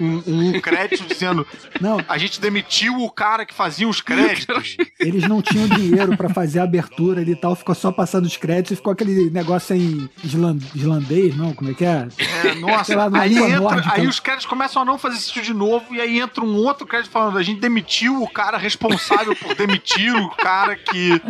[0.00, 1.46] um, um crédito dizendo:
[1.80, 1.98] Não.
[2.08, 4.76] a gente demitiu o cara que fazia os créditos.
[5.00, 8.36] Eles não tinham dinheiro pra fazer a abertura ali e tal, ficou só passando os
[8.36, 11.52] créditos e ficou aquele negócio em islan- islandês, não?
[11.54, 12.08] Como é que é?
[12.44, 13.94] É, nossa, Sei lá, na aí, entra, nórdica.
[13.94, 16.86] aí os créditos começam a não fazer sentido de novo, e aí entra um outro
[16.86, 21.20] crédito falando: a gente demitiu o cara responsável por demitir o cara que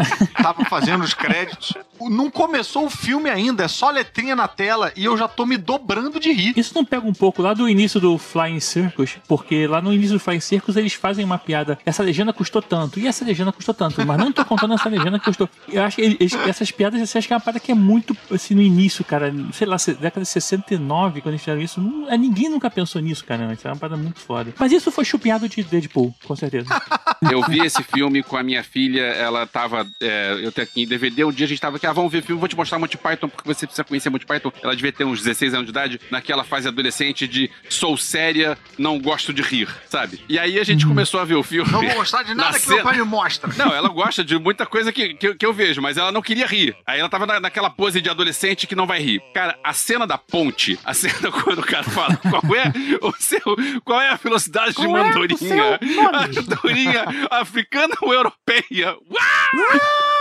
[0.42, 1.72] tava fazendo os créditos.
[2.00, 5.56] Não começou o filme ainda, é só letrinha na tela e eu já tô me
[5.56, 6.52] dobrando de rir.
[6.56, 9.16] Isso não pega um pouco lá do início do Flying Circus?
[9.28, 11.78] Porque lá no início do Flying Circus eles fazem uma piada.
[11.86, 15.18] Essa legenda custou tanto, e essa legenda custou tanto, mas não tô contando essa legenda
[15.18, 15.48] que custou.
[15.68, 18.54] Eu acho que essas piadas, você acha que é uma parada que é muito, assim,
[18.54, 19.32] no início, cara.
[19.52, 21.80] Sei lá, década de 69, quando eles fizeram isso.
[21.80, 23.52] não- é, ninguém nunca pensou nisso, cara.
[23.52, 24.52] Isso é uma parada muito foda.
[24.58, 26.68] Mas isso foi chupiado de Deadpool, com certeza.
[27.30, 29.86] Eu vi esse filme com a minha filha, ela tava.
[30.00, 32.22] é, eu tenho aqui em DVD, um dia a gente tava aqui, ah, vamos ver
[32.22, 34.52] filme, vou te mostrar Monty Python, porque você precisa conhecer Monty Python.
[34.62, 38.98] Ela devia ter uns 16 anos de idade, naquela fase adolescente de sou séria, não
[39.00, 40.20] gosto de rir, sabe?
[40.28, 41.70] E aí a gente começou a ver o filme.
[41.70, 43.50] Não vou gostar de Na nada que cena- meu pai me mostra.
[43.56, 46.22] Não, ela gosta de muita coisa que, que, eu- que eu vejo, mas ela não
[46.22, 46.76] queria rir.
[46.86, 49.20] Aí ela tava na- naquela pose de adolescente que não vai rir.
[49.34, 53.40] Cara, a cena da ponte, a cena quando o cara fala qual é o seu,
[53.84, 55.56] qual é a velocidade de Qual é o mandorinha?
[55.56, 55.98] nome?
[56.14, 58.96] A mandorinha africana ou europeia?
[59.10, 60.13] Uau!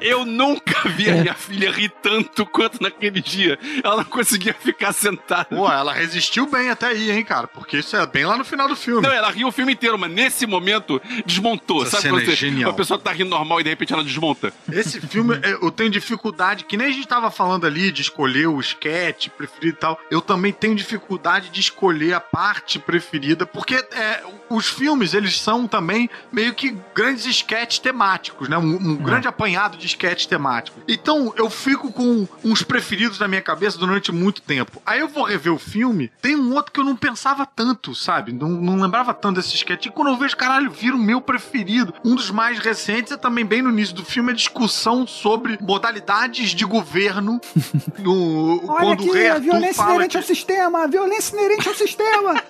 [0.00, 3.58] Eu nunca vi a minha filha rir tanto quanto naquele dia.
[3.82, 5.44] Ela não conseguia ficar sentada.
[5.44, 7.46] Pô, ela resistiu bem até aí, hein, cara?
[7.46, 9.02] Porque isso é bem lá no final do filme.
[9.02, 11.82] Não, ela riu o filme inteiro, mas nesse momento desmontou.
[11.82, 12.70] Essa Sabe é você, genial.
[12.70, 14.52] a pessoa tá rindo normal e de repente ela desmonta?
[14.70, 18.46] Esse filme, é, eu tenho dificuldade, que nem a gente tava falando ali de escolher
[18.46, 20.00] o sketch preferido e tal.
[20.10, 25.66] Eu também tenho dificuldade de escolher a parte preferida, porque é, os filmes, eles são
[25.66, 28.58] também meio que grandes sketches temáticos, né?
[28.58, 30.80] Um, um grande apanhado de sketch temático.
[30.86, 34.80] Então, eu fico com uns preferidos na minha cabeça durante muito tempo.
[34.86, 38.32] Aí eu vou rever o filme, tem um outro que eu não pensava tanto, sabe?
[38.32, 39.86] Não, não lembrava tanto desse sketch.
[39.86, 41.92] E quando eu vejo, caralho, vira o meu preferido.
[42.04, 46.50] Um dos mais recentes é também bem no início do filme a discussão sobre modalidades
[46.50, 47.40] de governo
[47.98, 51.68] no, Olha quando aqui, o rei Arthur violência inerente que- ao sistema, a violência inerente
[51.68, 52.42] ao sistema.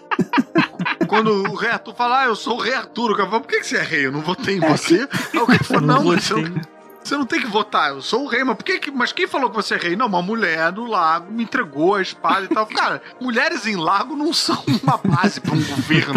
[1.08, 3.48] quando o rei Arthur fala, ah, eu sou o rei Arthur, o cara fala, por
[3.48, 4.06] que, que você é rei?
[4.06, 5.08] Eu não votei em você.
[5.32, 6.60] Aí o cara fala, não não, você não,
[7.02, 9.26] você não tem que votar, eu sou o rei, mas por que, que mas quem
[9.26, 9.96] falou que você é rei?
[9.96, 12.66] Não, uma mulher do lago me entregou a espada e tal.
[12.72, 16.14] Cara, mulheres em lago não são uma base para um governo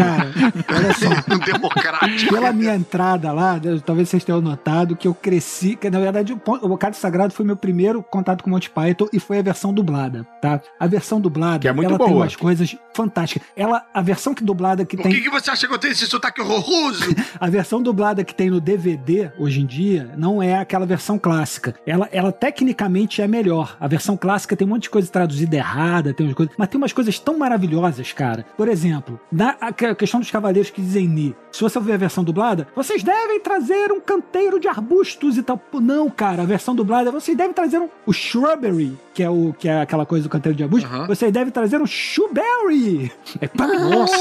[0.69, 1.35] Olha só.
[1.45, 2.33] democrático.
[2.33, 6.41] Pela minha entrada lá, talvez vocês tenham notado que eu cresci, que na verdade o
[6.65, 10.25] o Bocado Sagrado foi meu primeiro contato com Monty Python e foi a versão dublada,
[10.41, 10.61] tá?
[10.79, 12.21] A versão dublada, Que é muito ela tem boa.
[12.21, 13.47] umas coisas fantásticas.
[13.55, 15.91] Ela, a versão que dublada que Por tem que, que você acha que eu tenho
[15.91, 17.03] esse sotaque horroroso?
[17.39, 21.75] A versão dublada que tem no DVD hoje em dia não é aquela versão clássica.
[21.85, 23.77] Ela, ela tecnicamente é melhor.
[23.79, 26.77] A versão clássica tem um monte de coisa traduzida errada, tem umas coisas, mas tem
[26.77, 28.45] umas coisas tão maravilhosas, cara.
[28.57, 31.35] Por exemplo, na a que- a questão dos cavaleiros que dizem Ni.
[31.51, 35.61] Se você ver a versão dublada, vocês devem trazer um canteiro de arbustos e tal.
[35.79, 39.69] Não, cara, a versão dublada, vocês devem trazer um, o shrubbery, que é, o, que
[39.69, 40.89] é aquela coisa do canteiro de arbustos.
[41.07, 43.11] Vocês devem trazer um shoeberry.
[43.39, 43.67] É pra...
[43.67, 44.15] Nossa.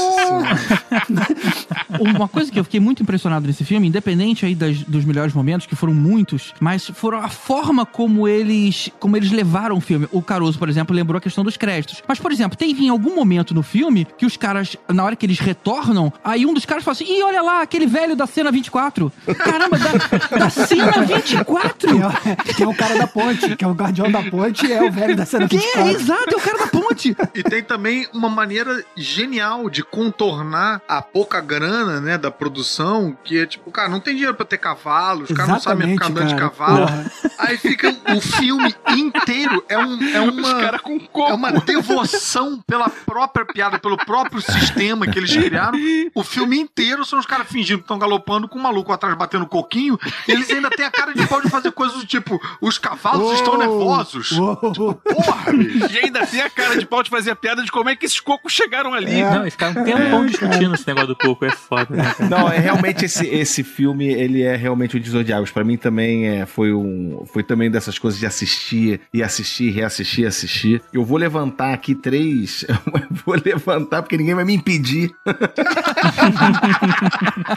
[1.99, 5.65] Uma coisa que eu fiquei muito impressionado nesse filme, independente aí das- dos melhores momentos,
[5.67, 10.07] que foram muitos, mas foram a forma como eles, como eles levaram o filme.
[10.11, 12.01] O Caruso, por exemplo, lembrou a questão dos créditos.
[12.07, 15.25] Mas, por exemplo, teve em algum momento no filme que os caras, na hora que
[15.25, 18.51] eles retornam, aí um dos caras fala assim: Ih, olha lá, aquele velho da cena
[18.51, 19.11] 24.
[19.37, 21.75] Caramba, da, da cena 24?
[21.75, 24.81] Que é, que é o cara da ponte, que é o guardião da ponte, é
[24.81, 25.81] o velho da cena Que 24.
[25.87, 27.15] é, exato, é o cara da ponte.
[27.33, 33.39] E tem também uma maneira genial de contornar a pouca grana, né, da produção, que
[33.39, 36.07] é tipo, cara, não tem dinheiro pra ter cavalo, os caras não sabem Exatamente, ficar
[36.07, 36.49] andando de cara.
[36.49, 36.87] cavalo.
[36.87, 37.11] Porra.
[37.37, 41.31] Aí fica o filme inteiro é, um, é uma cara com coco.
[41.31, 45.77] é uma devoção pela própria piada, pelo próprio sistema que eles criaram.
[46.13, 49.45] O filme inteiro são os caras fingindo que estão galopando com um maluco atrás batendo
[49.45, 49.99] coquinho.
[50.27, 53.33] E eles ainda têm a cara de pau de fazer coisas do tipo, os cavalos
[53.33, 54.31] estão nervosos.
[54.31, 54.55] Oh,
[54.95, 55.91] Porra, bicho.
[55.91, 58.53] E ainda tem a cara de Fittipaldi fazia piada de como é que esses cocos
[58.53, 59.21] chegaram ali.
[59.21, 62.15] Não, eles ficaram um tempão discutindo esse negócio do coco, é foda, né?
[62.29, 65.51] Não, é realmente esse, esse filme, ele é realmente o de águas.
[65.51, 70.27] Pra mim também é, foi um, foi também dessas coisas de assistir e assistir, reassistir,
[70.27, 70.81] assistir.
[70.93, 72.65] Eu vou levantar aqui três,
[73.25, 75.11] vou levantar porque ninguém vai me impedir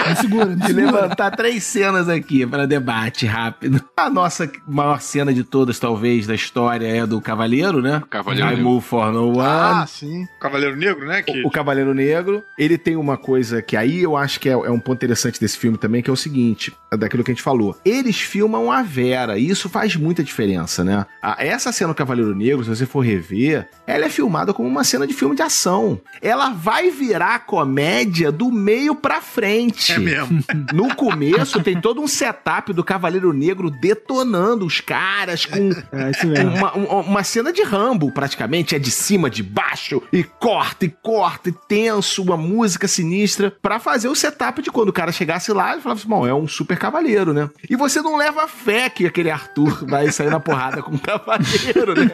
[0.09, 0.87] Me segura, me de segura.
[0.87, 3.83] levantar três cenas aqui para debate rápido.
[3.97, 8.03] A nossa maior cena de todas, talvez, da história é do Cavaleiro, né?
[8.09, 8.65] Cavaleiro I Negro.
[8.65, 9.41] Move for No One.
[9.41, 10.27] Ah, sim.
[10.41, 11.23] Cavaleiro Negro, né?
[11.23, 11.43] Que...
[11.45, 14.81] O Cavaleiro Negro, ele tem uma coisa que aí eu acho que é, é um
[14.81, 17.77] ponto interessante desse filme também, que é o seguinte, é daquilo que a gente falou.
[17.85, 21.07] Eles filmam a Vera, e isso faz muita diferença, né?
[21.23, 24.83] A- essa cena do Cavaleiro Negro, se você for rever, ela é filmada como uma
[24.85, 26.01] cena de filme de ação.
[26.21, 29.93] Ela vai virar comédia do meio pra frente.
[29.93, 30.43] É mesmo.
[30.75, 36.27] No começo tem todo um setup do Cavaleiro Negro detonando os caras com É isso
[36.27, 36.51] mesmo.
[36.57, 38.75] uma, um- uma cena de Rambo, praticamente.
[38.75, 43.79] É de cima, de baixo, e corta, e corta, e tenso, uma música sinistra, pra
[43.79, 46.47] fazer o setup de quando o cara chegasse lá e falava assim: bom, é um
[46.49, 47.49] super cavaleiro, né?
[47.69, 51.95] E você não leva fé que aquele Arthur vai sair na porrada com um cavaleiro,
[51.95, 52.11] né?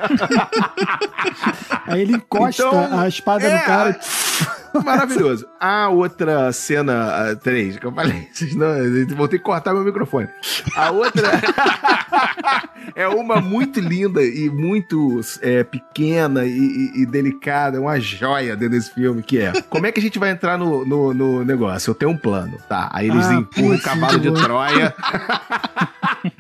[1.86, 4.00] Aí ele encosta Então, a espada é, no cara.
[4.84, 5.46] Maravilhoso.
[5.60, 8.68] A outra cena, a três, que eu falei, vocês não,
[9.16, 10.28] vou ter que cortar meu microfone.
[10.76, 11.30] A outra
[12.94, 18.74] é uma muito linda e muito é, pequena e, e- e delicada, uma joia dentro
[18.76, 21.90] desse filme, que é como é que a gente vai entrar no, no, no negócio?
[21.90, 22.88] Eu tenho um plano, tá?
[22.92, 24.32] Aí eles Ah, empurram o cavalo de.
[24.32, 24.94] Troia.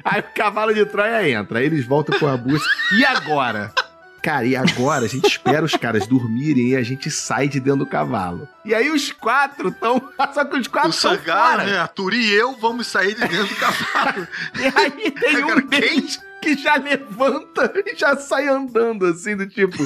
[0.04, 2.68] Aí o cavalo de Troia entra, aí eles voltam com a busca.
[2.98, 3.72] E agora?
[4.24, 7.80] Cara, e agora a gente espera os caras dormirem e a gente sai de dentro
[7.80, 8.48] do cavalo.
[8.64, 10.00] E aí os quatro estão.
[10.32, 11.64] Só que os quatro estão fora.
[11.64, 11.76] né?
[11.76, 14.26] Arthur e eu vamos sair de dentro do cavalo.
[14.58, 19.46] E aí tem Agora, um deles que já levanta e já sai andando assim, do
[19.46, 19.76] tipo,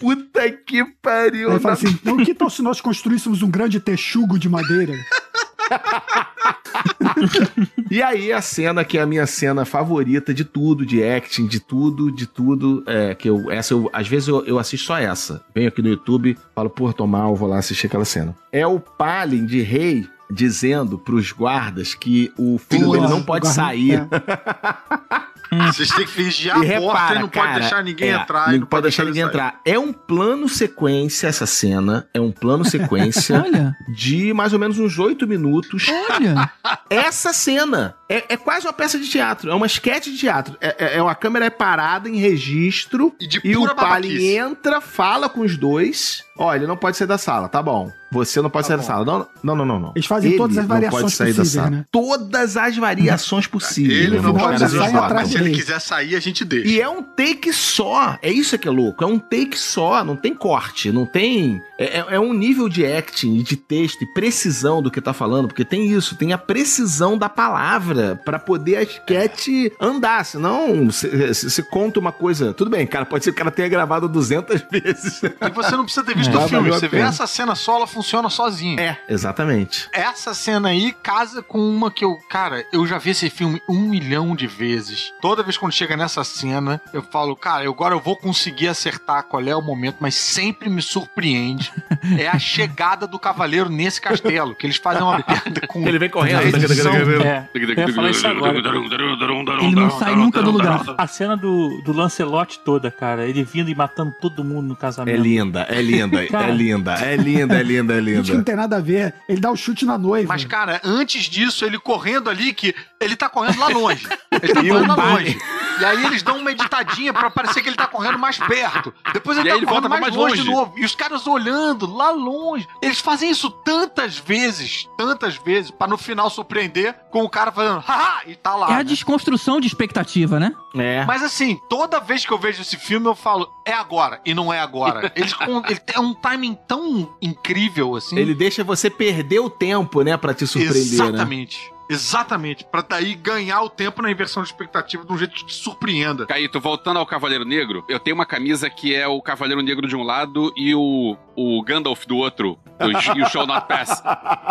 [0.00, 1.50] puta que pariu.
[1.50, 4.94] Ele fala não- assim: então que tal se nós construíssemos um grande texugo de madeira?
[7.90, 11.60] E aí a cena que é a minha cena favorita de tudo, de acting, de
[11.60, 15.44] tudo, de tudo, é que eu essa eu às vezes eu, eu assisto só essa.
[15.54, 18.34] Venho aqui no YouTube, falo, pô, tomar, eu vou lá assistir aquela cena.
[18.50, 23.44] É o Palin de Rei dizendo pros guardas que o filho Porra, dele não pode
[23.44, 23.94] guarda- sair.
[23.96, 24.08] é.
[25.66, 28.14] Vocês têm que vigiar a E porta repara, e não pode cara, deixar ninguém é,
[28.14, 28.54] entrar.
[28.54, 29.28] e Não, pode deixar ninguém sair.
[29.30, 29.60] entrar.
[29.64, 32.06] É um plano sequência essa cena.
[32.14, 35.86] É um plano sequência Olha, de mais ou menos uns oito minutos.
[36.10, 36.50] olha.
[36.88, 39.50] Essa cena é, é quase uma peça de teatro.
[39.50, 40.56] É uma esquete de teatro.
[40.60, 43.14] É, é- é uma câmera parada em registro.
[43.20, 46.22] E de E o pura Palin entra, fala com os dois.
[46.38, 47.92] Olha, ele não pode sair da sala, tá bom.
[48.10, 49.04] Você não pode sair da sala.
[49.06, 49.92] Não, não, não, não, não.
[49.96, 51.70] Eles fazem Ele todas as não pode variações sair da possíveis, sala.
[51.70, 51.84] né?
[51.90, 53.98] Todas as variações possíveis.
[54.06, 54.96] Ele não pode sair.
[54.96, 56.68] atrás Se ele quiser sair, a gente deixa.
[56.68, 58.18] E é um take só.
[58.20, 59.02] É isso que é louco.
[59.02, 60.04] É um take só.
[60.04, 60.92] Não tem corte.
[60.92, 61.62] Não tem.
[61.78, 65.14] É, é- é um nível de acting, e de texto e precisão do que tá
[65.14, 65.48] falando.
[65.48, 66.14] Porque tem isso.
[66.14, 69.48] Tem a precisão da palavra pra poder a sketch
[69.80, 70.22] andar.
[70.26, 72.52] Senão, você conta uma coisa.
[72.52, 73.06] Tudo bem, cara.
[73.06, 75.22] Pode ser que o cara tenha gravado 200 vezes.
[75.22, 76.44] E você não precisa ter visto É.
[76.44, 76.70] o filme.
[76.70, 78.80] Você vê essa cena só, ela funciona sozinha.
[78.80, 79.88] É, exatamente.
[79.92, 83.80] Essa cena aí casa com uma que eu, cara, eu já vi esse filme um
[83.80, 85.12] milhão de vezes.
[85.20, 89.42] Toda vez quando chega nessa cena, eu falo, cara, agora eu vou conseguir acertar qual
[89.42, 91.72] é o momento, mas sempre me surpreende.
[92.18, 95.86] É a chegada do cavaleiro nesse castelo, que eles fazem uma piada com.
[95.86, 96.40] Ele vem correndo.
[96.42, 98.58] É, eu ia falar isso agora.
[98.58, 100.82] Ele não sai nunca do lugar.
[100.98, 104.76] A cena do, do Lancelot toda, cara, ele vindo e matando todo mundo no É
[104.76, 105.20] casamento.
[105.22, 106.48] linda, é linda, é Cara.
[106.50, 108.44] linda, é linda, é linda, é Gente, que não linda.
[108.44, 109.14] tem nada a ver.
[109.28, 110.28] Ele dá o chute na noiva.
[110.28, 114.06] Mas, cara, antes disso, ele correndo ali, que ele tá correndo lá longe.
[114.42, 115.12] Ele tá E correndo lá pai?
[115.12, 115.38] longe.
[115.80, 118.92] E aí eles dão uma editadinha pra parecer que ele tá correndo mais perto.
[119.12, 120.42] Depois ele E tá ele correndo mais, mais longe, longe.
[120.42, 120.74] de novo.
[120.78, 122.68] E os caras olhando lá longe.
[122.80, 127.80] Eles fazem isso tantas vezes, tantas vezes, pra no final surpreender com o cara fazendo
[127.80, 128.68] haha e tá lá.
[128.70, 128.84] É a né?
[128.84, 130.52] desconstrução de expectativa, né?
[130.76, 131.04] É.
[131.04, 134.52] Mas assim, toda vez que eu vejo esse filme, eu falo, é agora, e não
[134.52, 135.10] é agora.
[135.16, 135.34] Eles
[135.68, 138.18] ele tem um timing tão incrível, assim.
[138.18, 141.08] Ele deixa você perder o tempo, né, pra te surpreender, né?
[141.08, 141.72] Exatamente.
[141.92, 142.64] Exatamente.
[142.64, 146.26] Pra daí ganhar o tempo na inversão de expectativa de um jeito que te surpreenda.
[146.26, 149.94] Caíto, voltando ao Cavaleiro Negro, eu tenho uma camisa que é o Cavaleiro Negro de
[149.94, 154.02] um lado e o o Gandalf do outro do, e o Show Not Pass.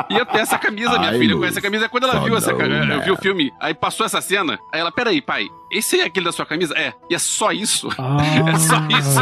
[0.10, 1.90] Ia ter essa camisa, minha Ai, filha, com essa camisa.
[1.90, 3.22] Quando ela viu essa não, eu vi o né?
[3.22, 6.74] filme, aí passou essa cena, aí ela, peraí, pai, esse é aquele da sua camisa?
[6.78, 6.94] É.
[7.10, 7.90] E é só isso?
[7.98, 8.18] Ah.
[8.52, 9.20] É só isso?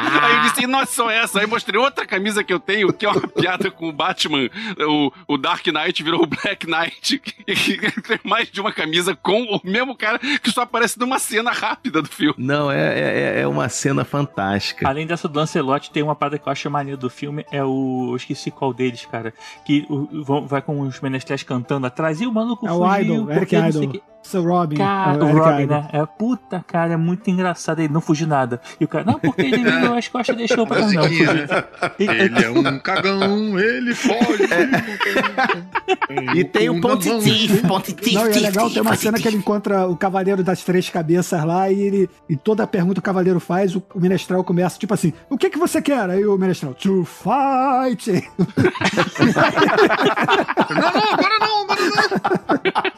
[0.00, 1.40] Aí eu disse, não é só essa.
[1.40, 4.48] Aí mostrei outra camisa que eu tenho, que é uma piada com o Batman.
[4.88, 7.20] O, o Dark Knight virou o Black Knight.
[7.46, 11.18] E que tem mais de uma camisa com o mesmo cara que só aparece numa
[11.18, 12.34] cena rápida do filme.
[12.38, 12.98] Não, é,
[13.38, 14.86] é, é uma cena fantástica.
[14.88, 18.08] Além dessa do Lancelot, tem uma parada que eu acho maneiro do filme, é o.
[18.10, 19.32] Eu esqueci qual deles, cara.
[19.64, 23.02] Que o- vai com os menestréis cantando atrás e o maluco É o fugiu.
[23.14, 24.02] Idol, porque Eric não sei Idol.
[24.22, 24.76] Seu Robin.
[24.76, 25.76] Cara, é o Eric Robin, Idle.
[25.76, 25.88] né?
[25.92, 27.78] É puta, cara, é muito engraçado.
[27.80, 28.60] Ele não fugiu nada.
[28.78, 30.88] E o cara, não, porque ele viu as costas e deixou pra não.
[30.88, 31.46] Né?
[31.98, 34.48] Ele é um cagão, ele pode.
[36.34, 39.28] E tem o ponto tif, ponto tif, Não, e é legal, tem uma cena que
[39.28, 43.02] ele encontra o Cavaleiro das Três Cabeças lá e ele e toda pergunta que o
[43.02, 46.08] Cavaleiro faz, o, o Menestral começa tipo assim: O que que você quer?
[46.08, 48.08] Aí o Menestral, To fight!
[50.70, 52.92] Não, não, agora não, agora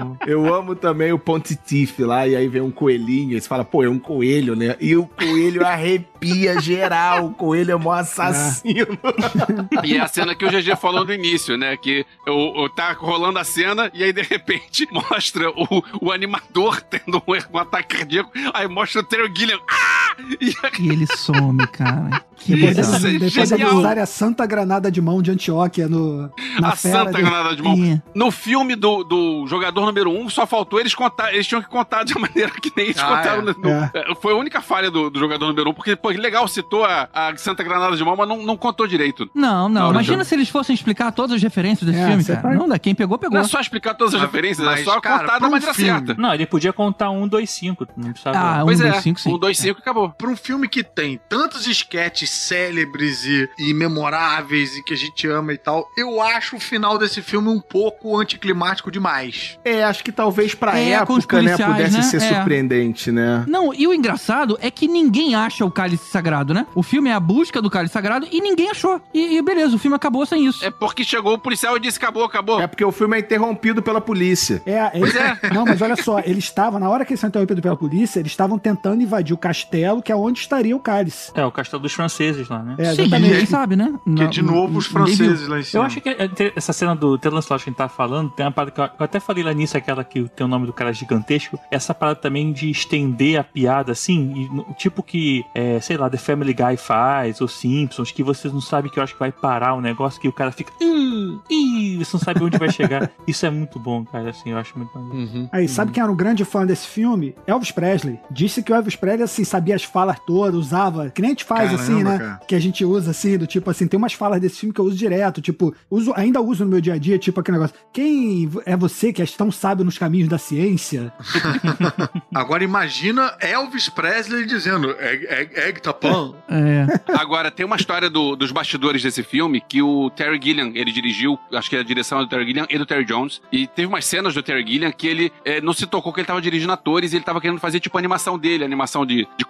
[0.00, 0.16] não.
[0.26, 3.82] Eu amo também o Pontitif lá, e aí vem um coelhinho, e você fala, pô,
[3.84, 4.76] é um coelho, né?
[4.80, 8.86] E o coelho arrepia geral, o coelho é mó assassino.
[9.84, 11.76] E é a cena que o GG falou no início, né?
[11.76, 16.80] Que o, o- tá rolando a cena e aí de repente mostra o, o animador
[16.82, 19.58] tendo um, um ataque cardíaco, aí mostra o Terry Gilliam.
[19.70, 19.99] Ah!
[20.80, 22.22] E ele some, cara.
[22.40, 26.22] Que Depois deles, depois eles usarem a Santa Granada de Mão de Antioquia no,
[26.58, 27.74] na a fera santa de- granada de mão.
[27.84, 28.00] É.
[28.14, 31.34] No filme do, do jogador número um, só faltou eles contar.
[31.34, 33.42] Eles tinham que contar de uma maneira que nem eles Ah, contaram.
[33.42, 33.42] é.
[33.42, 36.48] no- no- é, Foi a única falha do, do jogador número um, porque, pô, legal,
[36.48, 39.28] citou a, a Santa Granada de mão, mas não, não contou direito.
[39.34, 39.90] Não, não.
[39.90, 42.40] Imagina se eles fossem explicar todas as referências desse É, filme, cara.
[42.40, 42.78] vai- Não dá.
[42.78, 43.34] Quem pegou, pegou.
[43.34, 45.90] Não é só explicar todas as referências, mas, é só cara, contar da maneira filme-
[46.06, 46.14] certa.
[46.18, 47.86] Não, ele podia contar um, dois, cinco.
[47.98, 48.38] Não precisava.
[48.38, 49.34] Ah, um, Pois dois, é, cinco, sim.
[49.34, 50.10] um, dois, cinco e acabou.
[50.16, 55.26] Pra um filme que tem tantos esquetes célebres e, e memoráveis e que a gente
[55.28, 59.58] ama e tal, eu acho o final desse filme um pouco anticlimático demais.
[59.64, 62.02] É, acho que talvez pra É, época, né, pudesse né?
[62.02, 62.20] ser É.
[62.34, 63.44] surpreendente, né?
[63.46, 66.66] Não, e o engraçado é que ninguém acha o cálice sagrado, né?
[66.74, 69.00] O filme é a busca do cálice sagrado e ninguém achou.
[69.12, 70.64] E, e beleza, o filme acabou sem isso.
[70.64, 72.60] É porque chegou o policial e disse: acabou, acabou.
[72.60, 74.62] É porque o filme é interrompido pela polícia.
[74.66, 75.14] É, eles,
[75.52, 78.32] Não, mas olha só, eles estavam, na hora que eles são interrompidos pela polícia, eles
[78.32, 81.32] estavam tentando invadir o castelo, que é onde estaria o cálice.
[81.34, 82.74] É, o castelo dos franceses lá, né?
[82.78, 83.92] É, Sim, ninguém sabe, né?
[84.16, 85.82] Que é de novo os franceses lá em cima.
[85.82, 88.44] Eu acho que é- essa cena do Ted Lancelot que a gente tava falando, tem
[88.44, 90.72] uma parada que eu, eu até falei lá nisso, aquela que tem o nome do
[90.72, 95.96] cara gigantesco, essa parada também de estender a piada assim, e tipo que, é, sei
[95.96, 99.20] lá, The Family Guy faz, ou Simpsons, que vocês não sabem que eu acho que
[99.20, 100.72] vai parar o negócio, que o cara fica.
[100.80, 103.10] "Ih, ih", você não sabe onde vai chegar.
[103.26, 105.48] Isso é muito bom, cara, assim, eu acho muito maneiro.
[105.52, 107.34] Aí, sabe quem era um grande fã desse filme?
[107.46, 108.18] Elvis Presley.
[108.30, 111.44] Disse que o Elvis Presley, assim, sabia as falas todas, usava, que nem a gente
[111.44, 112.18] faz, Caramba, assim, né?
[112.18, 112.40] cara.
[112.46, 114.84] Que a gente usa, assim, do tipo, assim, tem umas falas desse filme que eu
[114.84, 118.48] uso direto, tipo, uso, ainda uso no meu dia a dia, tipo aquele negócio, quem
[118.66, 121.12] é você que é tão sábio nos caminhos da ciência?
[122.34, 126.34] Agora imagina Elvis Presley dizendo egg, egg, egg tapan.
[126.48, 126.86] É.
[127.18, 131.38] Agora, tem uma história do- dos bastidores desse filme que o Terry Gilliam, ele dirigiu,
[131.52, 134.04] acho que a direção é do Terry Gilliam e do Terry Jones, e teve umas
[134.04, 137.12] cenas do Terry Gilliam que ele eh, não se tocou que ele tava dirigindo atores
[137.12, 139.44] e ele tava querendo fazer, tipo, a animação dele, a animação de, de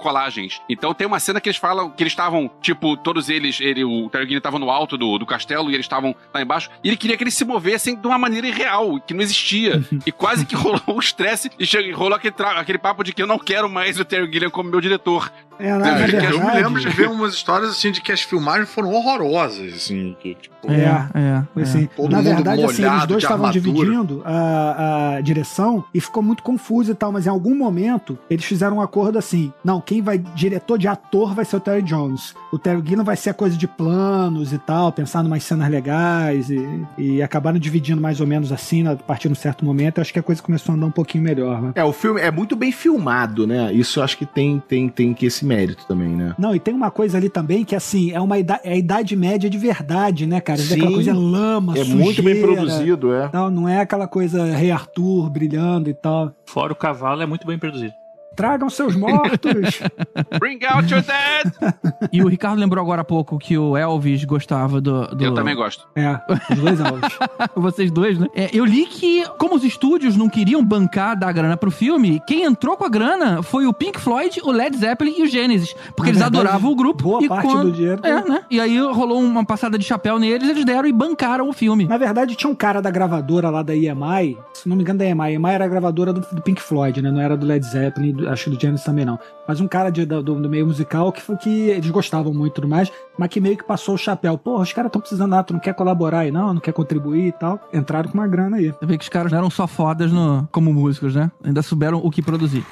[0.69, 4.09] Então tem uma cena que eles falam que eles estavam, tipo, todos eles, ele, o
[4.11, 6.97] Terry Gilliam tava no alto do, do castelo e eles estavam lá embaixo, e ele
[6.97, 9.83] queria que eles se movessem de uma maneira irreal, que não existia.
[10.07, 13.27] E quase que rolou um estresse e chega- rolou aquele, aquele papo de que eu
[13.27, 15.31] não quero mais o Terry Gilliam como meu diretor.
[15.61, 16.39] É, na, na eu verdade...
[16.39, 20.35] me lembro de ver umas histórias assim de que as filmagens foram horrorosas, assim, que,
[20.35, 21.43] tipo, É, é.
[21.55, 21.89] Foi assim.
[21.97, 23.75] Todo Na mundo verdade, assim, eles molhado dois de estavam armadura.
[23.75, 28.45] dividindo a, a direção e ficou muito confuso e tal, mas em algum momento eles
[28.45, 32.35] fizeram um acordo assim: não, quem vai, diretor de ator vai ser o Terry Jones.
[32.53, 35.69] O Terry Gilliam vai ser a coisa de planos e tal, pensar em umas cenas
[35.71, 39.99] legais e, e acabaram dividindo mais ou menos assim, a partir de um certo momento.
[39.99, 41.73] Eu acho que a coisa começou a andar um pouquinho melhor, né?
[41.75, 43.73] É, o filme é muito bem filmado, né?
[43.73, 46.35] Isso eu acho que tem, tem, tem que esse mérito também, né?
[46.39, 49.17] Não, e tem uma coisa ali também que, assim, é uma idade, é a idade
[49.17, 50.59] média de verdade, né, cara?
[50.61, 50.75] Sim.
[50.75, 52.47] Aquela coisa lama, É muito bem sujeira.
[52.63, 53.31] produzido, é.
[53.33, 56.33] Não, não é aquela coisa Rei Arthur brilhando e tal.
[56.47, 57.93] Fora o cavalo, é muito bem produzido.
[58.41, 59.81] Tragam seus mortos.
[60.41, 61.75] Bring out your dead!
[62.13, 65.07] E o Ricardo lembrou agora há pouco que o Elvis gostava do.
[65.09, 65.87] do- Eu também gosto.
[65.95, 66.19] é,
[66.53, 67.01] os dois alvos.
[67.55, 68.27] Vocês dois, né?
[68.35, 72.45] É, eu li que, como os estúdios não queriam bancar dar grana pro filme, quem
[72.45, 75.73] entrou com a grana foi o Pink Floyd, o Led Zeppelin e o Genesis.
[75.97, 77.03] Porque Na eles verdade, adoravam o grupo.
[77.03, 77.71] boa e parte quando...
[77.71, 78.43] do dinheiro- É, né?
[78.51, 81.87] E aí rolou uma passada de chapéu neles, eles deram e bancaram o filme.
[81.87, 85.05] Na verdade, tinha um cara da gravadora lá da EMI, se não me engano da
[85.07, 87.11] EMI, a EMI era a gravadora do, do Pink Floyd, né?
[87.11, 89.19] Não era do Led Zeppelin e do- acho que do James também não.
[89.47, 92.69] Mas um cara de- do, do meio musical que que eles gostavam muito e tudo
[92.69, 94.37] mais, mas que meio que passou o chapéu.
[94.39, 97.29] Pô, os caras estão precisando nada, tu não quer colaborar aí, não, não quer contribuir
[97.29, 97.61] e tal.
[97.73, 98.71] Entraram com uma grana aí.
[98.71, 101.31] Você vê que os caras não eram só fodas no, como músicos, né?
[101.45, 102.65] Ainda souberam o que produzir.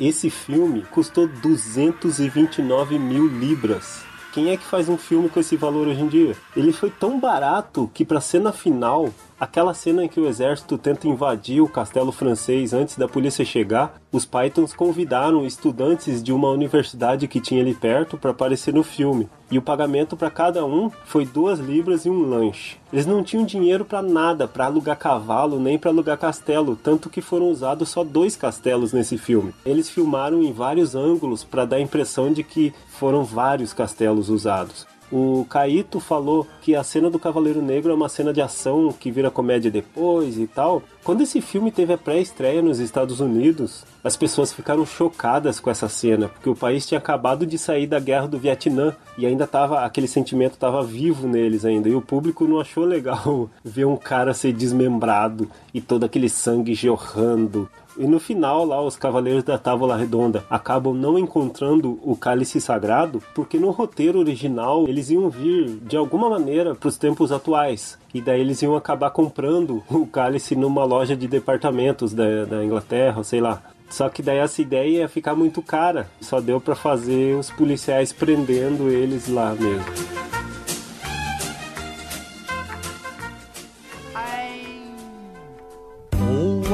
[0.00, 4.02] Esse filme custou 229 mil libras.
[4.32, 6.36] Quem é que faz um filme com esse valor hoje em dia?
[6.56, 11.08] Ele foi tão barato que pra cena final, aquela cena em que o exército tenta
[11.08, 17.26] invadir o castelo francês antes da polícia chegar, os Pythons convidaram estudantes de uma universidade
[17.26, 19.28] que tinha ali perto para aparecer no filme.
[19.50, 22.76] E o pagamento para cada um foi duas libras e um lanche.
[22.92, 27.20] Eles não tinham dinheiro para nada, para alugar cavalo nem para alugar castelo, tanto que
[27.20, 29.54] foram usados só dois castelos nesse filme.
[29.66, 34.86] Eles filmaram em vários ângulos para dar a impressão de que foram vários castelos usados.
[35.12, 39.10] O Caíto falou que a cena do Cavaleiro Negro é uma cena de ação que
[39.10, 40.82] vira comédia depois e tal.
[41.02, 45.88] Quando esse filme teve a pré-estreia nos Estados Unidos, as pessoas ficaram chocadas com essa
[45.88, 49.84] cena, porque o país tinha acabado de sair da guerra do Vietnã e ainda tava
[49.84, 51.88] aquele sentimento estava vivo neles ainda.
[51.88, 56.74] E o público não achou legal ver um cara ser desmembrado e todo aquele sangue
[56.74, 57.68] jorrando.
[57.96, 63.22] E no final, lá, os Cavaleiros da Távola Redonda acabam não encontrando o cálice sagrado,
[63.34, 67.98] porque no roteiro original eles iam vir de alguma maneira para os tempos atuais.
[68.12, 73.22] E daí eles iam acabar comprando o cálice numa loja de departamentos da, da Inglaterra,
[73.22, 73.62] sei lá.
[73.88, 76.08] Só que daí essa ideia ia ficar muito cara.
[76.20, 80.43] Só deu para fazer os policiais prendendo eles lá mesmo.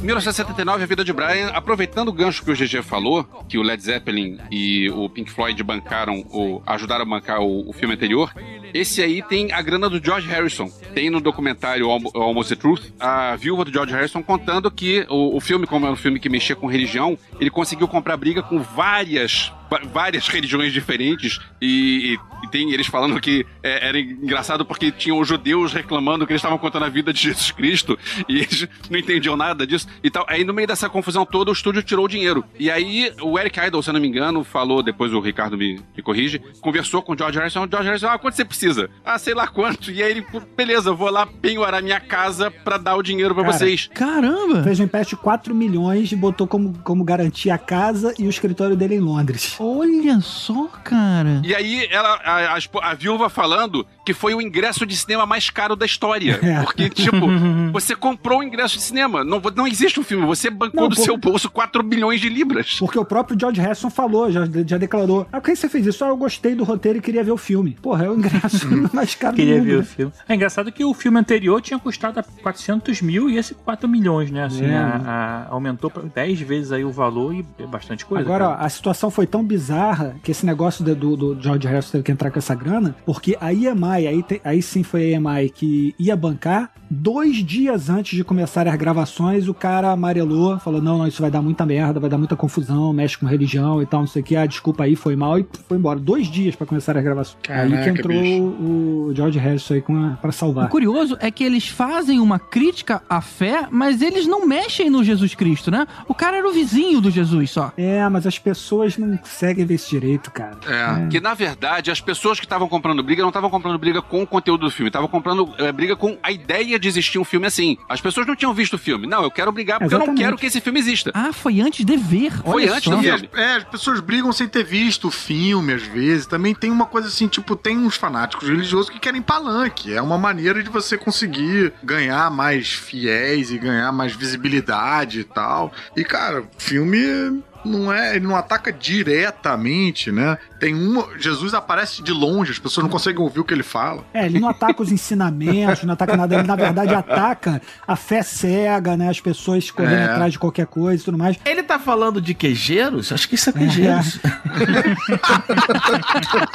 [0.00, 3.82] 1979, A Vida de Brian, aproveitando o gancho que o GG falou, que o Led
[3.82, 8.32] Zeppelin e o Pink Floyd bancaram, ou ajudaram a bancar o, o filme anterior,
[8.72, 10.68] esse aí tem a grana do George Harrison.
[10.94, 15.36] Tem no documentário Almo- Almost the Truth, a viúva do George Harrison contando que o,
[15.36, 18.60] o filme, como é um filme que mexia com religião, ele conseguiu comprar briga com
[18.60, 19.52] várias
[19.92, 25.18] várias religiões diferentes e, e- e tem eles falando que é, era engraçado porque tinham
[25.18, 28.96] os judeus reclamando que eles estavam contando a vida de Jesus Cristo e eles não
[28.98, 30.24] entendiam nada disso e tal.
[30.28, 32.44] Aí no meio dessa confusão toda o estúdio tirou o dinheiro.
[32.58, 35.80] E aí o Eric Idle, se eu não me engano, falou, depois o Ricardo me,
[35.96, 37.64] me corrige, conversou com o George Harrison.
[37.64, 38.88] O George Harrison, ah, quanto você precisa?
[39.04, 39.90] Ah, sei lá quanto.
[39.90, 43.34] E aí ele, "Pô, beleza, eu vou lá penhorar minha casa pra dar o dinheiro
[43.34, 43.90] pra Cara, vocês.
[43.92, 44.62] Caramba!
[44.62, 48.30] Fez um empréstimo de 4 milhões e botou como, como garantia a casa e o
[48.30, 49.56] escritório dele em Londres.
[49.58, 51.40] Olha só, cara.
[51.44, 55.50] E aí ela, a, a, a viúva falando que foi o ingresso de cinema mais
[55.50, 56.38] caro da história.
[56.42, 56.62] É.
[56.62, 57.26] Porque, tipo,
[57.72, 59.22] você comprou o ingresso de cinema.
[59.24, 62.28] Não, não existe um filme, você bancou Não, do pô- seu bolso 4 bilhões de
[62.28, 62.76] libras.
[62.78, 65.26] Porque o próprio George Harrison falou, já, já declarou.
[65.32, 66.04] Ah, por que você fez isso?
[66.04, 67.76] Ah, eu gostei do roteiro e queria ver o filme.
[67.82, 69.66] Porra, é o ingresso mais caro Queria do mundo.
[69.68, 69.84] ver o né?
[69.84, 70.12] filme.
[70.28, 74.44] É engraçado que o filme anterior tinha custado 400 mil e esse 4 milhões, né?
[74.44, 74.76] Assim, É.
[74.76, 78.24] a- a- aumentou pra 10 vezes aí o valor e é bastante coisa.
[78.24, 82.04] Agora, ó, a situação foi tão bizarra que esse negócio do, do, George Harrison teve
[82.04, 85.50] que entrar com essa grana, porque a EMI, aí, te- aí sim foi a EMI
[85.50, 90.98] que ia bancar, dois dias antes de começarem as gravações, o cara amarelou, falou, não,
[90.98, 94.00] não, isso vai dar muita merda, vai dar muita confusão, mexe com religião e tal,
[94.00, 95.98] não sei o que, ah, desculpa aí, foi mal, e foi embora.
[95.98, 97.36] Dois dias pra começar as gravações.
[97.48, 98.42] aí que Caraca, entrou bicho.
[98.42, 100.68] o George Harrison aí com a, pra O salvar.
[100.68, 105.34] curioso é que eles fazem uma crítica à fé, mas eles não mexem no Jesus
[105.34, 105.86] Cristo, né?
[106.06, 107.72] O cara era o vizinho do Jesus só.
[107.76, 110.58] É, mas as pessoas não conseguem ver isso direito, cara.
[110.66, 111.08] É.
[111.08, 114.26] Que na verdade as pessoas que estavam comprando briga não estavam comprando briga com o
[114.26, 117.76] conteúdo do filme, estavam comprando é, briga com a ideia de existir um filme assim.
[117.88, 119.06] As pessoas não tinham visto o filme.
[119.06, 120.24] Não, eu quero brigar porque eu não Exatamente.
[120.24, 121.10] quero que esse filme exista.
[121.14, 122.32] Ah, foi antes de ver.
[122.42, 122.90] Foi Olha antes só.
[122.90, 123.28] do as, filme.
[123.34, 126.26] é, as pessoas brigam sem ter visto o filme, às vezes.
[126.26, 129.92] Também tem uma coisa assim, tipo, tem uns fanáticos religiosos que querem palanque.
[129.94, 135.72] É uma maneira de você conseguir ganhar mais fiéis e ganhar mais visibilidade e tal.
[135.96, 140.38] E, cara, filme não é, ele não ataca diretamente, né?
[140.60, 144.04] Tem uma, Jesus aparece de longe, as pessoas não conseguem ouvir o que ele fala.
[144.12, 146.34] É, ele não ataca os ensinamentos, não ataca nada.
[146.34, 149.08] Ele, na verdade, ataca a fé cega, né?
[149.08, 150.04] As pessoas correndo É.
[150.04, 151.36] atrás de qualquer coisa e tudo mais.
[151.44, 153.12] Ele tá falando de queijeiros?
[153.12, 154.18] Acho que isso é queijeiros.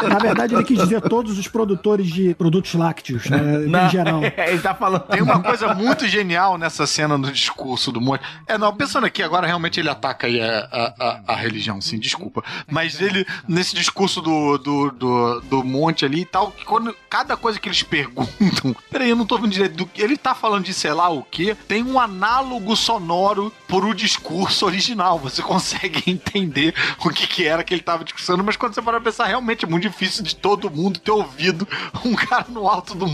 [0.10, 3.38] Na verdade, ele quis dizer todos os produtores de produtos lácteos, né?
[3.68, 4.22] Não, Em geral.
[4.48, 5.04] ele tá falando.
[5.04, 8.24] Tem uma coisa muito genial nessa cena no discurso do Monte.
[8.48, 12.00] É, não, pensando aqui, agora realmente ele ataca aí a, a- a, a religião, sim,
[12.00, 12.44] desculpa.
[12.70, 17.36] Mas ele, nesse discurso do, do, do, do monte ali e tal, que quando cada
[17.38, 20.02] coisa que eles perguntam, peraí, eu não tô vendo direito do que.
[20.02, 24.66] Ele tá falando de sei lá o que, tem um análogo sonoro por o discurso
[24.66, 25.20] original.
[25.20, 29.00] Você consegue entender o que, que era que ele tava discursando, mas quando você para
[29.00, 31.68] pensar, realmente é muito difícil de todo mundo ter ouvido
[32.06, 33.08] um cara no alto do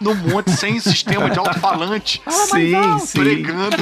[0.00, 2.22] no monte sem sistema de alto-falante.
[2.28, 3.18] Sim, sim.
[3.18, 3.76] Pregando.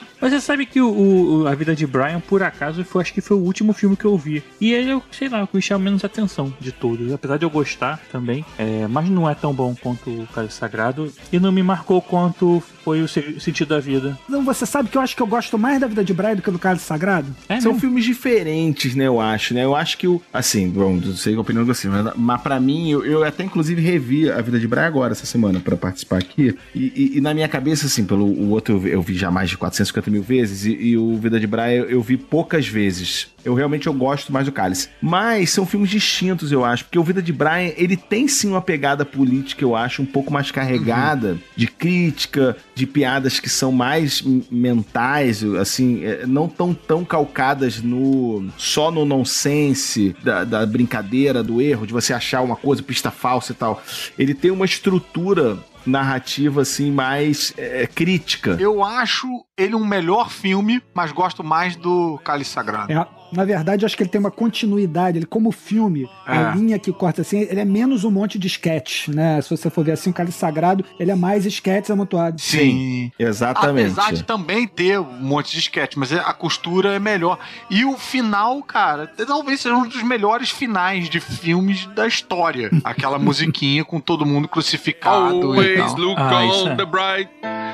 [0.00, 0.11] Yeah.
[0.22, 3.20] Mas você sabe que o, o- A Vida de Brian, por acaso, foi, acho que
[3.20, 4.42] foi o último filme que eu vi.
[4.60, 7.12] E ele, eu sei lá, eu chama menos atenção de todos.
[7.12, 11.12] Apesar de eu gostar também, é, mas não é tão bom quanto o Cálice Sagrado.
[11.32, 14.16] E não me marcou quanto foi o se- sentido da vida.
[14.28, 16.42] Não, você sabe que eu acho que eu gosto mais da vida de Brian do
[16.42, 17.26] que do Cálice Sagrado?
[17.48, 17.80] É São mesmo?
[17.80, 19.06] filmes diferentes, né?
[19.06, 19.64] Eu acho, né?
[19.64, 20.22] Eu acho que o.
[20.32, 23.42] Assim, bom, não sei a opinião de você, mas, mas pra mim, eu, eu até
[23.44, 26.56] inclusive revi a vida de Brian agora, essa semana, pra participar aqui.
[26.74, 29.30] E, e- e na minha cabeça, assim, pelo o outro eu vi, eu vi já
[29.30, 32.66] mais de 450 mil vezes, e, e o Vida de Brian eu, eu vi poucas
[32.66, 33.28] vezes.
[33.44, 34.88] Eu realmente eu gosto mais do Cálice.
[35.00, 36.84] Mas são filmes distintos, eu acho.
[36.84, 40.32] Porque o Vida de Brian, ele tem sim uma pegada política, eu acho, um pouco
[40.32, 47.04] mais carregada de crítica, de piadas que são mais mentais, assim, é, não tão tão
[47.04, 52.82] calcadas no só no nonsense da, da brincadeira, do erro, de você achar uma coisa,
[52.82, 53.82] pista falsa e tal.
[54.18, 58.56] Ele tem uma estrutura narrativa assim mais é, crítica.
[58.60, 59.26] Eu acho
[59.56, 62.92] ele um melhor filme, mas gosto mais do Cálice Sagrado.
[62.92, 65.18] É, na verdade, eu acho que ele tem uma continuidade.
[65.18, 66.54] Ele, como filme, a É.
[66.54, 69.40] linha que corta assim, ele é menos um monte de sketch, né?
[69.40, 72.42] Se você for ver assim, o Cálice Sagrado, ele é mais sketches amontoados.
[72.44, 73.10] Sim.
[73.18, 73.92] Exatamente.
[73.92, 77.38] Apesar de também ter um monte de sketch, mas a costura é melhor.
[77.70, 82.70] E o final, cara, talvez seja um dos melhores finais de filmes da história.
[82.84, 85.96] Aquela musiquinha com todo mundo crucificado e Always tal.
[85.98, 86.76] look Ah, on é.
[86.76, 87.30] the bright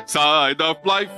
[0.06, 1.10] side of life.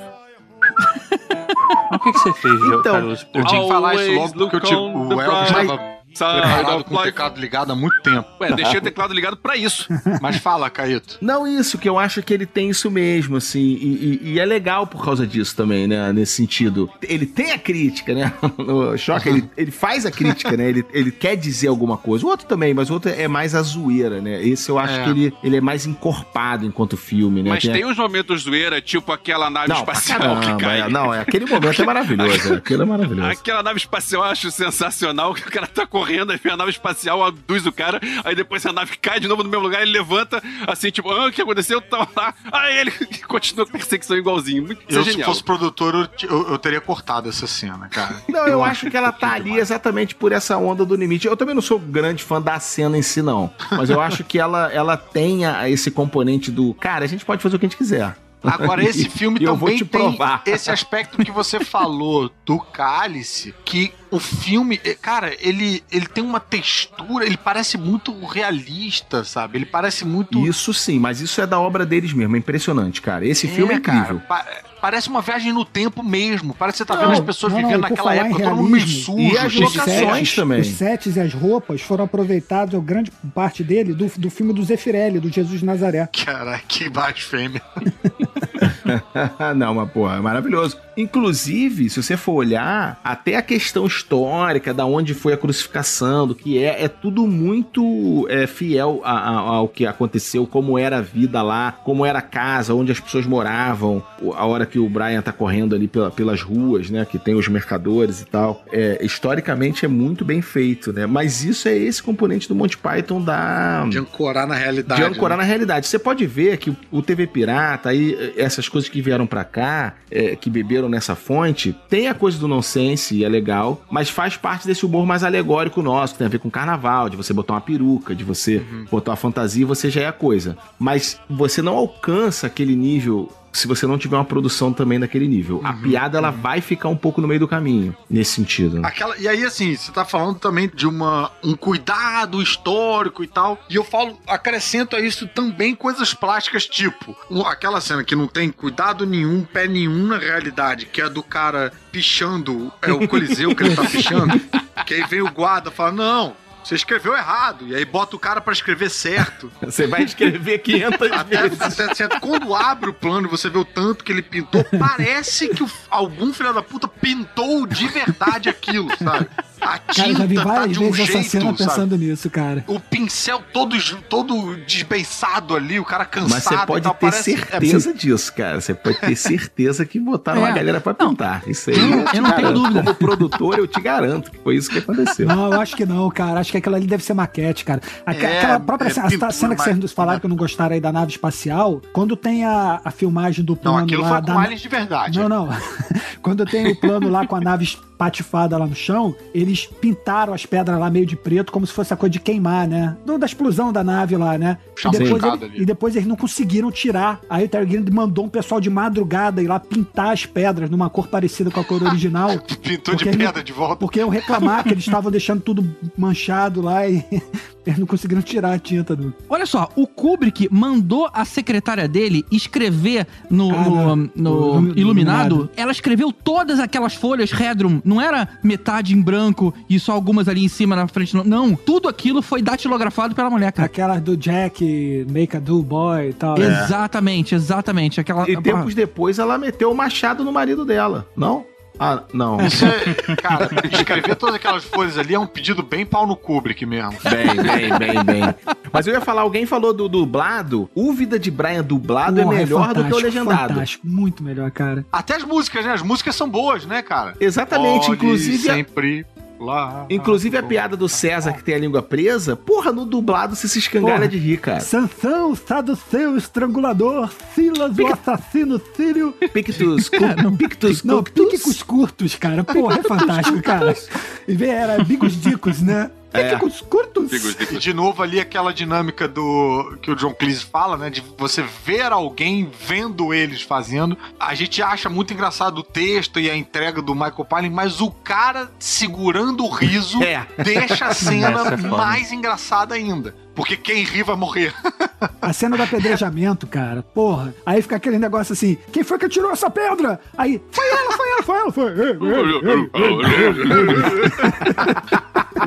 [1.91, 3.27] Mas o que, que você fez, Então, Carlos?
[3.35, 6.95] Eu tinha que falar isso logo porque eu, tipo, o Elvis Side preparado of com
[6.97, 8.29] o teclado ligado há muito tempo.
[8.41, 9.87] Ué, deixei o teclado ligado pra isso.
[10.21, 11.19] Mas fala, Caíto.
[11.21, 14.45] Não, isso, que eu acho que ele tem isso mesmo, assim, e, e- e é
[14.45, 16.91] legal por causa disso também, né, nesse sentido.
[17.03, 21.11] Ele tem a crítica, né, no Choque, ele, ele faz a crítica, né, ele, ele
[21.13, 22.25] quer dizer alguma coisa.
[22.27, 25.05] O outro também, mas o outro é mais a zoeira, né, esse eu acho É.
[25.05, 27.51] que ele, ele é mais encorpado enquanto filme, né.
[27.51, 30.81] Mas a- tem uns momentos zoeira, tipo aquela nave Não, espacial caramba, que cai.
[30.81, 33.31] é, não, é, aquele momento é maravilhoso, é, aquele é maravilhoso.
[33.31, 36.71] Aquela nave espacial eu acho sensacional, que o cara tá correndo, aí vem a nave
[36.71, 39.93] espacial, aduz o cara, aí depois a nave cai de novo no mesmo lugar, ele
[39.93, 41.81] levanta, assim, tipo, ah, o que aconteceu?
[41.81, 42.91] Tava lá, aí ele
[43.29, 44.63] continua a perseguição igualzinho.
[44.65, 48.17] Muito, isso é Eu, se fosse produtor, eu, eu- eu teria cortado essa cena, cara.
[48.29, 51.27] Não, eu acho que ela tá ali exatamente por essa onda do limite.
[51.27, 53.53] Eu também não sou grande fã da cena em si, não.
[53.73, 56.73] Mas eu acho que ela, ela tem a- esse componente do.
[56.75, 58.17] Cara, a gente pode fazer o que a gente quiser.
[58.43, 60.43] Agora, esse filme também te tem provar.
[60.47, 66.25] esse aspecto que você falou do cálice, que o filme, eh, cara, ele, ele tem
[66.25, 69.59] uma textura, ele parece muito realista, sabe?
[69.59, 70.45] Ele parece muito.
[70.47, 72.35] Isso sim, mas isso é da obra deles mesmo.
[72.35, 73.27] É impressionante, cara.
[73.27, 74.21] Esse filme é incrível.
[74.27, 74.47] Cara, pa-
[74.81, 76.55] parece uma viagem no tempo mesmo.
[76.55, 78.57] Parece que você tá Não, vendo as pessoas não, não, vivendo por naquela época, todo
[78.57, 80.35] mundo meio sujo, e as locações locações.
[80.35, 80.61] também.
[80.61, 84.63] Os sets e as roupas foram aproveitados, a grande parte dele, do, do filme do
[84.63, 86.09] Zeffirelli, do Jesus de Nazaré.
[86.25, 87.63] Cara, que blasfêmia.
[89.57, 90.77] não, mas porra, é maravilhoso.
[90.97, 96.35] Inclusive, se você for olhar, até a questão histórica da onde foi a crucificação, do
[96.35, 101.01] que é, é tudo muito é, fiel a- a- ao que aconteceu, como era a
[101.01, 104.03] vida lá, como era a casa, onde as pessoas moravam,
[104.35, 107.49] a hora que o Brian tá correndo ali pela- pelas ruas, né, que tem os
[107.49, 108.63] mercadores e tal.
[108.73, 111.07] É, historicamente é muito bem feito, né?
[111.07, 115.01] Mas isso é esse componente do Monty Python da De ancorar na realidade.
[115.01, 115.45] de ancorar né?
[115.45, 115.87] na realidade.
[115.87, 119.95] Você pode ver que o- TV Pirata, aí, eh, essas coisas que vieram pra cá,
[120.11, 124.37] eh, que beberam nessa fonte, tem a coisa do nonsense, e é legal, mas faz
[124.37, 127.55] parte desse humor mais alegórico nosso, que tem a ver com carnaval, de você botar
[127.55, 128.85] uma peruca, de você Uhum.
[128.91, 130.57] botar uma fantasia, você já é a coisa.
[130.79, 135.61] Mas você não alcança aquele nível se você não tiver uma produção também daquele nível.
[135.65, 135.83] A Uhum.
[135.83, 138.81] piada, ela vai ficar um pouco no meio do caminho, nesse sentido.
[138.85, 143.59] Aquela, e aí, assim, você tá falando também de uma, um cuidado histórico e tal.
[143.69, 147.17] E eu falo, acrescento a isso também coisas plásticas, tipo,
[147.47, 151.73] aquela cena que não tem cuidado nenhum, pé nenhum na realidade, que é do cara
[151.91, 154.41] pichando, é o Coliseu que ele tá pichando.
[154.87, 156.37] que aí vem o guarda e fala: Não.
[156.65, 157.67] Você escreveu errado.
[157.67, 159.51] E aí bota o cara pra escrever certo.
[159.63, 161.61] Você vai escrever 500 Até, vezes.
[161.81, 162.21] até certo.
[162.21, 165.71] Quando abre o plano e você vê o tanto que ele pintou, parece que o-
[165.91, 169.29] algum filho da puta pintou de verdade aquilo, sabe?
[169.61, 171.59] A Cara, eu já vi tinta tá várias de um vezes essa jeito, cena sabe?
[171.59, 172.65] pensando nisso, cara.
[172.67, 173.77] O pincel todo,
[174.09, 178.61] todo desbeiçado ali, o cara cansado Mas você pode ter parece- certeza disso, cara.
[178.61, 180.45] Você pode ter certeza que botaram É.
[180.49, 181.43] uma galera pra pintar.
[181.47, 182.83] Isso aí Eu não- eu, eu não tenho dúvida.
[182.83, 185.27] Como produtor, eu te garanto que foi isso que aconteceu.
[185.29, 186.41] Não, eu acho que não, cara.
[186.41, 187.81] Acho que aquilo ali deve ser maquete, cara.
[188.07, 189.89] Aque- É, aquela própria é cena, pintura, a cena que vocês né?
[189.95, 193.61] falaram que não gostaram aí da nave espacial, quando tem a, a filmagem do Não,
[193.63, 195.19] plano aquilo lá foi da com aliens de verdade.
[195.19, 195.49] Não, não.
[196.23, 200.47] quando tem o plano lá com a nave espatifada lá no chão, eles pintaram as
[200.47, 202.97] pedras lá meio de preto, como se fosse a coisa de queimar, né?
[203.05, 204.57] Do- Da explosão da nave lá, né?
[204.87, 207.21] E depois, ele- e depois eles não conseguiram tirar.
[207.29, 211.09] Aí o Gilliam mandou um pessoal de madrugada ir lá pintar as pedras numa cor
[211.09, 212.31] parecida com a cor original.
[212.63, 213.77] Pintou de pedra de volta.
[213.77, 215.69] Porque eu reclamar que eles estavam deixando tudo
[215.99, 217.05] manchado lá e
[217.67, 219.13] eles não conseguiram tirar a tinta do.
[219.29, 223.65] Olha só, o Kubrick mandou a secretária dele escrever no, Ah,
[223.97, 224.81] no No- no Iluminado.
[224.81, 225.51] Iluminado.
[225.57, 227.81] Ela escreveu todas aquelas folhas Redrum.
[227.91, 231.15] Não era metade em branco e só algumas ali em cima, na frente.
[231.17, 233.67] Não, não tudo aquilo foi datilografado pela mulher, cara.
[233.67, 236.39] Aquelas do Jack, Make a Do Boy e tal.
[236.39, 236.47] né?
[236.47, 238.01] Exatamente, exatamente.
[238.01, 241.45] Aquela, E tempos depois ela meteu o machado no marido dela, não?
[241.83, 242.39] Ah, não.
[242.47, 246.67] Isso é, cara, escrever todas aquelas folhas ali é um pedido bem pau no Kubrick
[246.67, 246.93] mesmo.
[247.03, 248.35] Bem, bem, bem, bem.
[248.71, 250.69] Mas eu ia falar, alguém falou do dublado.
[250.75, 253.55] O Vida de Brian dublado Porra, é melhor do que o legendado.
[253.55, 254.85] Fantástico, muito melhor, cara.
[254.93, 255.73] Até as músicas, né?
[255.73, 257.15] As músicas são boas, né, cara?
[257.19, 259.07] Exatamente, Olhe inclusive a- sempre
[259.41, 259.87] lá.
[259.91, 263.59] Inclusive a piada do César que tem a língua presa, porra, no dublado você se
[263.59, 264.61] escangalha de rir, cara.
[264.61, 269.13] Sansão, Saduceu, Estrangulador, Silas, o assassino Sírio.
[269.33, 269.89] Pictus,
[270.39, 272.45] Pictus, Não, Picos curtos, cara.
[272.45, 273.75] Porra, é fantástico, cara.
[274.29, 275.91] E vê, era Bigos Dicos, né?
[276.13, 276.35] É.
[276.35, 277.13] Picos curtos.
[277.13, 280.91] E de novo ali aquela dinâmica do que o John Cleese fala, né?
[280.91, 283.97] De você ver alguém vendo eles fazendo.
[284.19, 287.91] A gente acha muito engraçado o texto e a entrega do Michael Palin, mas o
[287.91, 290.27] cara segurando o riso É.
[290.43, 293.15] deixa a cena é mais engraçada ainda.
[293.41, 294.53] Porque quem ri vai morrer.
[295.23, 296.83] A cena do apedrejamento, cara.
[296.83, 297.35] Porra.
[297.47, 299.99] Aí fica aquele negócio assim: quem foi que tirou essa pedra?
[300.17, 301.73] Aí, foi ela, foi ela, foi ela, foi.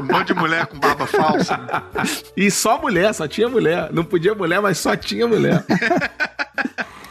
[0.01, 1.59] Um monte de mulher com barba falsa.
[2.35, 3.93] E só mulher, só tinha mulher.
[3.93, 5.63] Não podia mulher, mas só tinha mulher.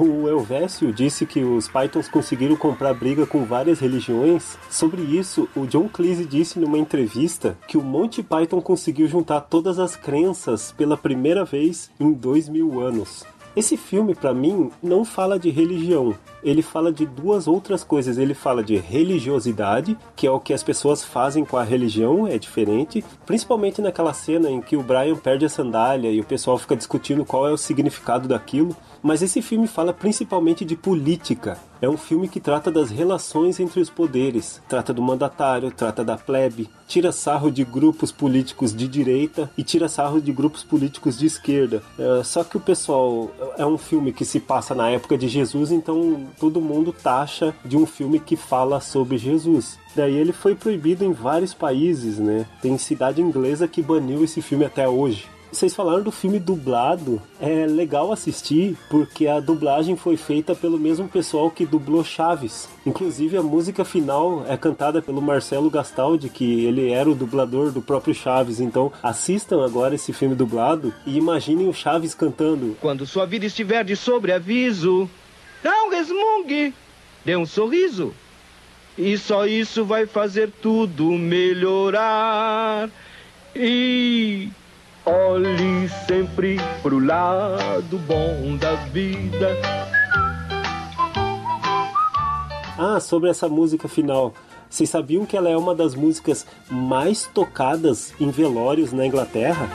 [0.00, 4.56] O Elvésio disse que os Pythons conseguiram comprar briga com várias religiões.
[4.70, 9.80] Sobre isso, o John Cleese disse numa entrevista que o Monty Python conseguiu juntar todas
[9.80, 13.24] as crenças pela primeira vez em dois mil anos.
[13.56, 16.14] Esse filme, pra mim, não fala de religião.
[16.42, 18.18] Ele fala de duas outras coisas.
[18.18, 22.38] Ele fala de religiosidade, que é o que as pessoas fazem com a religião, é
[22.38, 23.04] diferente.
[23.26, 27.24] Principalmente naquela cena em que o Brian perde a sandália e o pessoal fica discutindo
[27.24, 28.76] qual é o significado daquilo.
[29.02, 31.58] Mas esse filme fala principalmente de política.
[31.80, 36.16] É um filme que trata das relações entre os poderes, trata do mandatário, trata da
[36.16, 41.26] plebe, tira sarro de grupos políticos de direita e tira sarro de grupos políticos de
[41.26, 41.80] esquerda.
[41.96, 45.70] É, só que o pessoal é um filme que se passa na época de Jesus,
[45.70, 49.78] então todo mundo taxa de um filme que fala sobre Jesus.
[49.94, 52.46] Daí ele foi proibido em vários países, né?
[52.62, 55.26] Tem cidade inglesa que baniu esse filme até hoje.
[55.50, 57.20] Vocês falaram do filme dublado.
[57.40, 62.68] É legal assistir porque a dublagem foi feita pelo mesmo pessoal que dublou Chaves.
[62.84, 67.80] Inclusive a música final é cantada pelo Marcelo Gastaldi, que ele era o dublador do
[67.80, 68.60] próprio Chaves.
[68.60, 72.76] Então assistam agora esse filme dublado e imaginem o Chaves cantando.
[72.80, 75.08] Quando sua vida estiver de sobreaviso,
[75.62, 76.74] não resmungue,
[77.24, 78.14] dê um sorriso.
[78.96, 82.90] E só isso vai fazer tudo melhorar.
[83.54, 84.50] E
[85.06, 89.56] olhe sempre pro lado bom da vida.
[92.76, 94.34] Ah, sobre essa música final.
[94.70, 99.68] Vocês sabiam que ela é uma das músicas mais tocadas em velórios na Inglaterra?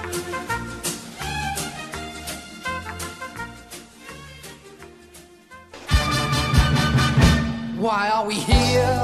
[7.84, 8.96] Why are we here?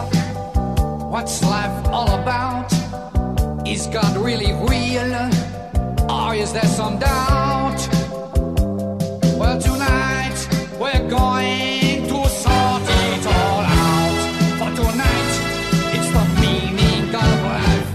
[1.12, 2.72] What's life all about?
[3.68, 5.12] Is God really real?
[6.10, 7.82] Or is there some doubt?
[9.38, 10.48] Well, tonight
[10.80, 14.20] we're going to sort it all out.
[14.60, 15.34] For tonight,
[15.96, 17.90] it's the meaning of life.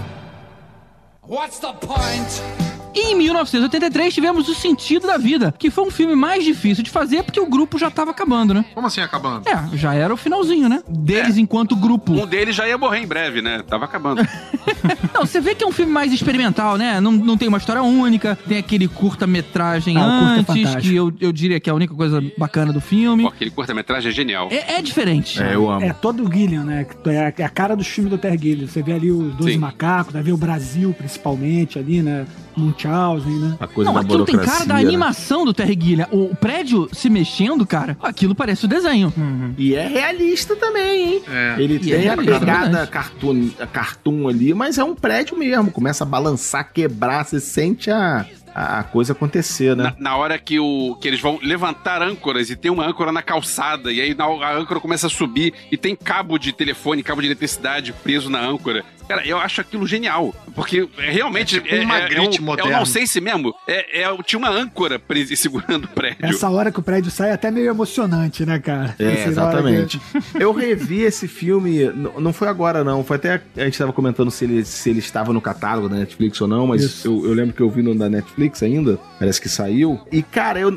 [1.23, 2.64] What's the point
[2.95, 6.89] E em 1983 tivemos O Sentido da Vida, que foi um filme mais difícil de
[6.89, 8.63] fazer porque o grupo já tava acabando, né?
[8.73, 9.47] Como assim acabando?
[9.49, 10.81] É, já era o finalzinho, né?
[10.87, 12.13] Deles enquanto grupo.
[12.13, 13.61] Um deles já ia morrer em breve, né?
[13.67, 14.21] Tava acabando.
[15.13, 16.99] Não, você vê que é um filme mais experimental, né?
[17.01, 20.81] Não, não tem uma história única, tem aquele curta-metragem Ah, curta é antes, fantástico.
[20.83, 23.23] que eu, eu diria que é a única coisa bacana do filme.
[23.23, 24.47] Pô, aquele curta-metragem é genial.
[24.51, 25.39] É, é diferente.
[25.41, 26.85] É todo o Gillian, né?
[27.05, 28.67] É a, é a cara dos filmes do Terry Gilliam.
[28.67, 29.57] Você vê ali os Sim.
[29.57, 32.25] Macacos, vai ver o Brasil principalmente ali, né?
[32.57, 33.57] Munchausen, né?
[33.59, 34.81] A coisa Não, da aquilo tem cara da né?
[34.81, 36.07] animação do Terry Gilliam.
[36.11, 39.13] O prédio se mexendo, cara, aquilo parece o desenho.
[39.57, 41.21] E é realista também, hein?
[41.27, 41.55] É.
[41.59, 42.91] Ele E tem é a pegada verdade.
[42.91, 45.71] cartoon, a cartoon ali, mas é um prédio mesmo.
[45.71, 49.83] Começa a balançar, quebrar, você sente a, a coisa acontecer, né?
[49.99, 53.21] Na, na hora que, o, que eles vão levantar âncoras e tem uma âncora na
[53.21, 57.21] calçada, e aí na- a âncora começa a subir e tem cabo de telefone, cabo
[57.21, 58.83] de eletricidade preso na âncora.
[59.07, 60.33] Cara, eu acho aquilo genial.
[60.53, 61.57] Porque é, realmente.
[61.57, 62.71] É tipo um é, é, um, é moderno.
[62.71, 63.53] um não sei se mesmo.
[63.67, 66.25] É, é, tinha uma âncora presa segurando o prédio.
[66.25, 68.95] Essa hora que o prédio sai é até meio emocionante, né, cara?
[68.99, 69.99] É, Essa exatamente.
[69.99, 71.83] que- Eu revi esse filme,
[72.19, 75.33] não foi agora não, foi até, a gente tava comentando se ele, se ele estava
[75.33, 78.09] no catálogo da Netflix ou não, mas eu, eu lembro que eu vi no da
[78.09, 79.99] Netflix ainda, parece que saiu.
[80.11, 80.75] E, cara, eu-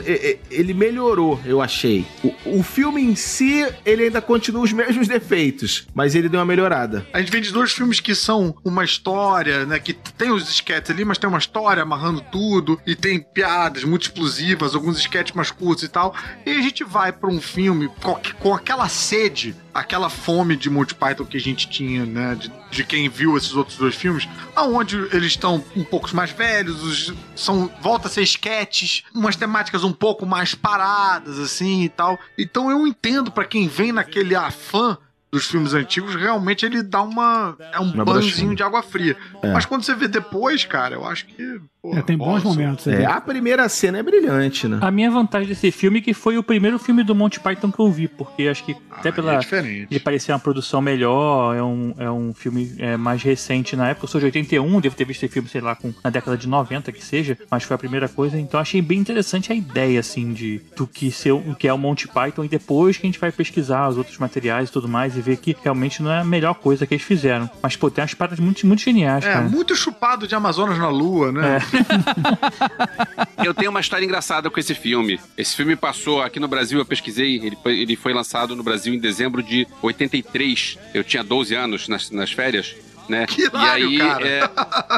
[0.50, 2.04] ele melhorou, eu achei.
[2.22, 6.46] O, o filme em si, ele ainda continua os mesmos defeitos, mas ele deu uma
[6.46, 7.06] melhorada.
[7.12, 9.78] A gente vem de dois filmes que são uma história, né?
[9.78, 14.02] Que tem os esquetes ali, mas tem uma história amarrando tudo, e tem piadas muito
[14.02, 16.14] explosivas, alguns esquetes mais curtos e tal.
[16.44, 17.88] E a gente vai pra um filme
[18.40, 22.34] com, aquela sede, aquela fome de Monty Python que a gente tinha, né?
[22.34, 26.82] De, de quem viu esses outros dois filmes, aonde eles estão um pouco mais velhos,
[26.82, 32.18] os- são volta a ser esquetes, umas temáticas um pouco mais paradas, assim e tal.
[32.36, 34.98] Então eu entendo pra quem vem naquele afã
[35.30, 37.56] dos filmes antigos, realmente ele dá uma.
[37.72, 38.54] É um Uma banzinho broxinha.
[38.54, 39.16] de água fria.
[39.42, 39.52] É.
[39.52, 41.60] Mas quando você vê depois, cara, eu acho que.
[41.84, 42.48] É, tem bons nossa.
[42.48, 43.04] momentos É, ali.
[43.06, 44.78] a primeira cena é brilhante, né?
[44.80, 47.78] A minha vantagem desse filme é que foi o primeiro filme do Monty Python que
[47.78, 49.34] eu vi, porque acho que até Ah, pela.
[49.34, 49.86] É diferente.
[49.90, 54.04] Ele parecia uma produção melhor, é um, é um filme é, mais recente na época.
[54.04, 56.48] Eu sou de 81, devo ter visto esse filme, sei lá, com, na década de
[56.48, 58.38] 90 que seja, mas foi a primeira coisa.
[58.38, 61.78] Então achei bem interessante a ideia, assim, de do que, ser, o que é o
[61.78, 65.16] Monty Python e depois que a gente vai pesquisar os outros materiais e tudo mais
[65.16, 67.48] e ver que realmente não é a melhor coisa que eles fizeram.
[67.62, 69.48] Mas, pô, tem umas paradas muito, muito geniais, É, cara.
[69.48, 71.60] muito chupado de Amazonas na Lua, né?
[73.44, 75.20] Eu tenho uma história engraçada com esse filme.
[75.36, 78.92] Esse filme passou aqui no Brasil, eu pesquisei, ele foi, ele foi lançado no Brasil
[78.92, 80.78] em dezembro de 83.
[80.92, 82.74] Eu tinha 12 anos nas, nas férias.
[83.08, 83.26] Né?
[83.26, 84.28] Que e hilário, aí, cara.
[84.28, 84.42] é,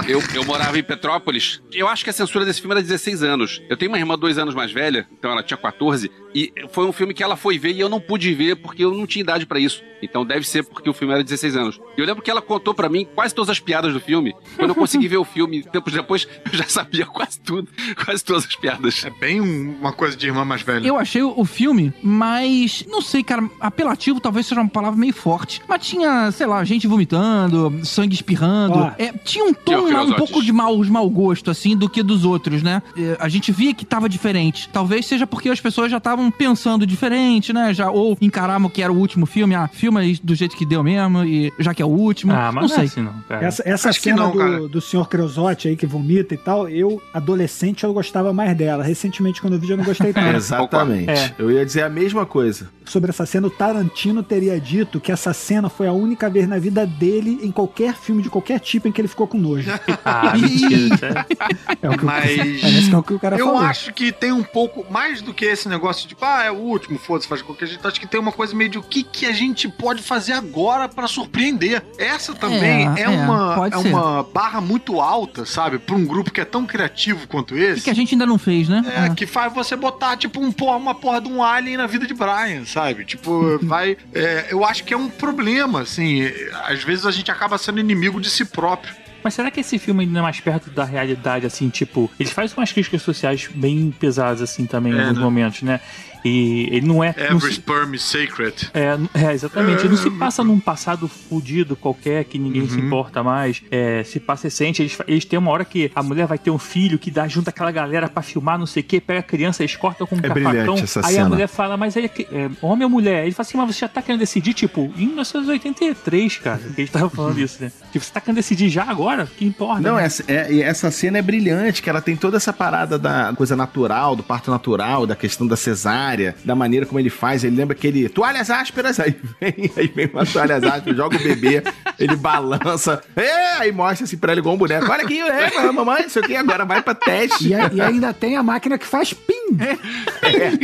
[0.08, 1.62] eu, eu morava em Petrópolis.
[1.72, 3.62] Eu acho que a censura desse filme era 16 anos.
[3.68, 6.10] Eu tenho uma irmã dois anos mais velha, então ela tinha 14.
[6.34, 8.92] E foi um filme que ela foi ver e eu não pude ver porque eu
[8.92, 9.82] não tinha idade pra isso.
[10.02, 11.80] Então deve ser porque o filme era 16 anos.
[11.96, 14.34] E eu lembro que ela contou pra mim quase todas as piadas do filme.
[14.56, 17.68] Quando eu consegui ver o filme, tempos depois, eu já sabia quase tudo,
[18.04, 19.04] quase todas as piadas.
[19.04, 20.86] É bem um- uma coisa de irmã mais velha.
[20.86, 25.12] Eu achei o o filme mais, não sei, cara, apelativo talvez seja uma palavra meio
[25.14, 25.62] forte.
[25.66, 28.92] Mas tinha, sei lá, gente vomitando, sangue espirrando.
[28.98, 30.16] É, tinha um tom um Creosote.
[30.18, 32.82] pouco de mau, de mau gosto, assim, do que dos outros, né?
[32.96, 34.68] É, A gente via que tava diferente.
[34.72, 37.74] Talvez seja porque as pessoas já estavam pensando diferente, né?
[37.74, 40.82] Já, ou encaravam que era o último filme, ah, filma aí do jeito que deu
[40.82, 42.32] mesmo, e já que é o último.
[42.32, 42.78] Ah, mas não não, sei.
[42.78, 43.14] é assim, não.
[43.40, 46.68] Essa, essa Acho que cena não, do, do senhor Creosote aí que vomita e tal,
[46.68, 48.82] eu, adolescente, eu gostava mais dela.
[48.82, 50.36] Recentemente, quando eu vi, já não gostei tanto.
[50.36, 51.10] Exatamente.
[51.10, 51.34] É.
[51.38, 52.68] Eu ia dizer a mesma coisa.
[52.84, 56.58] Sobre essa cena, o Tarantino teria dito que essa cena foi a única vez na
[56.58, 59.70] vida dele, em qualquer filme de qualquer tipo, em que ele ficou com nojo.
[60.04, 60.96] Ah, mentira.
[60.96, 61.24] sério.
[61.82, 63.62] É o que, Mas- o, parece que é o, que o cara Eu falou.
[63.62, 66.98] acho que tem um pouco mais do que esse negócio de, ah, é o último,
[66.98, 67.86] foda-se, faz qualquer jeito.
[67.86, 70.88] Acho que tem uma coisa meio de o que, que a gente pode fazer agora
[70.88, 71.82] pra surpreender.
[71.98, 73.88] Essa também É, é, é, uma, é ser.
[73.88, 75.78] uma barra muito alta, sabe?
[75.78, 77.82] Pra um grupo que é tão criativo quanto E esse.
[77.82, 78.82] que a gente ainda não fez, né?
[78.86, 82.06] É, que faz você botar, tipo, um porra, uma porra de um alien na vida
[82.06, 83.04] de Brian, sabe?
[83.04, 83.96] Tipo, vai.
[84.14, 86.24] é, eu acho que é um problema, assim.
[86.66, 88.94] Às vezes a gente acaba sendo inimigo de si próprio.
[89.22, 92.56] Mas será que esse filme ainda é mais perto da realidade, assim, tipo, ele faz
[92.56, 95.22] umas críticas sociais bem pesadas, assim, também, em É, alguns né?
[95.24, 95.78] momentos, né?
[96.24, 97.14] E ele não é.
[97.16, 98.70] não Every se- sperm is sacred.
[98.74, 99.80] É, é, exatamente.
[99.80, 102.86] Ele não se passa num passado fudido qualquer que ninguém se Uhum.
[102.86, 103.62] importa mais.
[103.70, 104.82] É, se passa recente.
[104.82, 107.48] Eles, eles têm uma hora que a mulher vai ter um filho que dá junto
[107.48, 110.18] aquela galera pra filmar, não sei o que, pega a criança, eles cortam com um
[110.18, 110.74] É capacão.
[110.78, 111.26] essa aí cena.
[111.26, 113.22] a mulher fala, mas aí é, homem ou mulher?
[113.24, 116.58] Ele fala assim, mas você já tá querendo decidir, tipo, em 1983, cara.
[116.58, 117.70] Que a gente tava falando isso, né?
[117.92, 119.26] Tipo, você tá querendo decidir já agora?
[119.36, 119.80] Que importa?
[119.80, 120.04] Não, né?
[120.04, 123.56] essa, é, e essa cena é brilhante, que ela tem toda essa parada da coisa
[123.56, 126.09] natural, do parto natural, da questão da cesárea.
[126.10, 127.44] Culinária, da maneira como ele faz.
[127.44, 131.62] Ele lembra aquele toalhas ásperas, aí vem, aí vem uma toalhas ásperas, joga o bebê,
[131.98, 134.90] ele balança, é, aí mostra assim pra ele igual um boneco.
[134.90, 137.48] Olha aqui, é, mamãe, isso aqui agora vai pra teste.
[137.48, 139.56] E, a- e ainda tem a máquina que faz pim.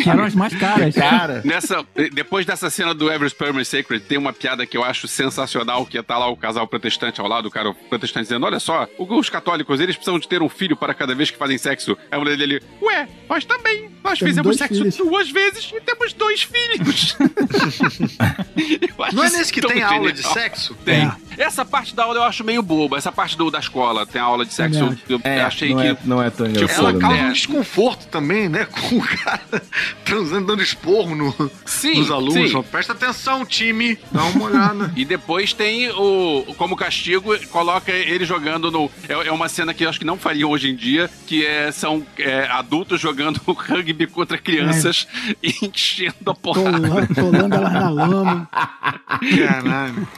[0.03, 0.95] Que eram as mais caras.
[0.95, 4.85] Cara, Nessa, depois dessa cena do Every Sperm is Sacred, tem uma piada que eu
[4.85, 8.59] acho sensacional, que tá lá o casal protestante ao lado, o cara protestante dizendo, olha
[8.61, 11.97] só, os católicos, eles precisam de ter um filho para cada vez que fazem sexo.
[12.11, 15.81] Aí a mulher dele, ué, nós também, nós Temos fizemos sexo filhos." duas vezes e
[15.83, 17.17] temos dois filhos.
[19.13, 20.35] Não é nesse que tem aula de genial.
[20.35, 20.75] sexo?
[20.85, 21.11] Tem.
[21.37, 22.97] Essa parte da aula eu acho meio boba.
[22.97, 24.79] Essa parte do, da escola tem aula de sexo.
[24.81, 25.87] Também Eu, eu é, achei não, que.
[25.89, 26.71] é, não é tão Tipo.
[26.73, 27.23] Ela causa É.
[27.27, 28.65] um desconforto também, né?
[28.89, 29.63] Com o cara
[30.05, 32.51] transando, dando esporro no, Sim, nos alunos.
[32.51, 32.63] sim.
[32.63, 33.99] Presta atenção, time.
[34.11, 34.93] Dá uma olhada.
[34.97, 36.55] E depois tem o.
[36.57, 38.91] Como castigo, coloca ele jogando no.
[39.09, 41.71] É, é uma cena que eu acho que não fariam hoje em dia, que é,
[41.71, 45.07] são é, adultos jogando rugby contra crianças
[45.43, 47.09] e enchendo a porrada.
[47.15, 48.49] Tolando, elas na lama.
[48.51, 50.09] Caralho.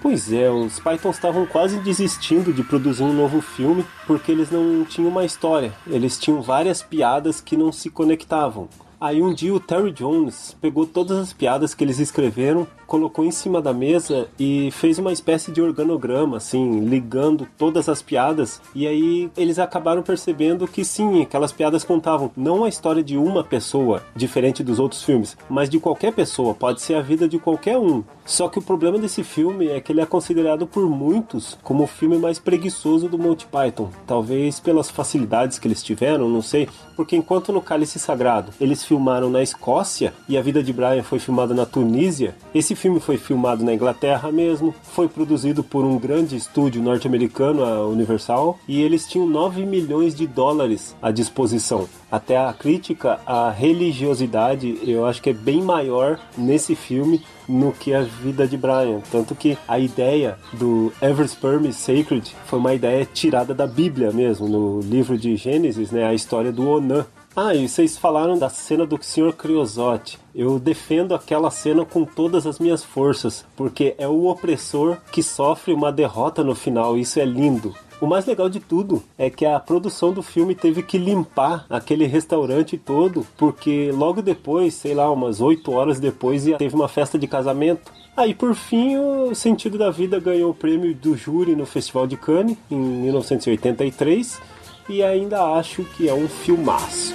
[0.00, 4.84] Pois é, os Pythons estavam quase desistindo de produzir um novo filme porque eles não
[4.84, 5.72] tinham uma história.
[5.86, 8.68] Eles tinham várias piadas que não se conectavam.
[9.00, 13.30] Aí um dia o Terry Jones pegou todas as piadas que eles escreveram, colocou em
[13.30, 18.60] cima da mesa e fez uma espécie de organograma, assim, ligando todas as piadas.
[18.74, 23.44] E aí eles acabaram percebendo que sim, aquelas piadas contavam não a história de uma
[23.44, 27.76] pessoa, diferente dos outros filmes, mas de qualquer pessoa, pode ser a vida de qualquer
[27.76, 28.02] um.
[28.24, 31.86] Só que o problema desse filme é que ele é considerado por muitos como o
[31.86, 33.90] filme mais preguiçoso do Monty Python.
[34.06, 36.68] Talvez pelas facilidades que eles tiveram, não sei.
[36.96, 41.18] Porque enquanto no Cálice Sagrado eles filmaram na Escócia e a vida de Brian foi
[41.18, 46.36] filmada na Tunísia, esse filme foi filmado na Inglaterra mesmo, foi produzido por um grande
[46.36, 51.88] estúdio norte-americano, a Universal, e eles tinham 9 milhões de dólares à disposição.
[52.10, 57.92] Até a crítica à religiosidade, eu acho que é bem maior nesse filme no que
[57.92, 59.00] a vida de Brian.
[59.10, 64.12] Tanto que a ideia do Every Sperm is Sacred foi uma ideia tirada da Bíblia
[64.12, 66.06] mesmo, no livro de Gênesis, né?
[66.06, 67.04] A história do Onã.
[67.40, 69.32] Ah, e vocês falaram da cena do Sr.
[69.32, 70.18] Creosote.
[70.34, 75.72] Eu defendo aquela cena com todas as minhas forças, porque é o opressor que sofre
[75.72, 77.72] uma derrota no final, isso é lindo.
[78.00, 82.06] O mais legal de tudo é que a produção do filme teve que limpar aquele
[82.06, 87.28] restaurante todo, porque logo depois, sei lá, umas 8 horas depois, teve uma festa de
[87.28, 87.92] casamento.
[88.16, 92.16] Aí, por fim, o Sentido da Vida ganhou o prêmio do júri no Festival de
[92.16, 94.40] Cannes, em 1983,
[94.88, 97.14] e ainda acho que é um filmaço.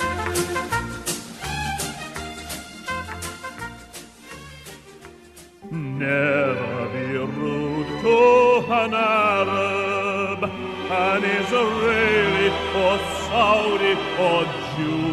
[5.72, 12.50] Never be rude to an Arab, an Israeli
[12.84, 14.44] or Saudi or
[14.76, 15.08] Jew.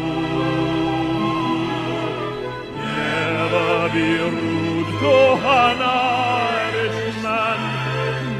[2.77, 5.15] Never be rude to
[5.63, 5.81] an
[6.61, 7.59] Irishman,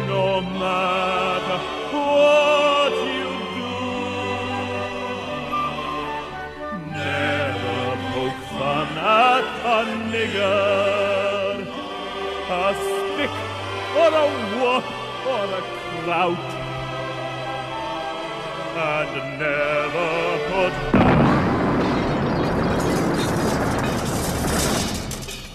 [0.07, 1.20] no matter
[10.29, 11.65] a
[12.49, 13.33] a stick
[13.97, 14.25] or a
[14.59, 14.85] whoop
[15.31, 15.61] or a
[16.03, 16.49] clout.
[18.77, 20.11] And never
[20.49, 21.20] put down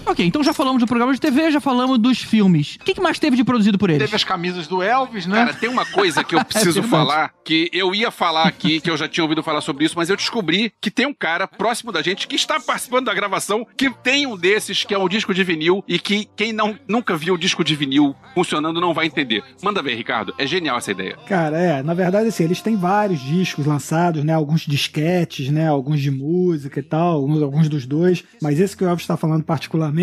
[0.07, 2.77] Ok, então já falamos do programa de TV, já falamos dos filmes.
[2.77, 4.05] O que, que mais teve de produzido por eles?
[4.05, 5.37] Teve as camisas do Elvis, né?
[5.37, 8.89] Cara, tem uma coisa que eu preciso É falar, que eu ia falar aqui, que
[8.89, 11.91] eu já tinha ouvido falar sobre isso, mas eu descobri que tem um cara próximo
[11.91, 15.35] da gente que está participando da gravação, que tem um desses, que é um disco
[15.35, 19.07] de vinil, e que quem não, nunca viu o disco de vinil funcionando não vai
[19.07, 19.43] entender.
[19.61, 20.33] Manda ver, Ricardo.
[20.39, 21.17] É genial essa ideia.
[21.27, 24.35] Cara, é, na verdade, assim, eles têm vários discos lançados, né?
[24.35, 25.67] Alguns disquetes, né?
[25.67, 28.23] Alguns de música e tal, alguns, alguns dos dois.
[28.41, 29.96] Mas esse que o Elvis está falando particularmente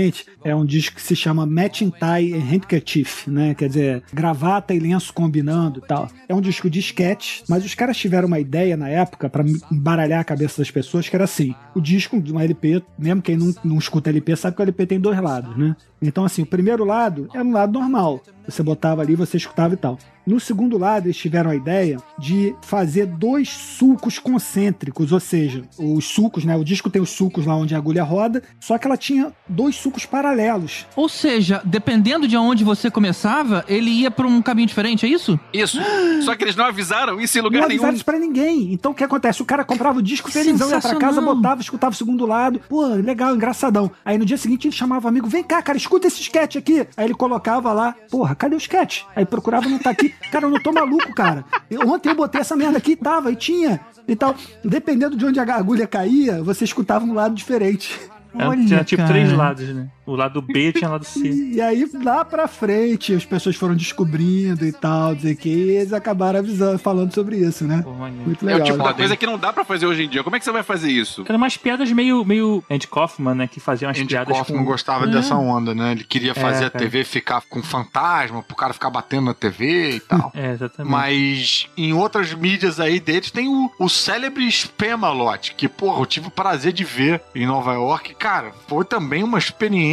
[0.44, 3.53] é um disco que se chama Matching Tie and Handkerchief, né?
[3.53, 6.10] Quer dizer, gravata e lenço combinando e tal.
[6.28, 10.20] É um disco de sketch, mas os caras tiveram uma ideia na época para embaralhar
[10.20, 13.53] a cabeça das pessoas que era assim: o disco de um LP, mesmo quem não,
[13.64, 15.76] não escuta LP sabe que o LP tem dois lados, né?
[16.02, 18.22] Então, assim, o primeiro lado é um lado normal.
[18.48, 19.98] Você botava ali, você escutava e tal.
[20.26, 26.06] No segundo lado, eles tiveram a ideia de fazer dois sulcos concêntricos, ou seja, os
[26.06, 26.56] sulcos, né?
[26.56, 29.76] O disco tem os sulcos lá onde a agulha roda, só que ela tinha dois
[29.76, 30.88] sulcos paralelos.
[30.95, 35.38] Ou seja, dependendo de onde você começava, ele ia pra um caminho diferente, é isso?
[35.52, 35.78] Isso.
[36.22, 37.82] Só que eles não avisaram isso em lugar não nenhum.
[37.82, 38.72] avisaram isso pra ninguém.
[38.72, 39.41] Então o que acontece?
[39.41, 42.61] O cara comprava o disco felizão, ia pra casa, botava, escutava o segundo lado.
[42.70, 43.91] Pô, legal, engraçadão.
[44.06, 46.88] Aí no dia seguinte ele chamava o amigo: vem cá, cara, escuta esse sketch aqui.
[46.95, 49.02] Aí ele colocava lá, porra, porra, cadê o sketch?
[49.16, 50.10] Aí procurava, não tá aqui.
[50.32, 51.46] Cara, eu não tô maluco, cara.
[51.70, 53.80] Eu- ontem eu botei essa merda aqui e tava, e tinha.
[54.08, 58.00] Então, dependendo de onde a agulha caía, você escutava um lado diferente.
[58.36, 59.88] Era- tinha tipo três lados, né?
[60.06, 61.20] O lado B tinha o lado C.
[61.54, 65.94] E aí, lá pra frente, as pessoas foram descobrindo e tal, dizer que e eles
[65.94, 67.84] acabaram avisando, falando sobre isso, né?
[68.26, 68.62] Muito É legal.
[68.62, 68.94] o tipo da né?
[68.94, 70.24] coisa que não dá pra fazer hoje em dia.
[70.24, 71.24] Como é que você vai fazer isso?
[71.28, 73.48] Eram umas piadas meio, meio Andy Kaufman, né?
[73.48, 74.66] Que faziam as Andy piadas Kaufman com...
[74.66, 75.08] gostava É.
[75.10, 75.92] dessa onda, né?
[75.92, 76.84] Ele queria É, fazer a cara.
[76.84, 80.32] TV ficar com fantasma, pro cara ficar batendo na TV e tal.
[80.36, 80.92] É, exatamente.
[80.92, 86.28] Mas em outras mídias aí deles tem o, o célebre Spamalot, que, porra, eu tive
[86.28, 88.16] o prazer de ver em Nova York.
[88.16, 89.93] Cara, foi também uma experiência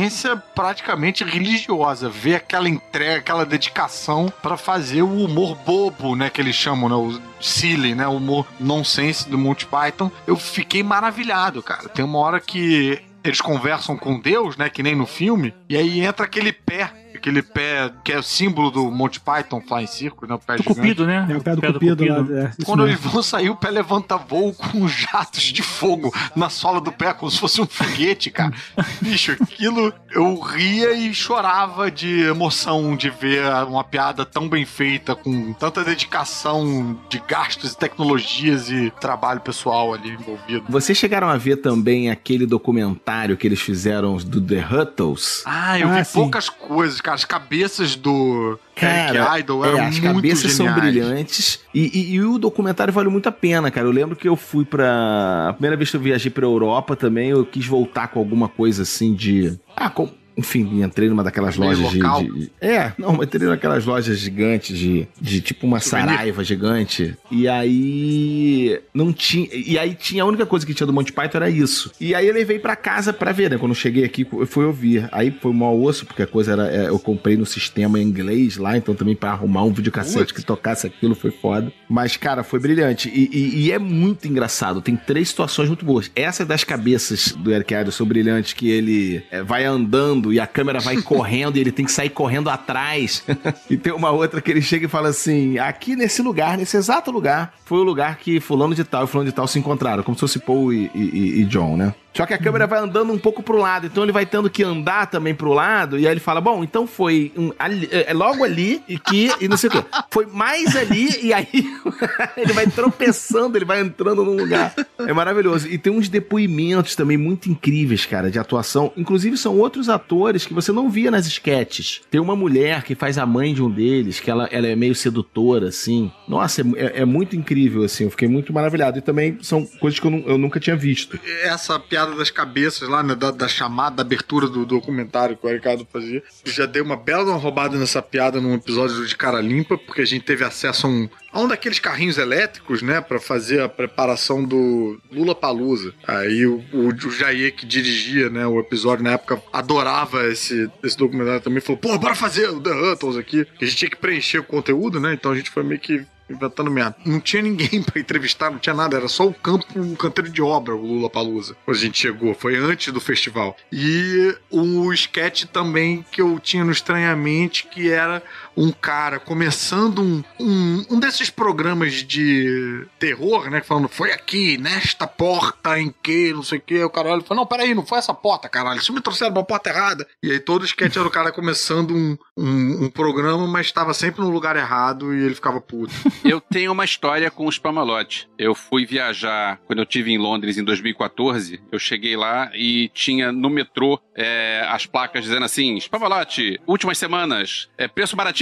[0.55, 2.09] praticamente religiosa.
[2.09, 6.31] Ver aquela entrega, aquela dedicação pra fazer o humor bobo, né?
[6.31, 6.95] Que eles chamam, né?
[6.95, 8.07] O silly, né?
[8.07, 10.11] O humor nonsense do Monty Python.
[10.27, 11.89] Eu fiquei maravilhado, cara.
[11.89, 14.71] Tem uma hora que eles conversam com Deus, né?
[14.71, 15.55] Que nem no filme.
[15.69, 16.93] E aí entra aquele pé.
[17.21, 20.35] Aquele pé que é o símbolo do Monty Python Flying Circus, né?
[20.35, 21.27] O pé Do Cupido, né?
[21.29, 22.33] É o pé do Pé do Cupido, Cupido.
[22.35, 22.41] lá.
[22.41, 22.99] É, Quando mesmo.
[22.99, 27.13] eles vão sair, o pé levanta voo com jatos de fogo na sola do pé,
[27.13, 28.53] como se fosse um foguete, cara.
[29.03, 35.15] Bicho, aquilo eu ria e chorava de emoção de ver uma piada tão bem feita,
[35.15, 40.65] com tanta dedicação de gastos e tecnologias e trabalho pessoal ali envolvido.
[40.71, 45.43] Vocês chegaram a ver também aquele documentário que eles fizeram do The Huttles?
[45.45, 46.15] Ah, eu Ah, vi sim.
[46.15, 47.10] poucas coisas, cara.
[47.13, 48.81] As cabeças do Eric
[49.17, 50.81] Cara, Idle é, eram as muito cabeças são geniais.
[50.93, 53.87] brilhantes e, e- e o documentário vale muito a pena, cara.
[53.87, 55.49] Eu lembro que eu fui pra.
[55.49, 58.83] A primeira vez que eu viajei pra Europa também, eu quis voltar com alguma coisa
[58.83, 59.59] assim de.
[59.77, 60.09] Ah, com.
[60.37, 62.23] Enfim, entrei numa daquelas Meio lojas de, local?
[62.25, 66.11] de- É, não, entrei naquelas lojas gigantes de, de tipo uma Souvenir?
[66.15, 67.17] saraiva gigante.
[67.31, 67.47] E
[67.95, 68.81] aí.
[68.95, 69.49] Não tinha.
[69.53, 71.91] E aí tinha a única coisa que tinha do Monty Python era isso.
[72.01, 73.59] E aí eu levei pra casa pra ver, né?
[73.59, 75.09] Quando eu cheguei aqui, eu fui ouvir.
[75.13, 76.69] Aí foi um mau osso, porque a coisa era.
[76.71, 80.43] é, eu comprei no sistema em inglês lá, então também pra arrumar um videocassete que
[80.43, 81.73] tocasse aquilo foi foda.
[81.89, 83.09] Mas, cara, foi brilhante.
[83.09, 84.81] E, e- e é muito engraçado.
[84.81, 86.11] Tem três situações muito boas.
[86.15, 90.47] Essa das cabeças do Eric Idle são brilhantes, que ele é, vai andando e a
[90.47, 93.23] câmera vai correndo e ele tem que sair correndo atrás.
[93.71, 97.11] e tem uma outra que ele chega e fala assim: aqui nesse lugar, nesse exato
[97.11, 100.17] lugar, foi o lugar que fulano de tal e fulano de tal se encontraram, como
[100.17, 101.95] se fosse Paul e, e- e John, né?
[102.13, 104.63] Só que a câmera vai andando um pouco pro lado, então ele vai tendo que
[104.65, 108.43] andar também pro lado, e aí ele fala: Bom, então foi um- ali- é logo
[108.45, 109.85] ali e que, e não sei o quê.
[110.11, 111.47] Foi mais ali, e aí
[112.37, 114.75] ele vai tropeçando, ele vai entrando num lugar.
[114.99, 115.69] É maravilhoso.
[115.69, 118.93] E tem uns depoimentos também muito incríveis, cara, de atuação.
[118.97, 122.01] Inclusive, são outros atores que você não via nas sketches.
[122.11, 124.95] Tem uma mulher que faz a mãe de um deles, que ela, ela é meio
[124.95, 126.11] sedutora, assim.
[126.29, 128.05] Nossa, é, é- é muito incrível, assim.
[128.05, 128.99] Eu fiquei muito maravilhado.
[128.99, 131.19] E também são coisas que eu, eu nunca tinha visto.
[131.45, 135.51] essa piada das cabeças lá, né, da, da chamada, da abertura do documentário que o
[135.51, 136.23] Ricardo fazia.
[136.45, 140.07] Já dei uma bela uma roubada nessa piada num episódio de Cara Limpa, porque a
[140.07, 144.45] gente teve acesso a um, a um daqueles carrinhos elétricos, né, pra fazer a preparação
[144.45, 145.93] do Lula Palusa.
[146.07, 150.97] Aí o, o, o Jair que dirigia, né, o episódio na época adorava esse, esse
[150.97, 153.47] documentário também, falou, pô, bora fazer o The Huttles aqui.
[153.61, 156.71] A gente tinha que preencher o conteúdo, né, então a gente foi meio que inventando
[156.71, 156.97] merda.
[157.05, 160.41] Não tinha ninguém pra entrevistar, não tinha nada, era só o campo, um canteiro de
[160.41, 161.57] obra, o Lula Palusa.
[161.65, 163.57] Quando a gente chegou, foi antes do festival.
[163.73, 168.23] E o sketch também que eu tinha no Estranhamente, que era
[168.57, 173.61] um cara começando um, um, um desses programas de terror, né?
[173.63, 176.83] Falando, foi aqui, nesta porta em que, não sei o que.
[176.83, 178.81] O cara olha e fala, não, peraí, não foi essa porta, caralho.
[178.81, 180.07] Isso me trouxeram pra porta errada.
[180.23, 184.21] E aí todo sketch era o cara começando um, um, um programa, mas estava sempre
[184.21, 185.93] no lugar errado e ele ficava puto.
[186.25, 188.29] Eu tenho uma história com o Spamalot.
[188.39, 191.61] Eu fui viajar quando eu tive em Londres em 2014.
[191.71, 197.69] Eu cheguei lá e tinha no metrô é, as placas dizendo assim: Spamalot, últimas semanas,
[197.77, 198.40] é, preço baratinho.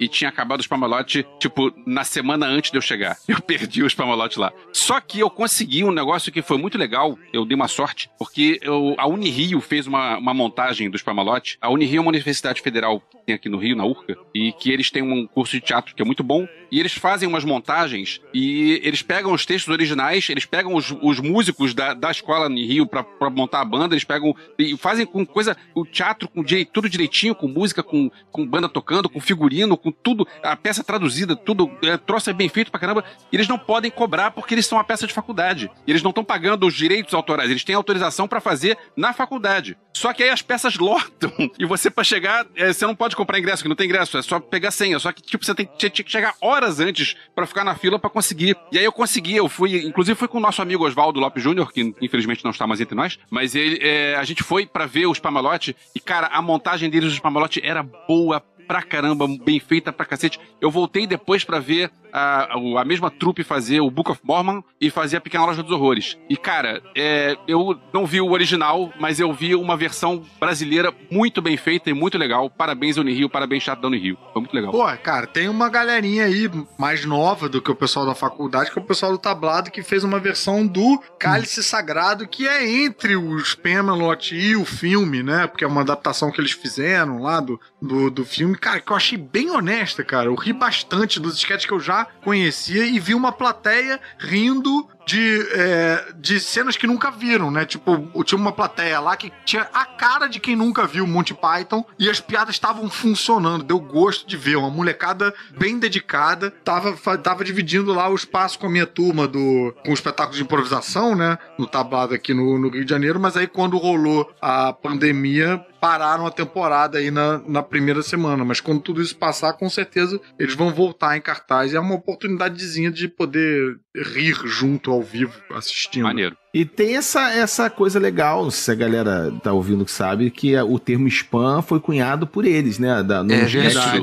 [0.00, 3.16] E tinha acabado o Spamalot, tipo, na semana antes de eu chegar.
[3.28, 4.52] Eu perdi o Spamalot lá.
[4.72, 7.18] Só que eu consegui um negócio que foi muito legal.
[7.32, 11.58] Eu dei uma sorte, porque eu- a Unirio fez uma, uma montagem do Spamalot.
[11.60, 14.70] A Unirio é uma universidade federal que tem aqui no Rio, na URCA, e que
[14.70, 16.46] eles têm um curso de teatro que é muito bom.
[16.70, 21.20] E eles fazem umas montagens e eles pegam os textos originais, eles pegam os, os
[21.20, 25.06] músicos da, da escola em Rio pra, pra montar a banda, eles pegam e fazem
[25.06, 29.20] com coisa, o teatro com direi- tudo direitinho, com música, com, com banda tocando, com
[29.20, 33.04] figurino, com tudo, a peça traduzida, tudo, é, troço é bem feito pra caramba.
[33.30, 35.70] E eles não podem cobrar porque eles são uma peça de faculdade.
[35.86, 39.76] E eles não estão pagando os direitos autorais, eles têm autorização pra fazer na faculdade.
[39.92, 43.38] Só que aí as peças lotam e você pra chegar, é, você não pode comprar
[43.38, 44.98] ingresso, que não tem ingresso, é só pegar senha.
[44.98, 46.34] Só que tipo você tem, tinha, que chegar
[46.64, 48.56] antes pra ficar na fila pra conseguir.
[48.72, 51.72] E aí eu consegui, eu fui, inclusive fui com o nosso amigo Oswaldo Lopes Júnior,
[51.72, 55.06] que infelizmente não está mais entre nós, mas ele, é, a gente foi pra ver
[55.06, 59.92] o Spamalot e cara, a montagem deles do Spamalot era boa pra caramba, bem feita
[59.92, 60.40] pra cacete.
[60.60, 64.88] Eu voltei depois pra ver a, a mesma trupe fazer o Book of Mormon e
[64.90, 66.16] fazer a Pequena Loja dos Horrores.
[66.30, 71.42] E, cara, é, eu não vi o original, mas eu vi uma versão brasileira muito
[71.42, 72.48] bem feita e muito legal.
[72.48, 74.16] Parabéns, Unirio, parabéns, Chato da Unirio.
[74.32, 74.72] Foi muito legal.
[74.72, 78.78] Pô, cara, tem uma galerinha aí mais nova do que o pessoal da faculdade, que
[78.78, 83.14] é o pessoal do tablado, que fez uma versão do Cálice Sagrado, que é entre
[83.16, 85.46] os Pemelot e o filme, né?
[85.46, 88.55] Porque é uma adaptação que eles fizeram lá do, do, do filme.
[88.58, 90.26] Cara, que eu achei bem honesta, cara.
[90.26, 95.48] Eu ri bastante dos sketches que eu já conhecia e vi uma plateia rindo de,
[95.52, 97.64] é, de cenas que nunca viram, né?
[97.64, 101.84] Tipo, tinha uma plateia lá que tinha a cara de quem nunca viu Monty Python
[101.96, 103.62] e as piadas estavam funcionando.
[103.62, 104.56] Deu gosto de ver.
[104.56, 106.50] Uma molecada bem dedicada.
[106.50, 110.42] Tava, tava dividindo lá o espaço com a minha turma do, com o espetáculo de
[110.42, 111.38] improvisação, né?
[111.56, 113.20] No tablado aqui no, no Rio de Janeiro.
[113.20, 118.44] Mas aí quando rolou a pandemia, pararam a temporada aí na, na primeira semana.
[118.44, 121.74] Mas quando tudo isso passar, com certeza eles vão voltar em cartaz.
[121.74, 126.04] É uma oportunidadezinha de poder rir junto ao vivo, assistindo.
[126.04, 126.36] Maneiro.
[126.56, 130.62] E tem essa, essa coisa legal, se a galera tá ouvindo que sabe, que é,
[130.62, 133.02] o termo spam foi cunhado por eles, né?
[133.02, 134.00] Da, no É sketch verdade.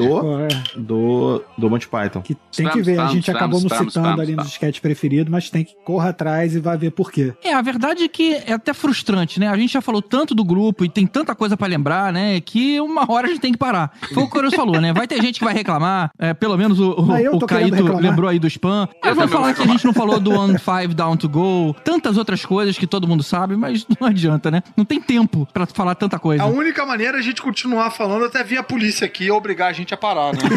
[0.77, 2.21] do, do, Monty Python.
[2.21, 4.53] Que tem que ver, a gente acabou não citando ali nos spam.
[4.53, 7.33] sketches preferidos, mas tem que correr atrás e vai ver por quê.
[7.43, 9.47] É, a verdade é que é até frustrante, né?
[9.47, 12.39] A gente já falou tanto do grupo e tem tanta coisa pra lembrar, né?
[12.39, 13.91] Que uma hora a gente tem que parar.
[14.13, 14.93] Foi o que o Coreus falou, né?
[14.93, 16.11] Vai ter gente que vai reclamar.
[16.19, 18.87] é, pelo menos o, o, Ah, o Caíto lembrou aí do spam.
[19.03, 21.75] Eu Eu vou falar que a gente não falou do One Five Down to Go.
[21.83, 24.63] Tantas outras coisas que todo mundo sabe, mas não adianta, né?
[24.75, 26.43] Não tem tempo pra falar tanta coisa.
[26.43, 29.69] A única maneira é a gente continuar falando até vir a polícia aqui e obrigar
[29.69, 30.39] a gente a parar, né?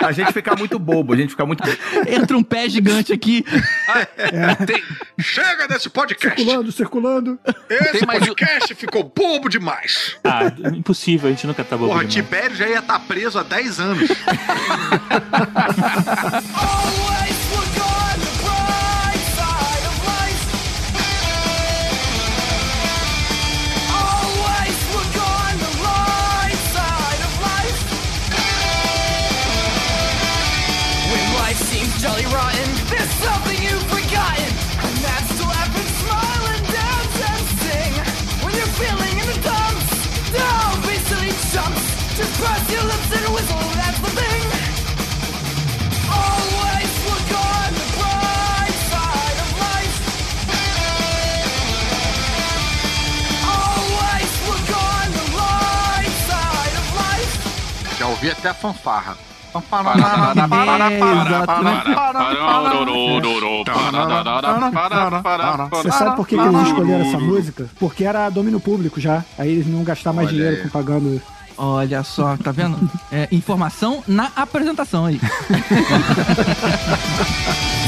[0.00, 1.76] A gente ficar muito bobo, a gente ficar muito bobo.
[2.08, 3.44] Entra um pé gigante aqui.
[5.18, 6.36] Chega desse podcast!
[6.36, 7.38] Circulando, circulando.
[7.68, 10.16] Esse Tem mais podcast ficou bobo demais!
[10.24, 12.14] Ah, impossível, a gente nunca tá bobo Porra, demais.
[12.14, 14.08] Tibério já ia estar preso há 10 anos.
[41.52, 41.82] Chumps.
[42.16, 44.42] Just press your lips and whistle, that's the thing.
[46.10, 49.96] Always look on the bright side of life.
[53.58, 57.34] Always look on the right side of life.
[57.98, 59.16] Já ouvi até a fanfarra.
[65.70, 67.66] Você sabe por que, que eles escolheram essa música?
[67.80, 69.24] Porque era domínio público já.
[69.36, 70.62] Aí eles não gastaram mais Olha dinheiro aí.
[70.62, 71.20] com pagando.
[71.62, 72.78] Olha só, tá vendo?
[73.12, 75.20] É, informação na apresentação aí.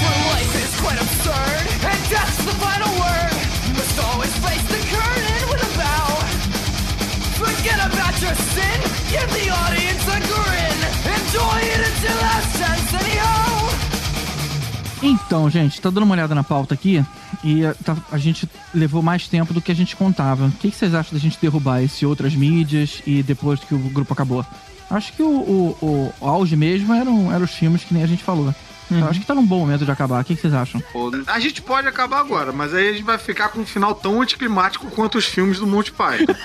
[15.32, 17.02] Então, gente, tá dando uma olhada na pauta aqui
[17.42, 20.44] e eh, tá- a gente levou mais tempo do que a gente contava.
[20.48, 23.78] O que, que vocês acham da gente derrubar esse outras mídias e depois que o
[23.78, 24.44] grupo acabou?
[24.90, 28.22] Acho que o, o- o auge mesmo eram, eram os filmes que nem a gente
[28.22, 28.54] falou.
[29.00, 30.20] Eu acho que tá num bom momento de acabar.
[30.20, 30.82] O que, que vocês acham?
[31.26, 34.20] A gente pode acabar agora, mas aí a gente vai ficar com um final tão
[34.20, 36.34] anticlimático quanto os filmes do Monty Python.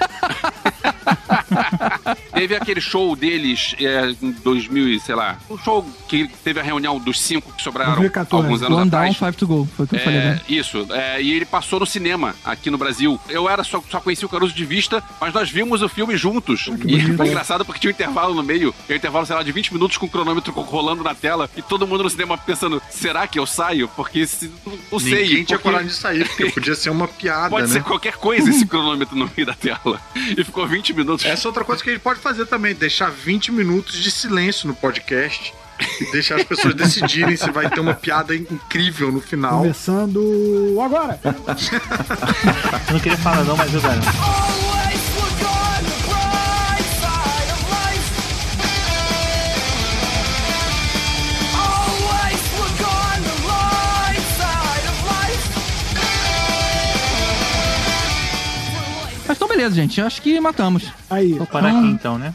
[2.34, 5.38] Teve aquele show deles é, em 2000, e sei lá.
[5.50, 8.46] Um show que teve a reunião dos cinco que sobraram 2014.
[8.46, 9.18] alguns anos One Down, atrás.
[9.18, 9.68] Five to Go.
[9.76, 10.42] Foi o que eu falei, É, né?
[10.48, 13.20] isso, é, e ele passou no cinema aqui no Brasil.
[13.30, 16.68] Eu era só, só conheci o Caruso de vista, mas nós vimos o filme juntos.
[16.68, 17.18] e bonito.
[17.18, 19.74] foi engraçado porque tinha um intervalo no meio, e um intervalo, sei lá, de 20
[19.74, 23.40] minutos com o cronômetro rolando na tela, e todo mundo no cinema pensando: será que
[23.40, 23.88] eu saio?
[23.90, 24.52] Porque se,
[24.92, 25.24] não sei.
[25.24, 27.74] Ninguém tinha porque coragem de sair, porque podia ser uma piada, Pode né?
[27.74, 30.00] ser qualquer coisa esse cronômetro no meio da tela.
[30.16, 31.26] E ficou 20 minutos.
[31.26, 34.68] Essa é outra coisa que a gente pode fazer também, deixar 20 minutos de silêncio
[34.68, 35.54] no podcast
[36.02, 39.60] e deixar as pessoas decidirem se vai ter uma piada incrível no final.
[39.60, 41.20] Começando agora.
[42.88, 44.08] Eu não queria falar não, mas eu garanto.
[59.58, 60.00] Beleza, gente.
[60.02, 60.84] Acho que matamos.
[61.10, 61.34] Aí.
[61.34, 62.34] Vou parar aqui então, né?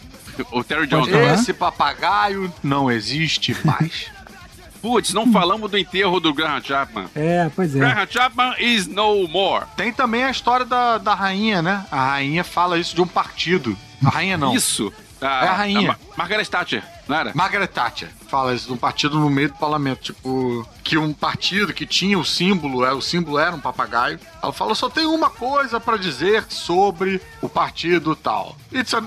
[0.50, 1.08] O Terry Jones.
[1.40, 4.06] Esse papagaio não existe mais.
[4.82, 7.06] Putz, não falamos do enterro do Graham Chapman.
[7.14, 7.78] É, pois é.
[7.78, 9.64] Graham Chapman is no more.
[9.76, 11.84] Tem também a história da, da rainha, né?
[11.90, 13.78] A rainha fala isso de um partido.
[14.04, 14.52] A rainha não.
[14.54, 14.92] Isso.
[15.20, 15.88] A, É a rainha.
[15.88, 17.30] Ma- Margaret Thatcher, não era?
[17.32, 21.74] Margaret Thatcher fala isso de um partido no meio do parlamento, tipo, que um partido
[21.74, 24.18] que tinha o símbolo, é, o símbolo era um papagaio.
[24.42, 28.56] Ela fala, só tem uma coisa pra dizer sobre o partido tal.
[28.74, 29.04] It's an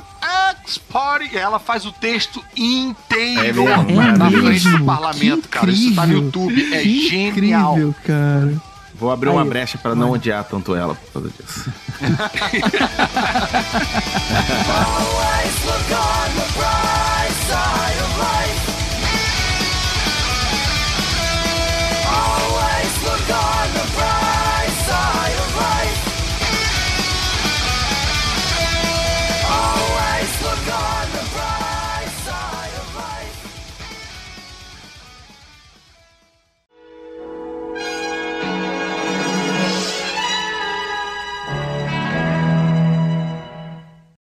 [0.62, 1.32] ex-party.
[1.34, 4.16] E ela faz o texto inteiro É mesmo?
[4.16, 4.78] na frente mesmo?
[4.78, 5.72] do parlamento, cara.
[5.72, 7.72] Isso tá no YouTube, é genial.
[7.80, 8.62] Incrível, cara.
[8.94, 9.50] Vou abrir uma Aí.
[9.50, 11.74] brecha pra não odiar tanto ela por causa disso.